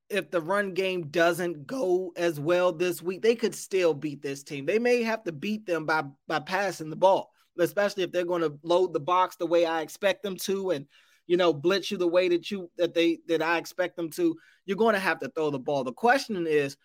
if 0.09 0.31
the 0.31 0.41
run 0.41 0.73
game 0.73 1.07
doesn't 1.07 1.67
go 1.67 2.11
as 2.15 2.39
well 2.39 2.71
this 2.73 3.01
week, 3.01 3.21
they 3.21 3.35
could 3.35 3.53
still 3.53 3.93
beat 3.93 4.21
this 4.21 4.43
team. 4.43 4.65
They 4.65 4.79
may 4.79 5.03
have 5.03 5.23
to 5.25 5.31
beat 5.31 5.65
them 5.65 5.85
by 5.85 6.03
by 6.27 6.39
passing 6.39 6.89
the 6.89 6.95
ball, 6.95 7.31
especially 7.59 8.03
if 8.03 8.11
they're 8.11 8.25
going 8.25 8.41
to 8.41 8.57
load 8.63 8.93
the 8.93 8.99
box 8.99 9.35
the 9.35 9.45
way 9.45 9.65
I 9.65 9.81
expect 9.81 10.23
them 10.23 10.35
to, 10.37 10.71
and 10.71 10.87
you 11.27 11.37
know 11.37 11.53
blitz 11.53 11.91
you 11.91 11.97
the 11.97 12.07
way 12.07 12.29
that 12.29 12.49
you 12.49 12.71
that 12.77 12.93
they 12.93 13.19
that 13.27 13.41
I 13.41 13.57
expect 13.57 13.95
them 13.95 14.09
to. 14.11 14.35
You're 14.65 14.77
going 14.77 14.95
to 14.95 14.99
have 14.99 15.19
to 15.19 15.29
throw 15.29 15.51
the 15.51 15.59
ball. 15.59 15.83
The 15.83 15.93
question 15.93 16.47
is, 16.47 16.75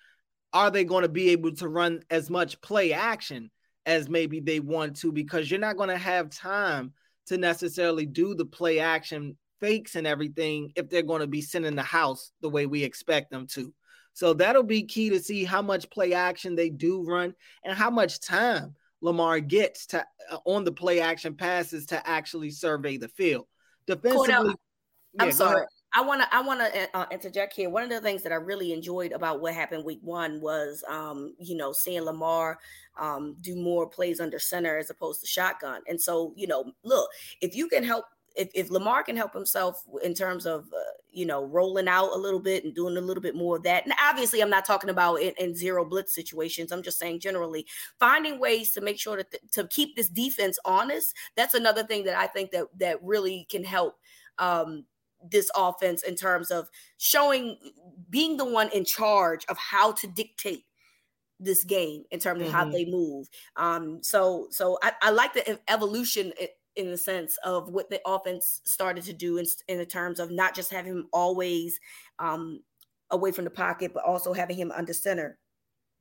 are 0.55 0.71
they 0.71 0.85
going 0.85 1.03
to 1.03 1.09
be 1.09 1.31
able 1.31 1.53
to 1.57 1.69
run 1.69 2.01
as 2.11 2.31
much 2.31 2.61
play 2.63 2.93
action 2.93 3.51
as 3.85 4.09
maybe 4.09 4.41
they 4.41 4.61
want 4.61 4.97
to? 4.99 5.13
Because 5.13 5.51
you're 5.51 5.61
not 5.61 5.77
going 5.77 5.91
to 5.91 5.99
have 5.99 6.31
time 6.31 6.93
to 7.27 7.37
necessarily 7.37 8.07
do 8.07 8.35
the 8.35 8.47
play 8.47 8.79
action 8.79 9.37
fakes 9.61 9.97
and 9.97 10.07
everything 10.07 10.73
if 10.77 10.89
they're 10.89 11.03
going 11.03 11.21
to 11.21 11.27
be 11.27 11.41
sending 11.41 11.75
the 11.75 11.83
house 11.83 12.31
the 12.41 12.49
way 12.49 12.67
we 12.67 12.85
expect 12.85 13.31
them 13.31 13.47
to. 13.49 13.75
So 14.13 14.33
that'll 14.33 14.63
be 14.63 14.85
key 14.85 15.11
to 15.11 15.19
see 15.19 15.45
how 15.45 15.61
much 15.61 15.91
play 15.91 16.13
action 16.13 16.55
they 16.55 16.71
do 16.71 17.03
run 17.03 17.35
and 17.65 17.77
how 17.77 17.91
much 17.91 18.21
time 18.21 18.77
Lamar 19.01 19.41
gets 19.41 19.87
to 19.87 20.07
uh, 20.31 20.39
on 20.45 20.65
the 20.65 20.73
play 20.73 21.01
action 21.01 21.35
passes 21.35 21.87
to 21.87 22.09
actually 22.09 22.51
survey 22.51 22.97
the 22.97 23.09
field. 23.09 23.47
Defensively, 23.87 24.55
I'm 25.19 25.29
yeah, 25.29 25.35
sorry. 25.35 25.67
I 25.97 26.01
want 26.01 26.23
to 26.23 26.35
I 26.35 26.41
want 26.41 26.61
to 26.61 26.97
uh, 26.97 27.07
interject 27.13 27.55
here. 27.55 27.71
One 27.71 27.85
of 27.85 27.89
the 27.89 28.01
things 28.01 28.23
that 28.25 28.33
I 28.33 28.37
really 28.37 28.73
enjoyed 28.73 29.13
about 29.13 29.41
what 29.41 29.55
happened 29.55 29.85
week 29.85 30.01
one 30.03 30.41
was, 30.41 30.83
um, 30.89 31.35
you 31.39 31.57
know, 31.57 31.73
seeing 31.73 32.03
Lamar 32.03 32.59
um, 32.99 33.37
do 33.41 33.55
more 33.55 33.89
plays 33.89 34.19
under 34.19 34.41
center 34.41 34.77
as 34.77 34.91
opposed 34.91 35.21
to 35.21 35.27
shotgun. 35.27 35.83
And 35.89 36.01
so, 36.01 36.33
you 36.37 36.49
know, 36.49 36.73
look, 36.83 37.09
if 37.41 37.55
you 37.55 37.69
can 37.69 37.85
help, 37.85 38.07
if, 38.35 38.51
if 38.55 38.71
Lamar 38.71 39.05
can 39.05 39.17
help 39.17 39.33
himself 39.33 39.85
in 40.03 40.15
terms 40.15 40.47
of, 40.47 40.65
uh, 40.73 40.91
you 41.13 41.27
know, 41.27 41.45
rolling 41.45 41.87
out 41.87 42.11
a 42.13 42.19
little 42.19 42.41
bit 42.41 42.65
and 42.65 42.75
doing 42.75 42.97
a 42.97 43.01
little 43.01 43.23
bit 43.23 43.37
more 43.37 43.57
of 43.57 43.63
that. 43.63 43.85
And 43.85 43.95
obviously, 44.03 44.41
I'm 44.41 44.51
not 44.51 44.65
talking 44.65 44.91
about 44.91 45.17
in, 45.23 45.33
in 45.39 45.55
zero 45.55 45.85
blitz 45.85 46.13
situations. 46.13 46.73
I'm 46.73 46.83
just 46.83 46.99
saying 46.99 47.21
generally 47.21 47.67
finding 48.01 48.41
ways 48.41 48.73
to 48.73 48.81
make 48.81 48.99
sure 48.99 49.19
that 49.19 49.31
th- 49.31 49.43
to 49.53 49.69
keep 49.69 49.95
this 49.95 50.09
defense 50.09 50.59
honest. 50.65 51.15
That's 51.37 51.55
another 51.55 51.85
thing 51.85 52.03
that 52.05 52.19
I 52.19 52.27
think 52.27 52.51
that 52.51 52.67
that 52.81 53.01
really 53.01 53.47
can 53.49 53.63
help 53.63 53.95
um, 54.39 54.85
this 55.31 55.51
offense 55.57 56.03
in 56.03 56.17
terms 56.17 56.51
of 56.51 56.69
showing 56.99 57.59
being 58.11 58.37
the 58.37 58.45
one 58.45 58.71
in 58.73 58.85
charge 58.85 59.45
of 59.49 59.57
how 59.59 59.93
to 59.93 60.07
dictate 60.07 60.65
this 61.41 61.65
game 61.65 62.05
in 62.11 62.21
terms 62.21 62.41
of 62.41 62.49
mm-hmm. 62.49 62.57
how 62.57 62.65
they 62.65 62.85
move. 62.85 63.29
Um, 63.57 64.03
so 64.03 64.49
so 64.51 64.79
I, 64.83 64.93
I 65.03 65.11
like 65.11 65.35
the 65.35 65.59
evolution 65.69 66.33
in 66.77 66.91
the 66.91 66.99
sense 66.99 67.37
of 67.45 67.69
what 67.71 67.91
the 67.91 68.01
offense 68.07 68.61
started 68.65 69.05
to 69.05 69.13
do 69.13 69.39
in, 69.39 69.47
in 69.69 69.79
the 69.79 69.87
terms 69.87 70.19
of 70.19 70.31
not 70.31 70.55
just 70.55 70.73
having 70.73 70.93
him 70.93 71.09
always 71.13 71.79
um, 72.19 72.61
away 73.11 73.31
from 73.31 73.45
the 73.45 73.51
pocket, 73.51 73.93
but 73.95 74.05
also 74.05 74.33
having 74.33 74.57
him 74.57 74.73
under 74.73 74.93
center. 74.93 75.39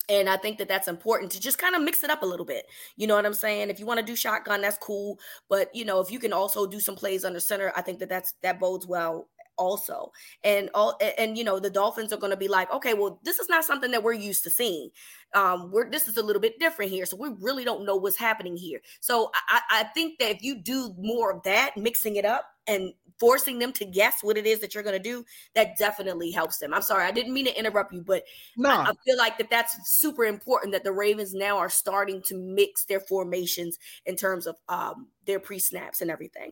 And 0.10 0.30
I 0.30 0.38
think 0.38 0.58
that 0.58 0.68
that's 0.68 0.88
important 0.88 1.32
to 1.32 1.40
just 1.40 1.58
kind 1.58 1.76
of 1.76 1.82
mix 1.82 2.04
it 2.04 2.10
up 2.10 2.24
a 2.24 2.26
little 2.26 2.46
bit. 2.46 2.66
You 2.98 3.08
know 3.08 3.16
what 3.16 3.26
I'm 3.26 3.34
saying? 3.34 3.70
If 3.70 3.80
you 3.80 3.86
want 3.86 4.00
to 4.00 4.06
do 4.06 4.16
shotgun, 4.16 4.62
that's 4.62 4.78
cool. 4.78 5.18
But 5.50 5.74
you 5.74 5.86
know, 5.86 6.02
if 6.02 6.12
you 6.12 6.20
can 6.20 6.34
also 6.34 6.68
do 6.68 6.80
some 6.80 6.96
plays 6.96 7.24
under 7.24 7.40
center, 7.40 7.72
I 7.76 7.82
think 7.82 8.00
that 8.00 8.10
that's 8.10 8.34
that 8.42 8.60
bodes 8.60 8.86
well 8.86 9.28
also 9.58 10.12
and 10.44 10.70
all 10.74 11.00
and 11.18 11.38
you 11.38 11.44
know 11.44 11.60
the 11.60 11.70
dolphins 11.70 12.12
are 12.12 12.18
going 12.18 12.32
to 12.32 12.38
be 12.38 12.48
like 12.48 12.72
okay 12.74 12.94
well 12.94 13.20
this 13.24 13.40
is 13.40 13.50
not 13.50 13.64
something 13.64 13.92
that 13.92 14.04
we're 14.04 14.14
used 14.14 14.44
to 14.44 14.50
seeing 14.50 14.90
um 15.36 15.72
we're 15.72 15.90
this 15.90 16.08
is 16.08 16.18
a 16.18 16.24
little 16.24 16.42
bit 16.42 16.60
different 16.60 16.92
here 16.92 17.06
so 17.06 17.16
we 17.16 17.30
really 17.40 17.64
don't 17.64 17.86
know 17.86 17.96
what's 17.96 18.18
happening 18.18 18.58
here 18.58 18.82
so 19.00 19.30
i 19.50 19.62
i 19.70 19.84
think 19.94 20.18
that 20.20 20.32
if 20.32 20.44
you 20.44 20.56
do 20.56 20.94
more 20.98 21.32
of 21.32 21.44
that 21.44 21.78
mixing 21.78 22.16
it 22.16 22.26
up 22.26 22.53
and 22.68 22.94
forcing 23.20 23.60
them 23.60 23.72
to 23.74 23.86
guess 23.86 24.18
what 24.22 24.38
it 24.38 24.46
is 24.46 24.60
that 24.60 24.74
you're 24.74 24.84
going 24.84 24.98
to 24.98 25.02
do 25.02 25.24
that 25.56 25.78
definitely 25.78 26.32
helps 26.32 26.58
them 26.58 26.74
i'm 26.74 26.82
sorry 26.82 27.06
i 27.06 27.12
didn't 27.12 27.34
mean 27.34 27.46
to 27.46 27.58
interrupt 27.58 27.94
you 27.94 28.02
but 28.02 28.24
no. 28.58 28.70
I, 28.70 28.84
I 28.84 28.92
feel 29.06 29.18
like 29.18 29.38
that 29.38 29.50
that's 29.50 29.78
super 29.98 30.26
important 30.26 30.74
that 30.74 30.84
the 30.84 30.92
ravens 30.92 31.34
now 31.34 31.58
are 31.58 31.70
starting 31.70 32.22
to 32.24 32.38
mix 32.38 32.86
their 32.86 33.00
formations 33.00 33.78
in 34.06 34.16
terms 34.16 34.48
of 34.48 34.56
um 34.68 35.08
their 35.26 35.40
pre-snaps 35.40 36.02
and 36.02 36.10
everything 36.10 36.52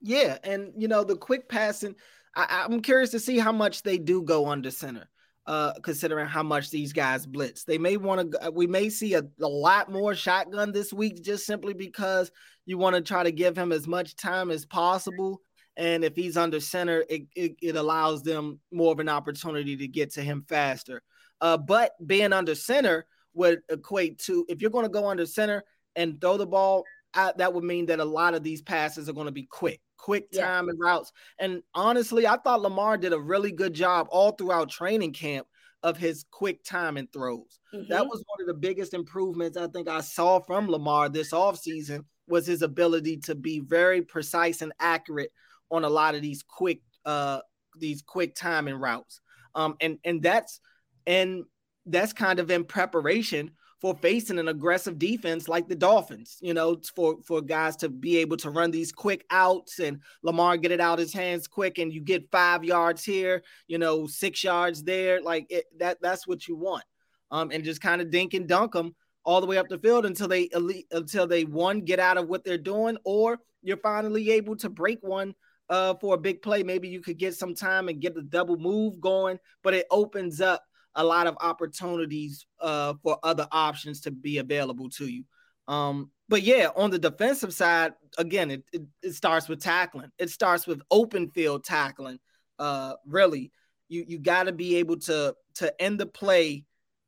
yeah 0.00 0.38
and 0.44 0.72
you 0.76 0.88
know 0.88 1.04
the 1.04 1.16
quick 1.16 1.48
passing 1.48 1.94
I, 2.34 2.66
i'm 2.68 2.80
curious 2.80 3.10
to 3.10 3.20
see 3.20 3.38
how 3.38 3.52
much 3.52 3.82
they 3.82 3.98
do 3.98 4.22
go 4.22 4.48
under 4.48 4.70
center, 4.70 5.08
uh, 5.46 5.72
considering 5.82 6.28
how 6.28 6.42
much 6.42 6.70
these 6.70 6.92
guys 6.92 7.26
blitz. 7.26 7.64
They 7.64 7.78
may 7.78 7.96
want 7.96 8.32
to. 8.32 8.50
We 8.52 8.66
may 8.66 8.88
see 8.88 9.14
a, 9.14 9.22
a 9.40 9.48
lot 9.48 9.90
more 9.90 10.14
shotgun 10.14 10.72
this 10.72 10.92
week, 10.92 11.22
just 11.22 11.44
simply 11.44 11.74
because 11.74 12.30
you 12.66 12.78
want 12.78 12.96
to 12.96 13.02
try 13.02 13.24
to 13.24 13.32
give 13.32 13.56
him 13.56 13.72
as 13.72 13.88
much 13.88 14.16
time 14.16 14.50
as 14.50 14.64
possible. 14.64 15.40
And 15.76 16.04
if 16.04 16.16
he's 16.16 16.36
under 16.36 16.60
center, 16.60 17.04
it, 17.08 17.22
it, 17.34 17.56
it 17.62 17.76
allows 17.76 18.22
them 18.22 18.60
more 18.70 18.92
of 18.92 19.00
an 19.00 19.08
opportunity 19.08 19.76
to 19.76 19.88
get 19.88 20.12
to 20.14 20.22
him 20.22 20.44
faster. 20.48 21.02
Uh, 21.40 21.56
but 21.56 21.92
being 22.06 22.32
under 22.32 22.54
center 22.54 23.06
would 23.34 23.60
equate 23.68 24.18
to 24.18 24.44
if 24.48 24.60
you're 24.60 24.70
going 24.70 24.84
to 24.84 24.90
go 24.90 25.08
under 25.08 25.24
center 25.24 25.62
and 25.96 26.20
throw 26.20 26.36
the 26.36 26.46
ball, 26.46 26.84
that 27.14 27.52
would 27.54 27.64
mean 27.64 27.86
that 27.86 28.00
a 28.00 28.04
lot 28.04 28.34
of 28.34 28.42
these 28.42 28.62
passes 28.62 29.08
are 29.08 29.12
going 29.14 29.26
to 29.26 29.32
be 29.32 29.46
quick 29.50 29.80
quick 30.00 30.30
time 30.32 30.64
yeah. 30.64 30.70
and 30.70 30.80
routes. 30.80 31.12
And 31.38 31.62
honestly, 31.74 32.26
I 32.26 32.36
thought 32.38 32.62
Lamar 32.62 32.96
did 32.96 33.12
a 33.12 33.20
really 33.20 33.52
good 33.52 33.74
job 33.74 34.08
all 34.10 34.32
throughout 34.32 34.70
training 34.70 35.12
camp 35.12 35.46
of 35.82 35.96
his 35.96 36.24
quick 36.30 36.64
time 36.64 36.96
and 36.96 37.10
throws. 37.12 37.58
Mm-hmm. 37.74 37.90
That 37.90 38.06
was 38.06 38.22
one 38.26 38.40
of 38.40 38.46
the 38.46 38.60
biggest 38.60 38.94
improvements 38.94 39.56
I 39.56 39.66
think 39.68 39.88
I 39.88 40.00
saw 40.00 40.40
from 40.40 40.68
Lamar 40.68 41.08
this 41.08 41.32
offseason 41.32 42.04
was 42.28 42.46
his 42.46 42.62
ability 42.62 43.18
to 43.18 43.34
be 43.34 43.60
very 43.60 44.02
precise 44.02 44.62
and 44.62 44.72
accurate 44.78 45.32
on 45.70 45.84
a 45.84 45.88
lot 45.88 46.14
of 46.14 46.22
these 46.22 46.42
quick 46.42 46.80
uh 47.04 47.40
these 47.78 48.02
quick 48.02 48.34
timing 48.34 48.74
routes. 48.74 49.20
Um 49.54 49.76
and 49.80 49.98
and 50.04 50.22
that's 50.22 50.60
and 51.06 51.44
that's 51.86 52.12
kind 52.12 52.38
of 52.38 52.50
in 52.50 52.64
preparation 52.64 53.52
for 53.80 53.94
facing 53.94 54.38
an 54.38 54.48
aggressive 54.48 54.98
defense 54.98 55.48
like 55.48 55.66
the 55.66 55.74
Dolphins, 55.74 56.36
you 56.40 56.52
know, 56.52 56.76
for 56.94 57.16
for 57.24 57.40
guys 57.40 57.76
to 57.76 57.88
be 57.88 58.18
able 58.18 58.36
to 58.38 58.50
run 58.50 58.70
these 58.70 58.92
quick 58.92 59.24
outs 59.30 59.78
and 59.78 60.00
Lamar 60.22 60.58
get 60.58 60.70
it 60.70 60.80
out 60.80 60.98
his 60.98 61.12
hands 61.12 61.48
quick 61.48 61.78
and 61.78 61.92
you 61.92 62.00
get 62.00 62.30
5 62.30 62.62
yards 62.62 63.04
here, 63.04 63.42
you 63.68 63.78
know, 63.78 64.06
6 64.06 64.44
yards 64.44 64.82
there, 64.82 65.22
like 65.22 65.46
it, 65.48 65.64
that 65.78 65.98
that's 66.02 66.26
what 66.26 66.46
you 66.46 66.56
want. 66.56 66.84
Um 67.30 67.50
and 67.50 67.64
just 67.64 67.80
kind 67.80 68.02
of 68.02 68.10
dink 68.10 68.34
and 68.34 68.46
dunk 68.46 68.72
them 68.72 68.94
all 69.24 69.40
the 69.40 69.46
way 69.46 69.58
up 69.58 69.68
the 69.68 69.78
field 69.78 70.06
until 70.06 70.28
they 70.28 70.48
elite, 70.52 70.86
until 70.90 71.26
they 71.26 71.44
one 71.44 71.80
get 71.80 71.98
out 71.98 72.18
of 72.18 72.28
what 72.28 72.44
they're 72.44 72.58
doing 72.58 72.98
or 73.04 73.38
you're 73.62 73.76
finally 73.78 74.30
able 74.30 74.56
to 74.56 74.68
break 74.68 74.98
one 75.02 75.34
uh, 75.70 75.94
for 75.94 76.14
a 76.14 76.18
big 76.18 76.42
play. 76.42 76.62
Maybe 76.62 76.88
you 76.88 77.00
could 77.00 77.16
get 77.16 77.34
some 77.34 77.54
time 77.54 77.88
and 77.88 78.00
get 78.00 78.14
the 78.14 78.22
double 78.22 78.58
move 78.58 79.00
going, 79.00 79.38
but 79.62 79.72
it 79.72 79.86
opens 79.90 80.40
up 80.40 80.62
a 80.96 81.04
lot 81.04 81.28
of 81.28 81.36
opportunities 81.40 82.46
uh, 82.60 82.94
for 83.02 83.18
other 83.22 83.46
options 83.52 84.00
to 84.02 84.10
be 84.10 84.38
available 84.38 84.90
to 84.90 85.06
you. 85.06 85.24
Um, 85.68 86.10
but 86.28 86.42
yeah, 86.42 86.68
on 86.74 86.90
the 86.90 86.98
defensive 86.98 87.54
side, 87.54 87.92
again, 88.18 88.50
it, 88.50 88.64
it, 88.72 88.82
it 89.02 89.14
starts 89.14 89.48
with 89.48 89.62
tackling. 89.62 90.10
It 90.18 90.30
starts 90.30 90.66
with 90.66 90.82
open 90.90 91.30
field 91.30 91.64
tackling. 91.64 92.18
Uh, 92.58 92.94
really, 93.06 93.52
you 93.88 94.04
you 94.06 94.18
got 94.18 94.44
to 94.44 94.52
be 94.52 94.76
able 94.76 94.98
to 94.98 95.34
to 95.54 95.82
end 95.82 96.00
the 96.00 96.06
play. 96.06 96.64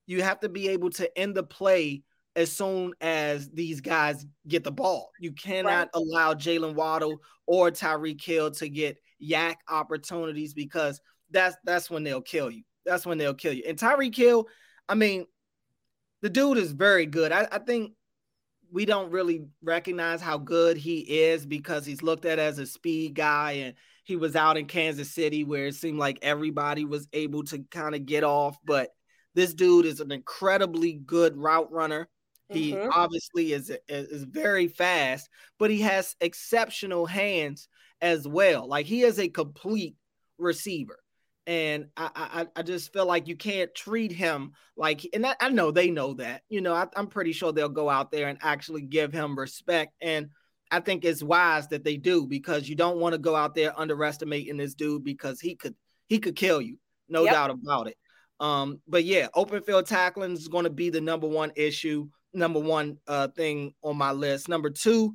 You 0.06 0.22
have 0.22 0.40
to 0.40 0.48
be 0.48 0.68
able 0.68 0.90
to 0.90 1.18
end 1.18 1.34
the 1.34 1.42
play 1.42 2.02
as 2.34 2.50
soon 2.50 2.92
as 3.00 3.50
these 3.50 3.80
guys 3.80 4.26
get 4.48 4.64
the 4.64 4.72
ball. 4.72 5.10
You 5.20 5.32
cannot 5.32 5.70
right. 5.70 5.88
allow 5.94 6.34
Jaylen 6.34 6.74
Waddle 6.74 7.20
or 7.46 7.70
Tyreek 7.70 8.22
Hill 8.22 8.50
to 8.52 8.68
get 8.68 8.96
YAC 9.22 9.56
opportunities 9.68 10.54
because 10.54 11.00
that's 11.30 11.56
that's 11.64 11.90
when 11.90 12.04
they'll 12.04 12.22
kill 12.22 12.50
you 12.50 12.62
that's 12.84 13.06
when 13.06 13.18
they'll 13.18 13.34
kill 13.34 13.52
you. 13.52 13.64
And 13.66 13.78
Tyreek 13.78 14.16
Hill, 14.16 14.48
I 14.88 14.94
mean, 14.94 15.26
the 16.20 16.30
dude 16.30 16.58
is 16.58 16.72
very 16.72 17.06
good. 17.06 17.32
I, 17.32 17.48
I, 17.50 17.58
think 17.58 17.92
we 18.70 18.84
don't 18.84 19.10
really 19.10 19.46
recognize 19.62 20.20
how 20.20 20.38
good 20.38 20.76
he 20.76 21.00
is 21.00 21.46
because 21.46 21.84
he's 21.84 22.02
looked 22.02 22.24
at 22.24 22.38
as 22.38 22.58
a 22.58 22.66
speed 22.66 23.14
guy 23.14 23.52
and 23.52 23.74
he 24.04 24.16
was 24.16 24.36
out 24.36 24.56
in 24.56 24.66
Kansas 24.66 25.10
City 25.10 25.44
where 25.44 25.66
it 25.66 25.74
seemed 25.74 25.98
like 25.98 26.18
everybody 26.22 26.84
was 26.84 27.08
able 27.12 27.44
to 27.44 27.64
kind 27.70 27.94
of 27.94 28.06
get 28.06 28.24
off. 28.24 28.56
But 28.64 28.90
this 29.34 29.54
dude 29.54 29.86
is 29.86 30.00
an 30.00 30.12
incredibly 30.12 30.92
good 30.92 31.36
route 31.36 31.70
runner. 31.72 32.08
He 32.52 32.72
mm-hmm. 32.72 32.90
obviously 32.94 33.52
is, 33.52 33.72
is 33.88 34.24
very 34.24 34.68
fast, 34.68 35.28
but 35.58 35.70
he 35.70 35.80
has 35.80 36.16
exceptional 36.20 37.06
hands 37.06 37.68
as 38.00 38.26
well. 38.26 38.68
Like 38.68 38.86
he 38.86 39.02
is 39.02 39.18
a 39.18 39.28
complete 39.28 39.96
receiver 40.38 40.98
and 41.46 41.86
I, 41.96 42.10
I, 42.14 42.46
I 42.56 42.62
just 42.62 42.92
feel 42.92 43.06
like 43.06 43.26
you 43.26 43.36
can't 43.36 43.74
treat 43.74 44.12
him 44.12 44.52
like 44.76 45.06
and 45.12 45.26
I, 45.26 45.34
I 45.40 45.48
know 45.48 45.70
they 45.70 45.90
know 45.90 46.14
that 46.14 46.42
you 46.48 46.60
know 46.60 46.72
I, 46.72 46.86
am 46.96 47.08
pretty 47.08 47.32
sure 47.32 47.52
they'll 47.52 47.68
go 47.68 47.90
out 47.90 48.12
there 48.12 48.28
and 48.28 48.38
actually 48.42 48.82
give 48.82 49.12
him 49.12 49.38
respect 49.38 49.92
and 50.00 50.28
I 50.70 50.80
think 50.80 51.04
it's 51.04 51.22
wise 51.22 51.68
that 51.68 51.84
they 51.84 51.96
do 51.96 52.26
because 52.26 52.68
you 52.68 52.76
don't 52.76 52.98
want 52.98 53.14
to 53.14 53.18
go 53.18 53.34
out 53.34 53.54
there 53.54 53.78
underestimating 53.78 54.56
this 54.56 54.74
dude 54.74 55.04
because 55.04 55.40
he 55.40 55.56
could 55.56 55.74
he 56.06 56.18
could 56.18 56.36
kill 56.36 56.60
you 56.60 56.78
no 57.08 57.24
yep. 57.24 57.32
doubt 57.32 57.50
about 57.50 57.88
it 57.88 57.96
um 58.38 58.80
but 58.86 59.04
yeah 59.04 59.26
open 59.34 59.62
field 59.62 59.86
tackling 59.86 60.32
is 60.32 60.48
going 60.48 60.64
to 60.64 60.70
be 60.70 60.90
the 60.90 61.00
number 61.00 61.26
one 61.26 61.52
issue 61.56 62.08
number 62.34 62.60
one 62.60 62.98
uh 63.06 63.28
thing 63.28 63.74
on 63.82 63.96
my 63.96 64.12
list 64.12 64.48
number 64.48 64.70
two 64.70 65.14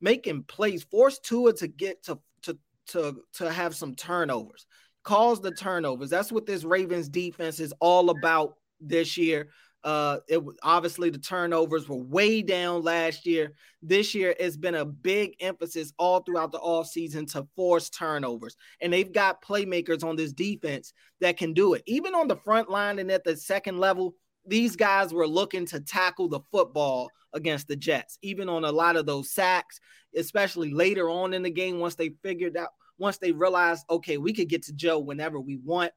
making 0.00 0.42
plays 0.44 0.82
force 0.84 1.18
Tua 1.18 1.52
to 1.54 1.68
get 1.68 2.02
to 2.04 2.18
to 2.42 2.58
to 2.88 3.22
to 3.34 3.52
have 3.52 3.74
some 3.74 3.94
turnovers 3.94 4.66
cause 5.02 5.40
the 5.40 5.50
turnovers. 5.50 6.10
That's 6.10 6.32
what 6.32 6.46
this 6.46 6.64
Ravens 6.64 7.08
defense 7.08 7.60
is 7.60 7.72
all 7.80 8.10
about 8.10 8.56
this 8.80 9.16
year. 9.16 9.48
Uh, 9.82 10.18
it 10.28 10.42
obviously 10.62 11.08
the 11.08 11.18
turnovers 11.18 11.88
were 11.88 11.96
way 11.96 12.42
down 12.42 12.82
last 12.82 13.24
year. 13.24 13.54
This 13.80 14.14
year, 14.14 14.34
it's 14.38 14.58
been 14.58 14.74
a 14.74 14.84
big 14.84 15.36
emphasis 15.40 15.94
all 15.98 16.20
throughout 16.20 16.52
the 16.52 16.58
offseason 16.58 17.30
to 17.32 17.46
force 17.56 17.88
turnovers. 17.88 18.56
And 18.82 18.92
they've 18.92 19.10
got 19.10 19.42
playmakers 19.42 20.04
on 20.04 20.16
this 20.16 20.34
defense 20.34 20.92
that 21.22 21.38
can 21.38 21.54
do 21.54 21.72
it. 21.72 21.82
Even 21.86 22.14
on 22.14 22.28
the 22.28 22.36
front 22.36 22.68
line 22.68 22.98
and 22.98 23.10
at 23.10 23.24
the 23.24 23.36
second 23.36 23.78
level, 23.78 24.14
these 24.46 24.76
guys 24.76 25.12
were 25.12 25.26
looking 25.26 25.66
to 25.66 25.80
tackle 25.80 26.28
the 26.28 26.40
football 26.50 27.10
against 27.32 27.68
the 27.68 27.76
Jets, 27.76 28.18
even 28.22 28.48
on 28.48 28.64
a 28.64 28.72
lot 28.72 28.96
of 28.96 29.06
those 29.06 29.30
sacks, 29.30 29.80
especially 30.16 30.72
later 30.72 31.08
on 31.08 31.34
in 31.34 31.42
the 31.42 31.50
game 31.50 31.78
once 31.78 31.94
they 31.94 32.10
figured 32.22 32.56
out 32.56 32.70
once 33.00 33.16
they 33.16 33.32
realized, 33.32 33.86
okay, 33.88 34.18
we 34.18 34.32
could 34.32 34.48
get 34.48 34.62
to 34.64 34.74
Joe 34.74 34.98
whenever 34.98 35.40
we 35.40 35.56
want, 35.56 35.90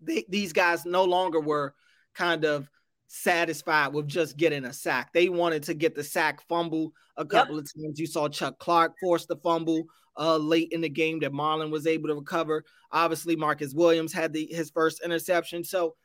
they, 0.00 0.24
these 0.28 0.52
guys 0.52 0.86
no 0.86 1.04
longer 1.04 1.40
were 1.40 1.74
kind 2.14 2.44
of 2.44 2.70
satisfied 3.08 3.92
with 3.92 4.06
just 4.06 4.36
getting 4.36 4.64
a 4.64 4.72
sack. 4.72 5.12
They 5.12 5.28
wanted 5.28 5.64
to 5.64 5.74
get 5.74 5.96
the 5.96 6.04
sack 6.04 6.40
fumble 6.48 6.92
a 7.16 7.24
couple 7.24 7.56
yep. 7.56 7.64
of 7.64 7.82
times. 7.82 7.98
You 7.98 8.06
saw 8.06 8.28
Chuck 8.28 8.58
Clark 8.60 8.94
force 9.00 9.26
the 9.26 9.36
fumble 9.36 9.84
uh, 10.16 10.36
late 10.36 10.68
in 10.70 10.80
the 10.80 10.88
game 10.88 11.18
that 11.20 11.32
Marlon 11.32 11.72
was 11.72 11.88
able 11.88 12.08
to 12.08 12.14
recover. 12.14 12.64
Obviously, 12.92 13.34
Marcus 13.34 13.74
Williams 13.74 14.12
had 14.12 14.32
the 14.32 14.46
his 14.46 14.70
first 14.70 15.02
interception. 15.04 15.64
So 15.64 15.96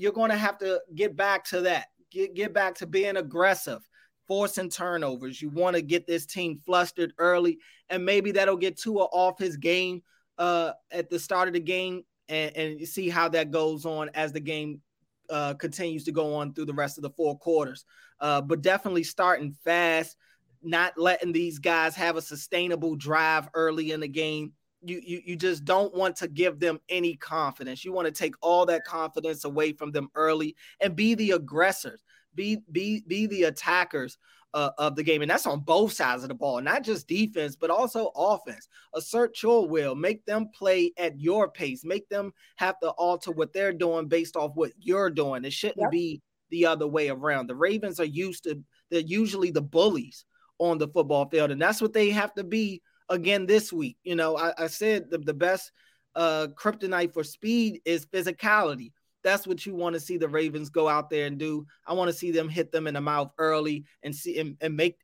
you're 0.00 0.12
going 0.12 0.30
to 0.30 0.36
have 0.36 0.56
to 0.58 0.80
get 0.94 1.14
back 1.14 1.44
to 1.44 1.60
that. 1.60 1.88
Get 2.10 2.34
get 2.34 2.54
back 2.54 2.74
to 2.76 2.86
being 2.86 3.18
aggressive 3.18 3.86
forcing 4.26 4.70
turnovers. 4.70 5.42
You 5.42 5.50
want 5.50 5.76
to 5.76 5.82
get 5.82 6.06
this 6.06 6.24
team 6.24 6.60
flustered 6.64 7.12
early, 7.18 7.58
and 7.90 8.04
maybe 8.04 8.32
that'll 8.32 8.56
get 8.56 8.78
Tua 8.78 9.04
off 9.04 9.38
his 9.38 9.56
game 9.56 10.02
uh, 10.38 10.72
at 10.90 11.10
the 11.10 11.18
start 11.18 11.48
of 11.48 11.54
the 11.54 11.60
game, 11.60 12.04
and, 12.28 12.56
and 12.56 12.88
see 12.88 13.10
how 13.10 13.28
that 13.28 13.50
goes 13.50 13.84
on 13.84 14.08
as 14.14 14.32
the 14.32 14.40
game 14.40 14.80
uh, 15.28 15.54
continues 15.54 16.04
to 16.04 16.12
go 16.12 16.34
on 16.34 16.54
through 16.54 16.64
the 16.64 16.72
rest 16.72 16.96
of 16.96 17.02
the 17.02 17.10
four 17.10 17.38
quarters. 17.38 17.84
Uh, 18.20 18.40
but 18.40 18.62
definitely 18.62 19.04
starting 19.04 19.52
fast, 19.64 20.16
not 20.62 20.96
letting 20.96 21.32
these 21.32 21.58
guys 21.58 21.94
have 21.94 22.16
a 22.16 22.22
sustainable 22.22 22.96
drive 22.96 23.48
early 23.52 23.92
in 23.92 24.00
the 24.00 24.08
game. 24.08 24.52
You, 24.82 25.00
you 25.04 25.20
you 25.26 25.36
just 25.36 25.64
don't 25.64 25.94
want 25.94 26.16
to 26.16 26.28
give 26.28 26.58
them 26.58 26.80
any 26.88 27.14
confidence. 27.16 27.84
You 27.84 27.92
want 27.92 28.06
to 28.06 28.12
take 28.12 28.34
all 28.40 28.64
that 28.66 28.84
confidence 28.84 29.44
away 29.44 29.72
from 29.72 29.92
them 29.92 30.08
early 30.14 30.56
and 30.80 30.96
be 30.96 31.14
the 31.14 31.32
aggressors 31.32 32.02
be 32.34 32.58
be 32.70 33.02
be 33.06 33.26
the 33.26 33.44
attackers 33.44 34.18
uh, 34.52 34.70
of 34.78 34.96
the 34.96 35.02
game, 35.02 35.22
and 35.22 35.30
that's 35.30 35.46
on 35.46 35.60
both 35.60 35.92
sides 35.92 36.22
of 36.22 36.28
the 36.28 36.34
ball, 36.34 36.60
not 36.60 36.82
just 36.82 37.06
defense, 37.06 37.56
but 37.56 37.70
also 37.70 38.10
offense. 38.16 38.68
Assert 38.94 39.40
your 39.42 39.68
will, 39.68 39.94
make 39.94 40.24
them 40.24 40.48
play 40.54 40.92
at 40.98 41.18
your 41.20 41.50
pace, 41.50 41.84
make 41.84 42.08
them 42.08 42.32
have 42.56 42.78
to 42.80 42.88
alter 42.90 43.30
what 43.30 43.52
they're 43.52 43.72
doing 43.72 44.08
based 44.08 44.36
off 44.36 44.52
what 44.54 44.72
you're 44.78 45.10
doing. 45.10 45.44
It 45.44 45.52
shouldn't 45.52 45.80
yep. 45.80 45.90
be 45.90 46.20
the 46.50 46.66
other 46.66 46.86
way 46.86 47.08
around. 47.08 47.46
The 47.46 47.54
Ravens 47.54 48.00
are 48.00 48.04
used 48.04 48.44
to 48.44 48.60
they're 48.90 49.00
usually 49.00 49.50
the 49.50 49.62
bullies 49.62 50.24
on 50.58 50.78
the 50.78 50.88
football 50.88 51.28
field, 51.28 51.50
and 51.50 51.62
that's 51.62 51.80
what 51.80 51.92
they 51.92 52.10
have 52.10 52.34
to 52.34 52.44
be 52.44 52.82
again 53.10 53.46
this 53.46 53.72
week. 53.72 53.98
You 54.02 54.16
know, 54.16 54.36
I, 54.36 54.54
I 54.56 54.66
said 54.68 55.10
the, 55.10 55.18
the 55.18 55.34
best 55.34 55.72
uh 56.16 56.48
kryptonite 56.56 57.12
for 57.12 57.22
speed 57.22 57.80
is 57.84 58.06
physicality. 58.06 58.92
That's 59.22 59.46
what 59.46 59.66
you 59.66 59.74
want 59.74 59.94
to 59.94 60.00
see 60.00 60.16
the 60.16 60.28
Ravens 60.28 60.70
go 60.70 60.88
out 60.88 61.10
there 61.10 61.26
and 61.26 61.38
do. 61.38 61.66
I 61.86 61.92
want 61.92 62.08
to 62.10 62.16
see 62.16 62.30
them 62.30 62.48
hit 62.48 62.72
them 62.72 62.86
in 62.86 62.94
the 62.94 63.00
mouth 63.00 63.30
early 63.38 63.84
and 64.02 64.14
see 64.14 64.38
and, 64.38 64.56
and 64.60 64.76
make 64.76 64.96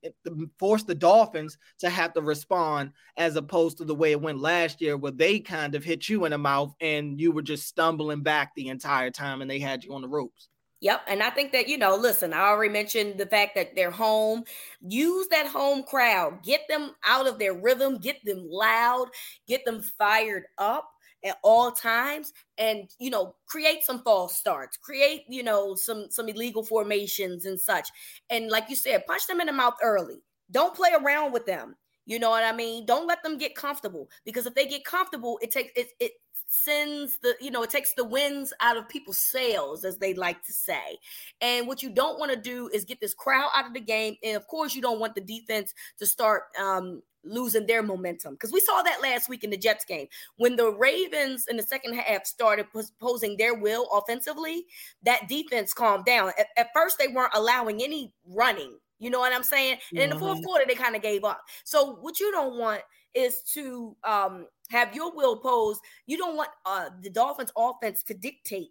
force 0.59 0.85
the 0.85 0.95
Dolphins 0.95 1.59
to 1.81 1.91
have 1.91 2.15
to 2.15 2.23
respond 2.23 2.93
as 3.17 3.37
opposed 3.37 3.79
to 3.79 3.85
the 3.85 3.95
way 3.95 4.13
it 4.13 4.21
went 4.21 4.41
last 4.41 4.81
year 4.81 4.97
where 4.97 5.13
they 5.13 5.39
kind 5.39 5.75
of 5.75 5.85
hit 5.85 6.09
you 6.09 6.25
in 6.25 6.31
the 6.31 6.39
mouth 6.39 6.75
and 6.81 7.21
you 7.21 7.31
were 7.31 7.43
just 7.43 7.67
stumbling 7.67 8.23
back 8.23 8.53
the 8.55 8.69
entire 8.69 9.11
time 9.11 9.43
and 9.43 9.51
they 9.51 9.59
had 9.59 9.85
you 9.85 9.95
on 9.95 10.03
the 10.03 10.09
ropes. 10.09 10.49
Yep. 10.81 11.03
And 11.09 11.22
I 11.22 11.31
think 11.31 11.53
that, 11.53 11.68
you 11.68 11.79
know, 11.79 11.97
listen, 11.97 12.33
I 12.35 12.41
already 12.49 12.72
mentioned 12.72 13.18
the 13.18 13.27
fact 13.27 13.55
that 13.55 13.74
they're 13.74 13.91
home. 13.91 14.45
Use 14.87 15.27
that 15.29 15.47
home 15.47 15.83
crowd, 15.83 16.43
get 16.43 16.68
them 16.68 16.95
out 17.05 17.27
of 17.27 17.39
their 17.39 17.55
rhythm, 17.55 17.97
get 17.99 18.18
them 18.24 18.47
loud, 18.49 19.09
get 19.49 19.64
them 19.64 19.81
fired 19.83 20.45
up 20.59 20.91
at 21.24 21.39
all 21.43 21.72
times 21.72 22.33
and 22.59 22.91
you 23.01 23.11
know 23.11 23.35
create 23.47 23.83
some 23.85 24.03
false 24.03 24.37
starts. 24.37 24.77
Create 24.77 25.22
you 25.29 25.43
know 25.43 25.74
some 25.74 26.07
some 26.11 26.29
illegal 26.29 26.62
formations 26.62 27.47
and 27.47 27.59
such. 27.59 27.89
And 28.29 28.51
like 28.51 28.68
you 28.68 28.77
said 28.77 29.07
punch 29.07 29.27
them 29.27 29.41
in 29.41 29.47
the 29.47 29.53
mouth 29.55 29.74
early. 29.83 30.16
Don't 30.51 30.74
play 30.74 30.91
around 30.95 31.33
with 31.33 31.47
them. 31.47 31.74
You 32.05 32.20
know 32.20 32.31
what 32.31 32.45
i 32.45 32.53
mean? 32.53 32.87
Don't 32.87 33.07
let 33.09 33.22
them 33.24 33.39
get 33.39 33.57
comfortable 33.57 34.09
because 34.24 34.47
if 34.47 34.55
they 34.55 34.66
get 34.66 34.85
comfortable 34.85 35.39
it 35.43 35.51
takes 35.51 35.72
it, 35.74 35.89
it 35.99 36.12
sends 36.47 37.18
the 37.18 37.34
you 37.40 37.51
know 37.51 37.62
it 37.62 37.70
takes 37.70 37.92
the 37.94 38.05
winds 38.05 38.53
out 38.61 38.76
of 38.76 38.88
people's 38.88 39.18
sails 39.18 39.84
as 39.84 39.99
they 39.99 40.14
like 40.14 40.42
to 40.44 40.53
say 40.53 40.99
and 41.40 41.66
what 41.66 41.82
you 41.82 41.90
don't 41.90 42.18
want 42.18 42.30
to 42.30 42.36
do 42.36 42.68
is 42.72 42.84
get 42.84 43.01
this 43.01 43.14
crowd 43.14 43.51
out 43.55 43.66
of 43.66 43.74
the 43.74 43.80
game 43.80 44.16
and 44.22 44.36
of 44.36 44.47
course 44.47 44.74
you 44.74 44.80
don't 44.80 45.01
want 45.01 45.14
the 45.14 45.20
defense 45.20 45.74
to 45.99 46.07
start 46.07 46.44
um 46.61 47.03
losing 47.26 47.66
their 47.66 47.82
momentum 47.82 48.34
because 48.34 48.53
we 48.53 48.61
saw 48.61 48.82
that 48.82 49.03
last 49.03 49.28
week 49.28 49.44
in 49.44 49.51
the 49.51 49.57
Jets 49.57 49.84
game 49.84 50.07
when 50.36 50.57
the 50.57 50.70
Ravens 50.70 51.47
in 51.49 51.57
the 51.57 51.62
second 51.62 51.94
half 51.94 52.24
started 52.24 52.66
posing 53.01 53.36
their 53.36 53.55
will 53.55 53.88
offensively. 53.92 54.64
That 55.03 55.28
defense 55.28 55.74
calmed 55.74 56.05
down. 56.05 56.32
At, 56.38 56.47
at 56.57 56.68
first, 56.74 56.99
they 56.99 57.09
weren't 57.09 57.34
allowing 57.34 57.82
any 57.82 58.12
running. 58.26 58.78
You 58.99 59.11
know 59.11 59.18
what 59.18 59.34
I'm 59.34 59.42
saying? 59.42 59.78
And 59.90 60.01
in 60.01 60.11
the 60.11 60.18
fourth 60.18 60.38
mm-hmm. 60.38 60.47
quarter, 60.47 60.64
they 60.66 60.74
kind 60.74 60.97
of 60.97 61.03
gave 61.03 61.24
up. 61.24 61.42
So 61.64 61.97
what 61.97 62.18
you 62.18 62.32
don't 62.32 62.59
want 62.59 62.80
is 63.17 63.43
to 63.55 63.97
um, 64.05 64.47
have 64.71 64.95
your 64.95 65.14
will 65.14 65.37
posed. 65.37 65.81
You 66.07 66.19
don't 66.19 66.37
want 66.37 66.51
uh, 66.67 66.91
the 67.03 67.11
Dolphins' 67.11 67.53
offense 67.57 68.03
to 68.05 68.14
dictate 68.14 68.69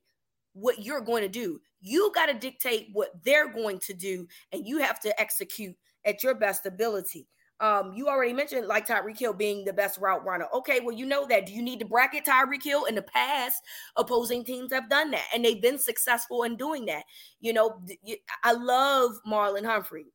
what 0.54 0.84
you're 0.86 1.02
going 1.02 1.24
to 1.24 1.30
do. 1.30 1.60
You 1.82 2.12
got 2.16 2.28
to 2.28 2.34
dictate 2.34 2.90
what 2.94 3.12
they're 3.24 3.52
going 3.52 3.80
to 3.80 3.94
do, 3.94 4.28
and 4.52 4.66
you 4.66 4.78
have 4.78 5.00
to 5.02 5.20
execute 5.20 5.76
at 6.06 6.24
your 6.24 6.36
best 6.36 6.66
ability. 6.66 7.28
Um, 7.62 7.94
you 7.94 8.08
already 8.08 8.34
mentioned 8.34 8.68
like 8.68 8.86
Tyreek 8.86 9.18
Hill 9.18 9.34
being 9.34 9.64
the 9.64 9.72
best 9.72 9.98
route 10.00 10.26
runner. 10.26 10.48
Okay, 10.54 10.82
well, 10.82 10.96
you 10.96 11.06
know 11.06 11.26
that. 11.28 11.46
Do 11.46 11.54
you 11.54 11.62
need 11.62 11.80
to 11.80 11.86
bracket 11.86 12.26
Tyreek 12.26 12.64
Hill? 12.64 12.86
In 12.86 12.96
the 12.96 13.02
past, 13.02 13.62
opposing 13.96 14.44
teams 14.44 14.74
have 14.74 14.90
done 14.90 15.12
that, 15.12 15.26
and 15.34 15.44
they've 15.44 15.62
been 15.62 15.80
successful 15.80 16.44
in 16.44 16.58
doing 16.58 16.86
that. 16.86 17.04
You 17.40 17.54
know, 17.54 17.82
I 18.44 18.52
love 18.52 19.12
Marlon 19.28 19.66
Humphrey, 19.66 20.08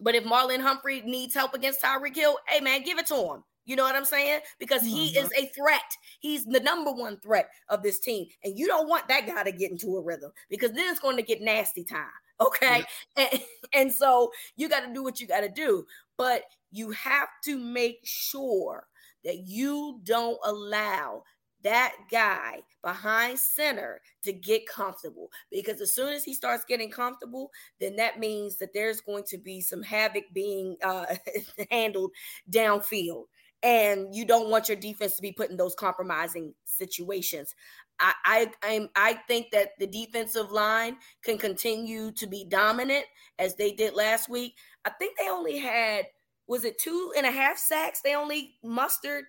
but 0.00 0.14
if 0.14 0.24
Marlon 0.24 0.60
Humphrey 0.60 1.02
needs 1.02 1.34
help 1.34 1.54
against 1.54 1.82
Tyreek 1.82 2.16
Hill, 2.16 2.38
hey 2.48 2.60
man, 2.60 2.82
give 2.82 2.98
it 2.98 3.06
to 3.06 3.16
him. 3.16 3.44
You 3.66 3.74
know 3.74 3.82
what 3.82 3.96
I'm 3.96 4.04
saying? 4.04 4.40
Because 4.60 4.82
he 4.82 5.12
mm-hmm. 5.12 5.26
is 5.26 5.32
a 5.36 5.46
threat. 5.48 5.96
He's 6.20 6.44
the 6.44 6.60
number 6.60 6.92
one 6.92 7.18
threat 7.18 7.48
of 7.68 7.82
this 7.82 7.98
team. 7.98 8.26
And 8.44 8.56
you 8.56 8.68
don't 8.68 8.88
want 8.88 9.08
that 9.08 9.26
guy 9.26 9.42
to 9.42 9.50
get 9.50 9.72
into 9.72 9.96
a 9.96 10.02
rhythm 10.02 10.30
because 10.48 10.70
then 10.70 10.88
it's 10.88 11.00
going 11.00 11.16
to 11.16 11.22
get 11.22 11.42
nasty 11.42 11.84
time. 11.84 12.06
Okay. 12.40 12.84
And, 13.16 13.40
and 13.72 13.92
so 13.92 14.30
you 14.56 14.68
got 14.68 14.86
to 14.86 14.92
do 14.92 15.02
what 15.02 15.20
you 15.20 15.26
got 15.26 15.40
to 15.40 15.48
do. 15.48 15.84
But 16.16 16.42
you 16.70 16.90
have 16.92 17.28
to 17.44 17.58
make 17.58 18.00
sure 18.04 18.86
that 19.24 19.38
you 19.38 20.00
don't 20.04 20.38
allow 20.44 21.24
that 21.66 21.94
guy 22.12 22.60
behind 22.80 23.36
center 23.36 24.00
to 24.22 24.32
get 24.32 24.68
comfortable 24.68 25.28
because 25.50 25.80
as 25.80 25.92
soon 25.92 26.12
as 26.12 26.22
he 26.22 26.32
starts 26.32 26.64
getting 26.68 26.88
comfortable 26.88 27.50
then 27.80 27.96
that 27.96 28.20
means 28.20 28.56
that 28.56 28.72
there's 28.72 29.00
going 29.00 29.24
to 29.24 29.36
be 29.36 29.60
some 29.60 29.82
havoc 29.82 30.22
being 30.32 30.76
uh, 30.84 31.06
handled 31.70 32.12
downfield. 32.50 33.24
And 33.62 34.14
you 34.14 34.24
don't 34.24 34.48
want 34.50 34.68
your 34.68 34.76
defense 34.76 35.16
to 35.16 35.22
be 35.22 35.32
put 35.32 35.50
in 35.50 35.56
those 35.56 35.74
compromising 35.74 36.54
situations. 36.64 37.54
I, 37.98 38.12
I 38.24 38.50
I'm, 38.62 38.88
I 38.94 39.14
think 39.26 39.50
that 39.52 39.70
the 39.80 39.86
defensive 39.86 40.52
line 40.52 40.98
can 41.24 41.38
continue 41.38 42.12
to 42.12 42.26
be 42.26 42.44
dominant 42.44 43.06
as 43.38 43.56
they 43.56 43.72
did 43.72 43.94
last 43.94 44.28
week. 44.28 44.54
I 44.84 44.90
think 44.90 45.16
they 45.18 45.30
only 45.30 45.58
had 45.58 46.06
was 46.46 46.64
it 46.64 46.78
two 46.78 47.12
and 47.16 47.26
a 47.26 47.30
half 47.30 47.58
sacks? 47.58 48.02
They 48.02 48.14
only 48.14 48.54
mustered, 48.62 49.24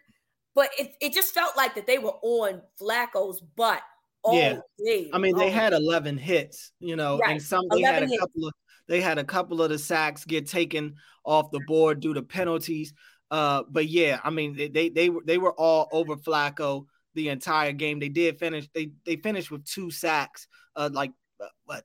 but 0.58 0.72
it, 0.80 0.96
it 1.00 1.14
just 1.14 1.36
felt 1.36 1.56
like 1.56 1.76
that 1.76 1.86
they 1.86 2.00
were 2.00 2.16
on 2.24 2.64
Flacco's 2.82 3.40
butt. 3.40 3.84
yeah, 4.32 4.58
day. 4.84 5.08
I 5.14 5.20
mean 5.20 5.38
they 5.38 5.52
had 5.52 5.72
eleven 5.72 6.18
hits, 6.18 6.72
you 6.80 6.96
know, 6.96 7.20
right. 7.20 7.34
and 7.34 7.42
some 7.42 7.64
they 7.70 7.84
had 7.84 8.02
a 8.02 8.08
hits. 8.08 8.20
couple 8.20 8.48
of 8.48 8.54
they 8.88 9.00
had 9.00 9.20
a 9.20 9.24
couple 9.24 9.62
of 9.62 9.70
the 9.70 9.78
sacks 9.78 10.26
get 10.26 10.48
taken 10.48 10.96
off 11.24 11.52
the 11.52 11.62
board 11.68 12.00
due 12.00 12.16
to 12.16 12.24
penalties. 12.24 12.92
Uh, 13.30 13.64
but 13.70 13.88
yeah, 13.88 14.20
I 14.24 14.32
mean 14.32 14.56
they 14.58 14.68
they 14.68 14.90
they 14.90 15.10
were 15.12 15.22
they 15.24 15.38
were 15.38 15.54
all 15.54 15.90
over 15.92 16.16
Flacco 16.16 16.88
the 17.14 17.30
entire 17.30 17.72
game. 17.72 18.00
They 18.00 18.10
did 18.10 18.40
finish. 18.40 18.68
They 18.74 18.94
they 19.06 19.18
finished 19.18 19.52
with 19.52 19.64
two 19.64 19.92
sacks. 19.92 20.48
Uh, 20.76 20.90
like 20.92 21.12
uh, 21.40 21.50
what? 21.66 21.84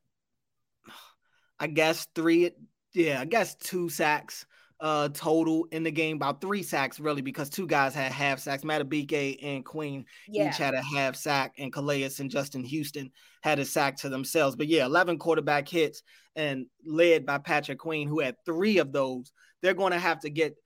I 1.61 1.67
guess 1.67 2.09
three. 2.15 2.53
Yeah, 2.95 3.21
I 3.21 3.27
guess 3.27 3.55
two 3.55 3.91
sacks 3.91 4.47
uh, 4.83 5.09
total 5.11 5.69
in 5.71 5.85
the 5.85 5.91
game, 5.93 6.17
about 6.17 6.41
three 6.41 6.63
sacks 6.63 6.99
really, 6.99 7.23
because 7.23 7.49
two 7.49 7.69
guys 7.69 7.95
had 7.95 8.11
half 8.11 8.41
sacks. 8.41 8.65
Madubuike 8.65 9.39
and 9.41 9.65
Queen 9.65 10.05
yeah. 10.29 10.49
each 10.49 10.57
had 10.57 10.75
a 10.75 10.83
half 10.83 11.15
sack, 11.15 11.55
and 11.57 11.73
Calais 11.73 12.11
and 12.19 12.29
Justin 12.29 12.65
Houston 12.65 13.11
had 13.43 13.61
a 13.61 13.65
sack 13.65 13.97
to 13.99 14.09
themselves. 14.09 14.57
But 14.57 14.67
yeah, 14.67 14.85
11 14.85 15.19
quarterback 15.19 15.69
hits 15.69 16.03
and 16.35 16.67
led 16.85 17.25
by 17.25 17.39
Patrick 17.39 17.79
Queen, 17.79 18.09
who 18.09 18.19
had 18.19 18.35
three 18.45 18.79
of 18.79 18.93
those. 18.93 19.31
They're 19.63 19.73
going 19.73 19.93
to 19.93 20.01
have 20.01 20.21
to 20.21 20.31
get 20.31 20.57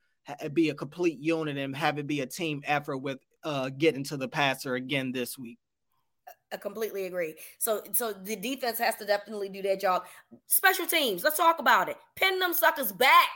be 0.55 0.71
a 0.71 0.75
complete 0.75 1.21
unit 1.21 1.57
and 1.59 1.77
have 1.77 1.99
it 1.99 2.07
be 2.07 2.21
a 2.21 2.27
team 2.27 2.63
effort 2.65 2.99
with 2.99 3.19
uh, 3.45 3.69
getting 3.69 4.03
to 4.05 4.17
the 4.17 4.27
passer 4.29 4.75
again 4.75 5.13
this 5.13 5.39
week. 5.39 5.59
I 6.53 6.57
completely 6.57 7.05
agree. 7.05 7.35
So, 7.59 7.83
so 7.93 8.13
the 8.13 8.35
defense 8.35 8.79
has 8.79 8.97
to 8.97 9.05
definitely 9.05 9.51
do 9.51 9.63
their 9.63 9.77
job. 9.77 10.05
Special 10.47 10.87
teams, 10.87 11.23
let's 11.23 11.37
talk 11.37 11.59
about 11.59 11.89
it. 11.89 11.97
Pin 12.17 12.39
them 12.39 12.55
suckers 12.55 12.93
back. 12.93 13.29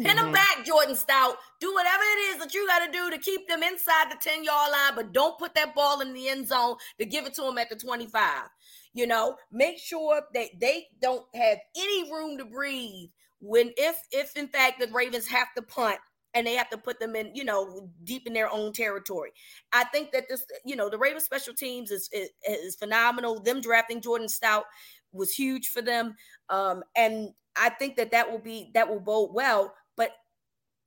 Pin 0.00 0.16
them 0.16 0.26
mm-hmm. 0.26 0.32
back, 0.32 0.64
Jordan 0.64 0.96
Stout. 0.96 1.36
Do 1.60 1.72
whatever 1.72 2.02
it 2.02 2.34
is 2.34 2.38
that 2.38 2.52
you 2.52 2.66
got 2.66 2.84
to 2.84 2.90
do 2.90 3.10
to 3.10 3.18
keep 3.18 3.46
them 3.46 3.62
inside 3.62 4.10
the 4.10 4.16
10 4.20 4.42
yard 4.42 4.72
line, 4.72 4.92
but 4.96 5.12
don't 5.12 5.38
put 5.38 5.54
that 5.54 5.74
ball 5.74 6.00
in 6.00 6.12
the 6.12 6.28
end 6.28 6.48
zone 6.48 6.76
to 6.98 7.04
give 7.04 7.26
it 7.26 7.34
to 7.34 7.42
them 7.42 7.58
at 7.58 7.70
the 7.70 7.76
25. 7.76 8.20
You 8.92 9.06
know, 9.06 9.36
make 9.52 9.78
sure 9.78 10.22
that 10.34 10.48
they 10.60 10.86
don't 11.00 11.24
have 11.34 11.58
any 11.76 12.10
room 12.10 12.38
to 12.38 12.44
breathe 12.44 13.10
when, 13.40 13.72
if, 13.76 13.96
if 14.10 14.36
in 14.36 14.48
fact 14.48 14.80
the 14.80 14.88
Ravens 14.88 15.28
have 15.28 15.48
to 15.56 15.62
punt 15.62 15.98
and 16.34 16.44
they 16.44 16.54
have 16.54 16.70
to 16.70 16.78
put 16.78 16.98
them 16.98 17.14
in, 17.14 17.30
you 17.34 17.44
know, 17.44 17.88
deep 18.02 18.26
in 18.26 18.32
their 18.32 18.52
own 18.52 18.72
territory. 18.72 19.30
I 19.72 19.84
think 19.84 20.10
that 20.10 20.28
this, 20.28 20.44
you 20.64 20.74
know, 20.74 20.90
the 20.90 20.98
Ravens 20.98 21.24
special 21.24 21.54
teams 21.54 21.92
is, 21.92 22.08
is, 22.12 22.30
is 22.48 22.74
phenomenal. 22.74 23.40
Them 23.40 23.60
drafting 23.60 24.00
Jordan 24.00 24.28
Stout 24.28 24.64
was 25.12 25.32
huge 25.32 25.68
for 25.68 25.82
them. 25.82 26.16
Um, 26.50 26.82
and 26.96 27.30
I 27.56 27.70
think 27.70 27.96
that 27.96 28.10
that 28.10 28.30
will 28.30 28.40
be 28.40 28.70
that 28.74 28.88
will 28.88 29.00
bode 29.00 29.30
well. 29.32 29.72
But 29.96 30.12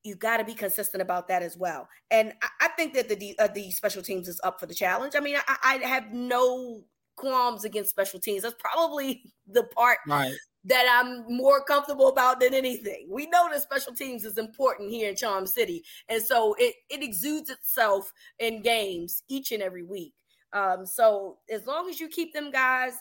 you 0.04 0.16
got 0.16 0.38
to 0.38 0.46
be 0.46 0.54
consistent 0.54 1.02
about 1.02 1.28
that 1.28 1.44
as 1.44 1.58
well. 1.58 1.88
And 2.12 2.34
I, 2.42 2.48
I 2.62 2.68
think 2.70 2.94
that 2.94 3.10
the 3.10 3.36
uh, 3.40 3.48
the 3.54 3.72
special 3.72 4.02
teams 4.02 4.28
is 4.28 4.40
up 4.44 4.60
for 4.60 4.66
the 4.66 4.74
challenge. 4.74 5.14
I 5.16 5.20
mean, 5.20 5.38
I, 5.48 5.58
I, 5.64 5.88
have 5.88 6.14
no 6.14 6.84
qualms 7.16 7.66
against 7.66 7.90
special 7.90 8.20
teams. 8.20 8.44
That's 8.44 8.56
probably 8.60 9.24
the 9.48 9.64
part 9.64 9.98
right. 10.08 10.34
that 10.66 10.86
I'm 10.90 11.26
more 11.28 11.64
comfortable 11.64 12.08
about 12.08 12.40
than 12.40 12.54
anything. 12.54 13.08
We 13.10 13.28
know 13.28 13.50
that 13.52 13.62
special 13.62 13.94
teams 13.94 14.24
is 14.24 14.38
important 14.38 14.92
here 14.92 15.10
in 15.10 15.16
Charm 15.16 15.46
City, 15.46 15.84
and 16.08 16.24
so 16.24 16.56
it 16.58 16.76
it 16.90 17.04
exudes 17.04 17.50
itself 17.50 18.12
in 18.40 18.62
games 18.62 19.24
each 19.28 19.52
and 19.52 19.62
every 19.62 19.84
week. 19.84 20.14
Um, 20.54 20.86
so 20.86 21.40
as 21.50 21.68
long 21.68 21.90
as 21.90 22.00
you 22.00 22.08
keep 22.08 22.34
them 22.34 22.52
guys 22.52 22.94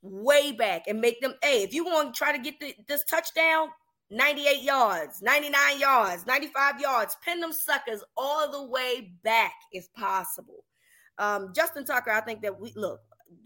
way 0.00 0.52
back 0.52 0.84
and 0.88 1.00
make 1.00 1.20
them, 1.20 1.34
hey, 1.42 1.62
if 1.62 1.74
you 1.74 1.84
want 1.84 2.14
to 2.14 2.18
try 2.18 2.32
to 2.32 2.42
get 2.42 2.58
the, 2.58 2.74
this 2.88 3.04
touchdown, 3.04 3.68
98 4.12 4.62
yards, 4.62 5.22
99 5.22 5.80
yards, 5.80 6.26
95 6.26 6.80
yards, 6.80 7.16
pin 7.24 7.40
them 7.40 7.52
suckers 7.52 8.04
all 8.16 8.50
the 8.50 8.64
way 8.68 9.12
back 9.24 9.54
if 9.72 9.92
possible. 9.94 10.64
Um, 11.18 11.52
Justin 11.54 11.84
Tucker, 11.84 12.10
I 12.10 12.20
think 12.20 12.42
that 12.42 12.60
we 12.60 12.72
look, 12.76 13.00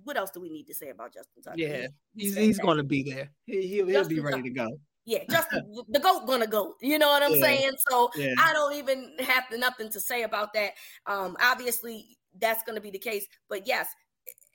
what 0.05 0.17
else 0.17 0.31
do 0.31 0.41
we 0.41 0.51
need 0.51 0.67
to 0.67 0.75
say 0.75 0.89
about 0.91 1.15
Justin 1.15 1.43
Tucker? 1.43 1.57
Yeah, 1.59 1.87
he's 2.15 2.37
he's, 2.37 2.59
going 2.59 2.79
to 2.79 2.83
be 2.83 3.03
there. 3.03 3.31
He, 3.47 3.67
he'll, 3.69 3.87
he'll 3.87 4.09
be 4.09 4.21
ready 4.21 4.39
Tucker. 4.39 4.43
to 4.43 4.51
go. 4.51 4.81
Yeah, 5.05 5.21
Justin, 5.31 5.73
the 5.89 6.01
goat 6.01 6.27
gonna 6.27 6.49
go. 6.49 6.75
You 6.83 6.99
know 6.99 7.09
what 7.09 7.23
I'm 7.23 7.35
Yeah. 7.35 7.41
saying? 7.43 7.73
So 7.89 8.11
Yeah. 8.17 8.35
I 8.39 8.53
don't 8.53 8.75
even 8.75 9.13
have 9.21 9.49
to, 9.51 9.59
nothing 9.59 9.89
to 9.91 10.01
say 10.01 10.25
about 10.25 10.53
that. 10.55 10.73
Um, 11.07 11.37
obviously, 11.41 12.19
that's 12.39 12.65
gonna 12.65 12.81
be 12.81 12.91
the 12.91 12.99
case. 12.99 13.25
But 13.49 13.67
yes, 13.69 13.89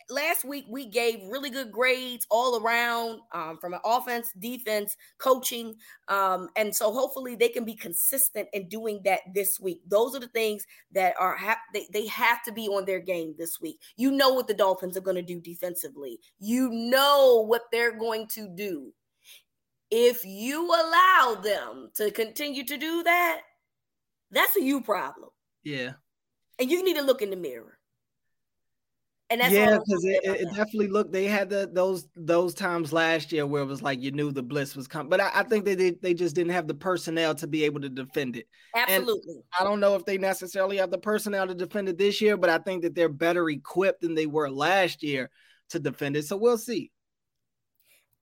last 0.09 0.43
week 0.43 0.65
we 0.69 0.85
gave 0.85 1.19
really 1.29 1.49
good 1.49 1.71
grades 1.71 2.25
all 2.29 2.61
around 2.61 3.19
um, 3.33 3.57
from 3.59 3.73
an 3.73 3.79
offense, 3.85 4.31
defense, 4.39 4.95
coaching, 5.17 5.75
um, 6.07 6.49
and 6.55 6.75
so 6.75 6.91
hopefully 6.91 7.35
they 7.35 7.49
can 7.49 7.65
be 7.65 7.75
consistent 7.75 8.47
in 8.53 8.67
doing 8.67 9.01
that 9.05 9.21
this 9.33 9.59
week. 9.59 9.81
Those 9.87 10.15
are 10.15 10.19
the 10.19 10.27
things 10.29 10.65
that 10.91 11.13
are 11.19 11.35
ha- 11.35 11.61
they, 11.73 11.87
they 11.91 12.07
have 12.07 12.43
to 12.43 12.51
be 12.51 12.67
on 12.67 12.85
their 12.85 12.99
game 12.99 13.35
this 13.37 13.59
week. 13.61 13.79
You 13.95 14.11
know 14.11 14.33
what 14.33 14.47
the 14.47 14.53
Dolphins 14.53 14.97
are 14.97 15.01
going 15.01 15.15
to 15.15 15.21
do 15.21 15.39
defensively. 15.39 16.19
You 16.39 16.69
know 16.69 17.45
what 17.47 17.63
they're 17.71 17.97
going 17.97 18.27
to 18.29 18.47
do. 18.47 18.93
If 19.89 20.23
you 20.23 20.67
allow 20.67 21.41
them 21.41 21.91
to 21.95 22.11
continue 22.11 22.63
to 22.65 22.77
do 22.77 23.03
that, 23.03 23.41
that's 24.31 24.55
a 24.55 24.61
you 24.61 24.81
problem, 24.81 25.29
Yeah, 25.63 25.91
and 26.57 26.71
you 26.71 26.83
need 26.83 26.95
to 26.95 27.01
look 27.01 27.21
in 27.21 27.29
the 27.29 27.35
mirror. 27.35 27.77
And 29.31 29.39
that's 29.39 29.53
yeah, 29.53 29.77
because 29.77 30.03
it, 30.03 30.19
it 30.23 30.41
it 30.41 30.49
definitely 30.49 30.89
looked. 30.89 31.13
They 31.13 31.23
had 31.23 31.49
the, 31.49 31.69
those 31.71 32.05
those 32.17 32.53
times 32.53 32.91
last 32.91 33.31
year 33.31 33.47
where 33.47 33.61
it 33.61 33.65
was 33.65 33.81
like 33.81 34.01
you 34.01 34.11
knew 34.11 34.29
the 34.29 34.43
blitz 34.43 34.75
was 34.75 34.89
coming, 34.89 35.09
but 35.09 35.21
I, 35.21 35.31
I 35.33 35.43
think 35.43 35.63
they 35.63 35.75
did, 35.75 36.01
they 36.01 36.13
just 36.13 36.35
didn't 36.35 36.51
have 36.51 36.67
the 36.67 36.73
personnel 36.73 37.33
to 37.35 37.47
be 37.47 37.63
able 37.63 37.79
to 37.79 37.87
defend 37.87 38.35
it. 38.35 38.47
Absolutely. 38.75 39.41
I 39.57 39.63
don't 39.63 39.79
know 39.79 39.95
if 39.95 40.03
they 40.03 40.17
necessarily 40.17 40.75
have 40.77 40.91
the 40.91 40.97
personnel 40.97 41.47
to 41.47 41.55
defend 41.55 41.87
it 41.87 41.97
this 41.97 42.19
year, 42.19 42.35
but 42.35 42.49
I 42.49 42.57
think 42.57 42.83
that 42.83 42.93
they're 42.93 43.07
better 43.07 43.49
equipped 43.49 44.01
than 44.01 44.15
they 44.15 44.25
were 44.25 44.49
last 44.51 45.01
year 45.01 45.29
to 45.69 45.79
defend 45.79 46.17
it. 46.17 46.25
So 46.25 46.35
we'll 46.35 46.57
see. 46.57 46.91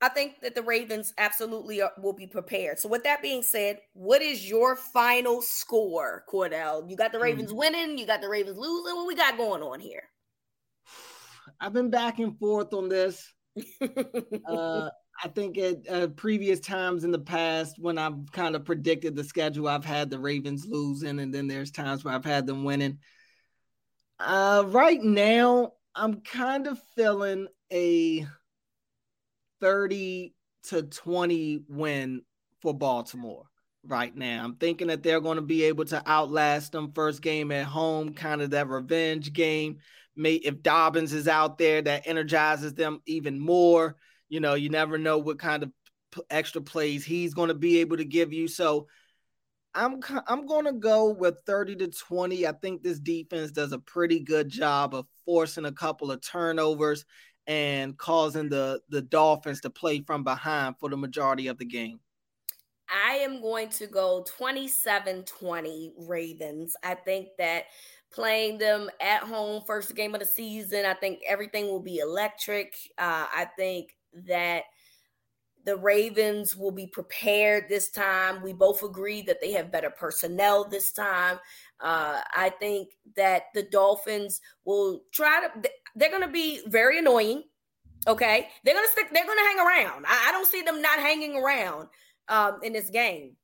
I 0.00 0.08
think 0.10 0.40
that 0.42 0.54
the 0.54 0.62
Ravens 0.62 1.12
absolutely 1.18 1.82
are, 1.82 1.92
will 2.00 2.12
be 2.14 2.28
prepared. 2.28 2.78
So, 2.78 2.88
with 2.88 3.02
that 3.04 3.20
being 3.20 3.42
said, 3.42 3.80
what 3.92 4.22
is 4.22 4.48
your 4.48 4.76
final 4.76 5.42
score, 5.42 6.24
Cordell? 6.32 6.88
You 6.88 6.96
got 6.96 7.12
the 7.12 7.18
Hmm. 7.18 7.24
Ravens 7.24 7.52
winning, 7.52 7.98
you 7.98 8.06
got 8.06 8.20
the 8.22 8.28
Ravens 8.28 8.56
losing. 8.56 8.96
What 8.96 9.06
we 9.08 9.16
got 9.16 9.36
going 9.36 9.62
on 9.62 9.80
here? 9.80 10.04
I've 11.60 11.72
been 11.72 11.90
back 11.90 12.18
and 12.18 12.38
forth 12.38 12.72
on 12.72 12.88
this. 12.88 13.32
Uh, 14.46 14.90
I 15.22 15.28
think 15.28 15.58
at 15.58 15.88
uh, 15.88 16.06
previous 16.08 16.60
times 16.60 17.04
in 17.04 17.10
the 17.10 17.18
past, 17.18 17.76
when 17.78 17.98
I've 17.98 18.32
kind 18.32 18.56
of 18.56 18.64
predicted 18.64 19.14
the 19.14 19.24
schedule, 19.24 19.68
I've 19.68 19.84
had 19.84 20.08
the 20.08 20.18
Ravens 20.18 20.66
losing, 20.66 21.20
and 21.20 21.32
then 21.32 21.46
there's 21.46 21.70
times 21.70 22.04
where 22.04 22.14
I've 22.14 22.24
had 22.24 22.46
them 22.46 22.64
winning. 22.64 22.98
Uh, 24.18 24.64
right 24.66 25.02
now, 25.02 25.72
I'm 25.94 26.20
kind 26.22 26.66
of 26.66 26.78
feeling 26.96 27.48
a 27.72 28.26
30 29.60 30.34
to 30.68 30.82
20 30.82 31.64
win 31.68 32.22
for 32.62 32.72
Baltimore 32.74 33.44
right 33.84 34.14
now. 34.14 34.44
I'm 34.44 34.56
thinking 34.56 34.88
that 34.88 35.02
they're 35.02 35.20
going 35.20 35.36
to 35.36 35.42
be 35.42 35.64
able 35.64 35.84
to 35.86 36.02
outlast 36.06 36.72
them 36.72 36.92
first 36.92 37.22
game 37.22 37.50
at 37.52 37.66
home, 37.66 38.14
kind 38.14 38.42
of 38.42 38.50
that 38.50 38.68
revenge 38.68 39.32
game. 39.32 39.78
May 40.20 40.34
if 40.34 40.62
Dobbins 40.62 41.12
is 41.12 41.26
out 41.26 41.58
there, 41.58 41.80
that 41.82 42.02
energizes 42.06 42.74
them 42.74 43.00
even 43.06 43.38
more. 43.38 43.96
You 44.28 44.40
know, 44.40 44.54
you 44.54 44.68
never 44.68 44.98
know 44.98 45.18
what 45.18 45.38
kind 45.38 45.62
of 45.62 45.72
extra 46.28 46.60
plays 46.60 47.04
he's 47.04 47.34
going 47.34 47.48
to 47.48 47.54
be 47.54 47.78
able 47.78 47.96
to 47.96 48.04
give 48.04 48.32
you. 48.32 48.46
So 48.48 48.86
I'm 49.74 50.00
I'm 50.26 50.46
going 50.46 50.66
to 50.66 50.72
go 50.72 51.10
with 51.10 51.40
30 51.46 51.76
to 51.76 51.88
20. 51.88 52.46
I 52.46 52.52
think 52.52 52.82
this 52.82 52.98
defense 52.98 53.52
does 53.52 53.72
a 53.72 53.78
pretty 53.78 54.20
good 54.20 54.48
job 54.48 54.94
of 54.94 55.06
forcing 55.24 55.64
a 55.64 55.72
couple 55.72 56.10
of 56.10 56.20
turnovers 56.20 57.04
and 57.46 57.96
causing 57.96 58.48
the 58.48 58.80
the 58.88 59.02
Dolphins 59.02 59.60
to 59.62 59.70
play 59.70 60.00
from 60.00 60.24
behind 60.24 60.76
for 60.78 60.90
the 60.90 60.96
majority 60.96 61.46
of 61.46 61.58
the 61.58 61.64
game. 61.64 62.00
I 62.90 63.14
am 63.16 63.40
going 63.40 63.68
to 63.70 63.86
go 63.86 64.24
27 64.26 65.24
20 65.24 65.92
Ravens. 65.96 66.74
I 66.82 66.94
think 66.94 67.28
that 67.38 67.66
playing 68.12 68.58
them 68.58 68.90
at 69.00 69.22
home, 69.22 69.62
first 69.66 69.94
game 69.94 70.14
of 70.14 70.20
the 70.20 70.26
season, 70.26 70.84
I 70.84 70.94
think 70.94 71.20
everything 71.26 71.66
will 71.66 71.80
be 71.82 71.98
electric. 71.98 72.74
Uh, 72.98 73.26
I 73.32 73.46
think 73.56 73.96
that 74.26 74.64
the 75.64 75.76
Ravens 75.76 76.56
will 76.56 76.70
be 76.70 76.86
prepared 76.86 77.68
this 77.68 77.90
time. 77.90 78.42
We 78.42 78.52
both 78.52 78.82
agree 78.82 79.22
that 79.22 79.40
they 79.40 79.52
have 79.52 79.70
better 79.70 79.90
personnel 79.90 80.64
this 80.64 80.90
time. 80.90 81.38
Uh, 81.80 82.20
I 82.34 82.50
think 82.58 82.90
that 83.16 83.44
the 83.54 83.64
Dolphins 83.64 84.40
will 84.64 85.02
try 85.12 85.46
to, 85.46 85.70
they're 85.94 86.10
going 86.10 86.22
to 86.22 86.28
be 86.28 86.62
very 86.66 86.98
annoying. 86.98 87.44
Okay. 88.06 88.48
They're 88.64 88.74
going 88.74 88.86
to 88.86 88.92
stick, 88.92 89.08
they're 89.12 89.26
going 89.26 89.38
to 89.38 89.44
hang 89.44 89.58
around. 89.58 90.06
I, 90.08 90.28
I 90.28 90.32
don't 90.32 90.46
see 90.46 90.62
them 90.62 90.80
not 90.80 90.98
hanging 90.98 91.36
around 91.36 91.88
um, 92.28 92.60
in 92.62 92.72
this 92.72 92.88
game. 92.90 93.36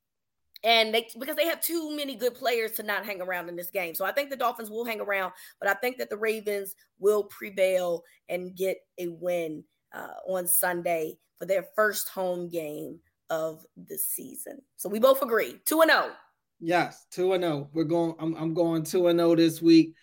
And 0.66 0.92
they 0.92 1.06
because 1.16 1.36
they 1.36 1.46
have 1.46 1.60
too 1.60 1.94
many 1.94 2.16
good 2.16 2.34
players 2.34 2.72
to 2.72 2.82
not 2.82 3.06
hang 3.06 3.22
around 3.22 3.48
in 3.48 3.54
this 3.54 3.70
game. 3.70 3.94
So 3.94 4.04
I 4.04 4.10
think 4.10 4.30
the 4.30 4.36
Dolphins 4.36 4.68
will 4.68 4.84
hang 4.84 5.00
around, 5.00 5.32
but 5.60 5.68
I 5.68 5.74
think 5.74 5.96
that 5.98 6.10
the 6.10 6.16
Ravens 6.16 6.74
will 6.98 7.22
prevail 7.24 8.02
and 8.28 8.54
get 8.56 8.78
a 8.98 9.06
win 9.06 9.62
uh, 9.94 10.14
on 10.28 10.48
Sunday 10.48 11.18
for 11.38 11.46
their 11.46 11.66
first 11.76 12.08
home 12.08 12.48
game 12.48 12.98
of 13.30 13.64
the 13.76 13.96
season. 13.96 14.58
So 14.76 14.88
we 14.88 14.98
both 14.98 15.22
agree. 15.22 15.60
2 15.66 15.82
and 15.82 15.90
oh. 15.92 16.02
0. 16.02 16.12
Yes, 16.58 17.06
2 17.12 17.34
and 17.34 17.44
0. 17.44 17.70
We're 17.72 17.84
going 17.84 18.16
I'm 18.18 18.34
I'm 18.34 18.52
going 18.52 18.82
2 18.82 19.06
and 19.06 19.20
0 19.20 19.36
this 19.36 19.62
week. 19.62 19.94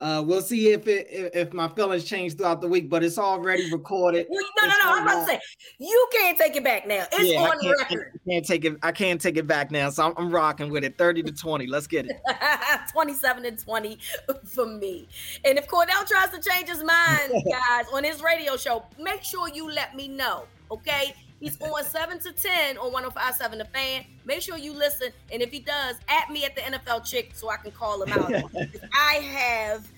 Uh, 0.00 0.22
we'll 0.26 0.40
see 0.40 0.70
if 0.70 0.88
it 0.88 1.08
if, 1.10 1.52
my 1.52 1.68
feelings 1.68 2.04
change 2.04 2.34
throughout 2.34 2.62
the 2.62 2.68
week, 2.68 2.88
but 2.88 3.04
it's 3.04 3.18
already 3.18 3.70
recorded. 3.70 4.26
No, 4.30 4.40
no, 4.62 4.68
no. 4.68 4.74
I'm 4.84 5.02
about 5.02 5.26
to 5.26 5.32
say 5.32 5.40
you 5.78 6.08
can't 6.10 6.38
take 6.38 6.56
it 6.56 6.64
back 6.64 6.86
now. 6.86 7.04
It's 7.12 7.30
Yeah, 7.30 7.42
I 7.42 7.50
on 7.50 7.60
can't, 7.60 7.78
record. 7.78 8.12
I 8.14 8.30
can't 8.30 8.46
take 8.46 8.64
it. 8.64 8.76
I 8.82 8.92
can't 8.92 9.20
take 9.20 9.36
it 9.36 9.46
back 9.46 9.70
now. 9.70 9.90
So 9.90 10.06
I'm, 10.06 10.14
I'm 10.16 10.30
rocking 10.30 10.70
with 10.70 10.84
it. 10.84 10.96
30 10.96 11.24
to 11.24 11.32
20. 11.32 11.66
Let's 11.66 11.86
get 11.86 12.06
it. 12.06 12.18
27 12.92 13.44
and 13.44 13.58
20 13.58 13.98
for 14.44 14.64
me. 14.64 15.06
And 15.44 15.58
if 15.58 15.68
Cordell 15.68 16.06
tries 16.06 16.30
to 16.30 16.40
change 16.40 16.68
his 16.68 16.82
mind, 16.82 17.32
guys, 17.50 17.84
on 17.92 18.02
his 18.02 18.22
radio 18.22 18.56
show, 18.56 18.84
make 18.98 19.22
sure 19.22 19.48
you 19.48 19.70
let 19.70 19.94
me 19.94 20.08
know. 20.08 20.44
Okay. 20.70 21.14
He's 21.40 21.60
on 21.60 21.82
7 21.82 22.18
to 22.20 22.32
10 22.32 22.76
on 22.76 22.92
1057 22.92 23.58
The 23.58 23.64
Fan. 23.64 24.04
Make 24.24 24.42
sure 24.42 24.58
you 24.58 24.74
listen. 24.74 25.08
And 25.32 25.40
if 25.42 25.50
he 25.50 25.60
does, 25.60 25.96
at 26.08 26.30
me 26.30 26.44
at 26.44 26.54
the 26.54 26.60
NFL 26.60 27.04
Chick 27.04 27.32
so 27.34 27.48
I 27.48 27.56
can 27.56 27.72
call 27.72 28.02
him 28.02 28.12
out. 28.12 28.50
I 28.92 29.14
have 29.14 29.88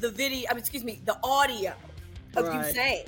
the 0.00 0.10
video, 0.10 0.48
I 0.50 0.54
mean, 0.54 0.60
excuse 0.60 0.84
me, 0.84 1.00
the 1.04 1.16
audio 1.22 1.72
of 2.36 2.52
you 2.52 2.62
saying 2.72 3.06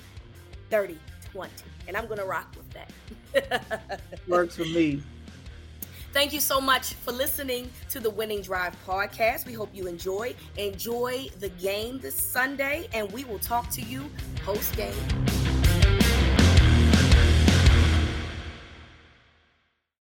30 0.71 0.99
20. 1.33 1.53
And 1.89 1.97
I'm 1.97 2.07
going 2.07 2.19
to 2.19 2.25
rock 2.25 2.55
with 2.57 2.71
that. 2.73 4.01
Works 4.29 4.57
for 4.57 4.65
me. 4.65 5.03
Thank 6.13 6.33
you 6.33 6.41
so 6.41 6.61
much 6.61 6.95
for 6.95 7.13
listening 7.13 7.71
to 7.91 8.01
the 8.01 8.11
Winning 8.11 8.43
Drive 8.43 8.75
podcast. 8.85 9.47
We 9.47 9.53
hope 9.53 9.71
you 9.73 9.87
enjoy. 9.87 10.35
Enjoy 10.57 11.29
the 11.39 11.51
game 11.51 12.01
this 12.01 12.17
Sunday, 12.17 12.89
and 12.93 13.11
we 13.13 13.25
will 13.25 13.39
talk 13.39 13.71
to 13.71 13.83
you 13.83 14.11
post 14.45 14.77
game. 14.77 14.93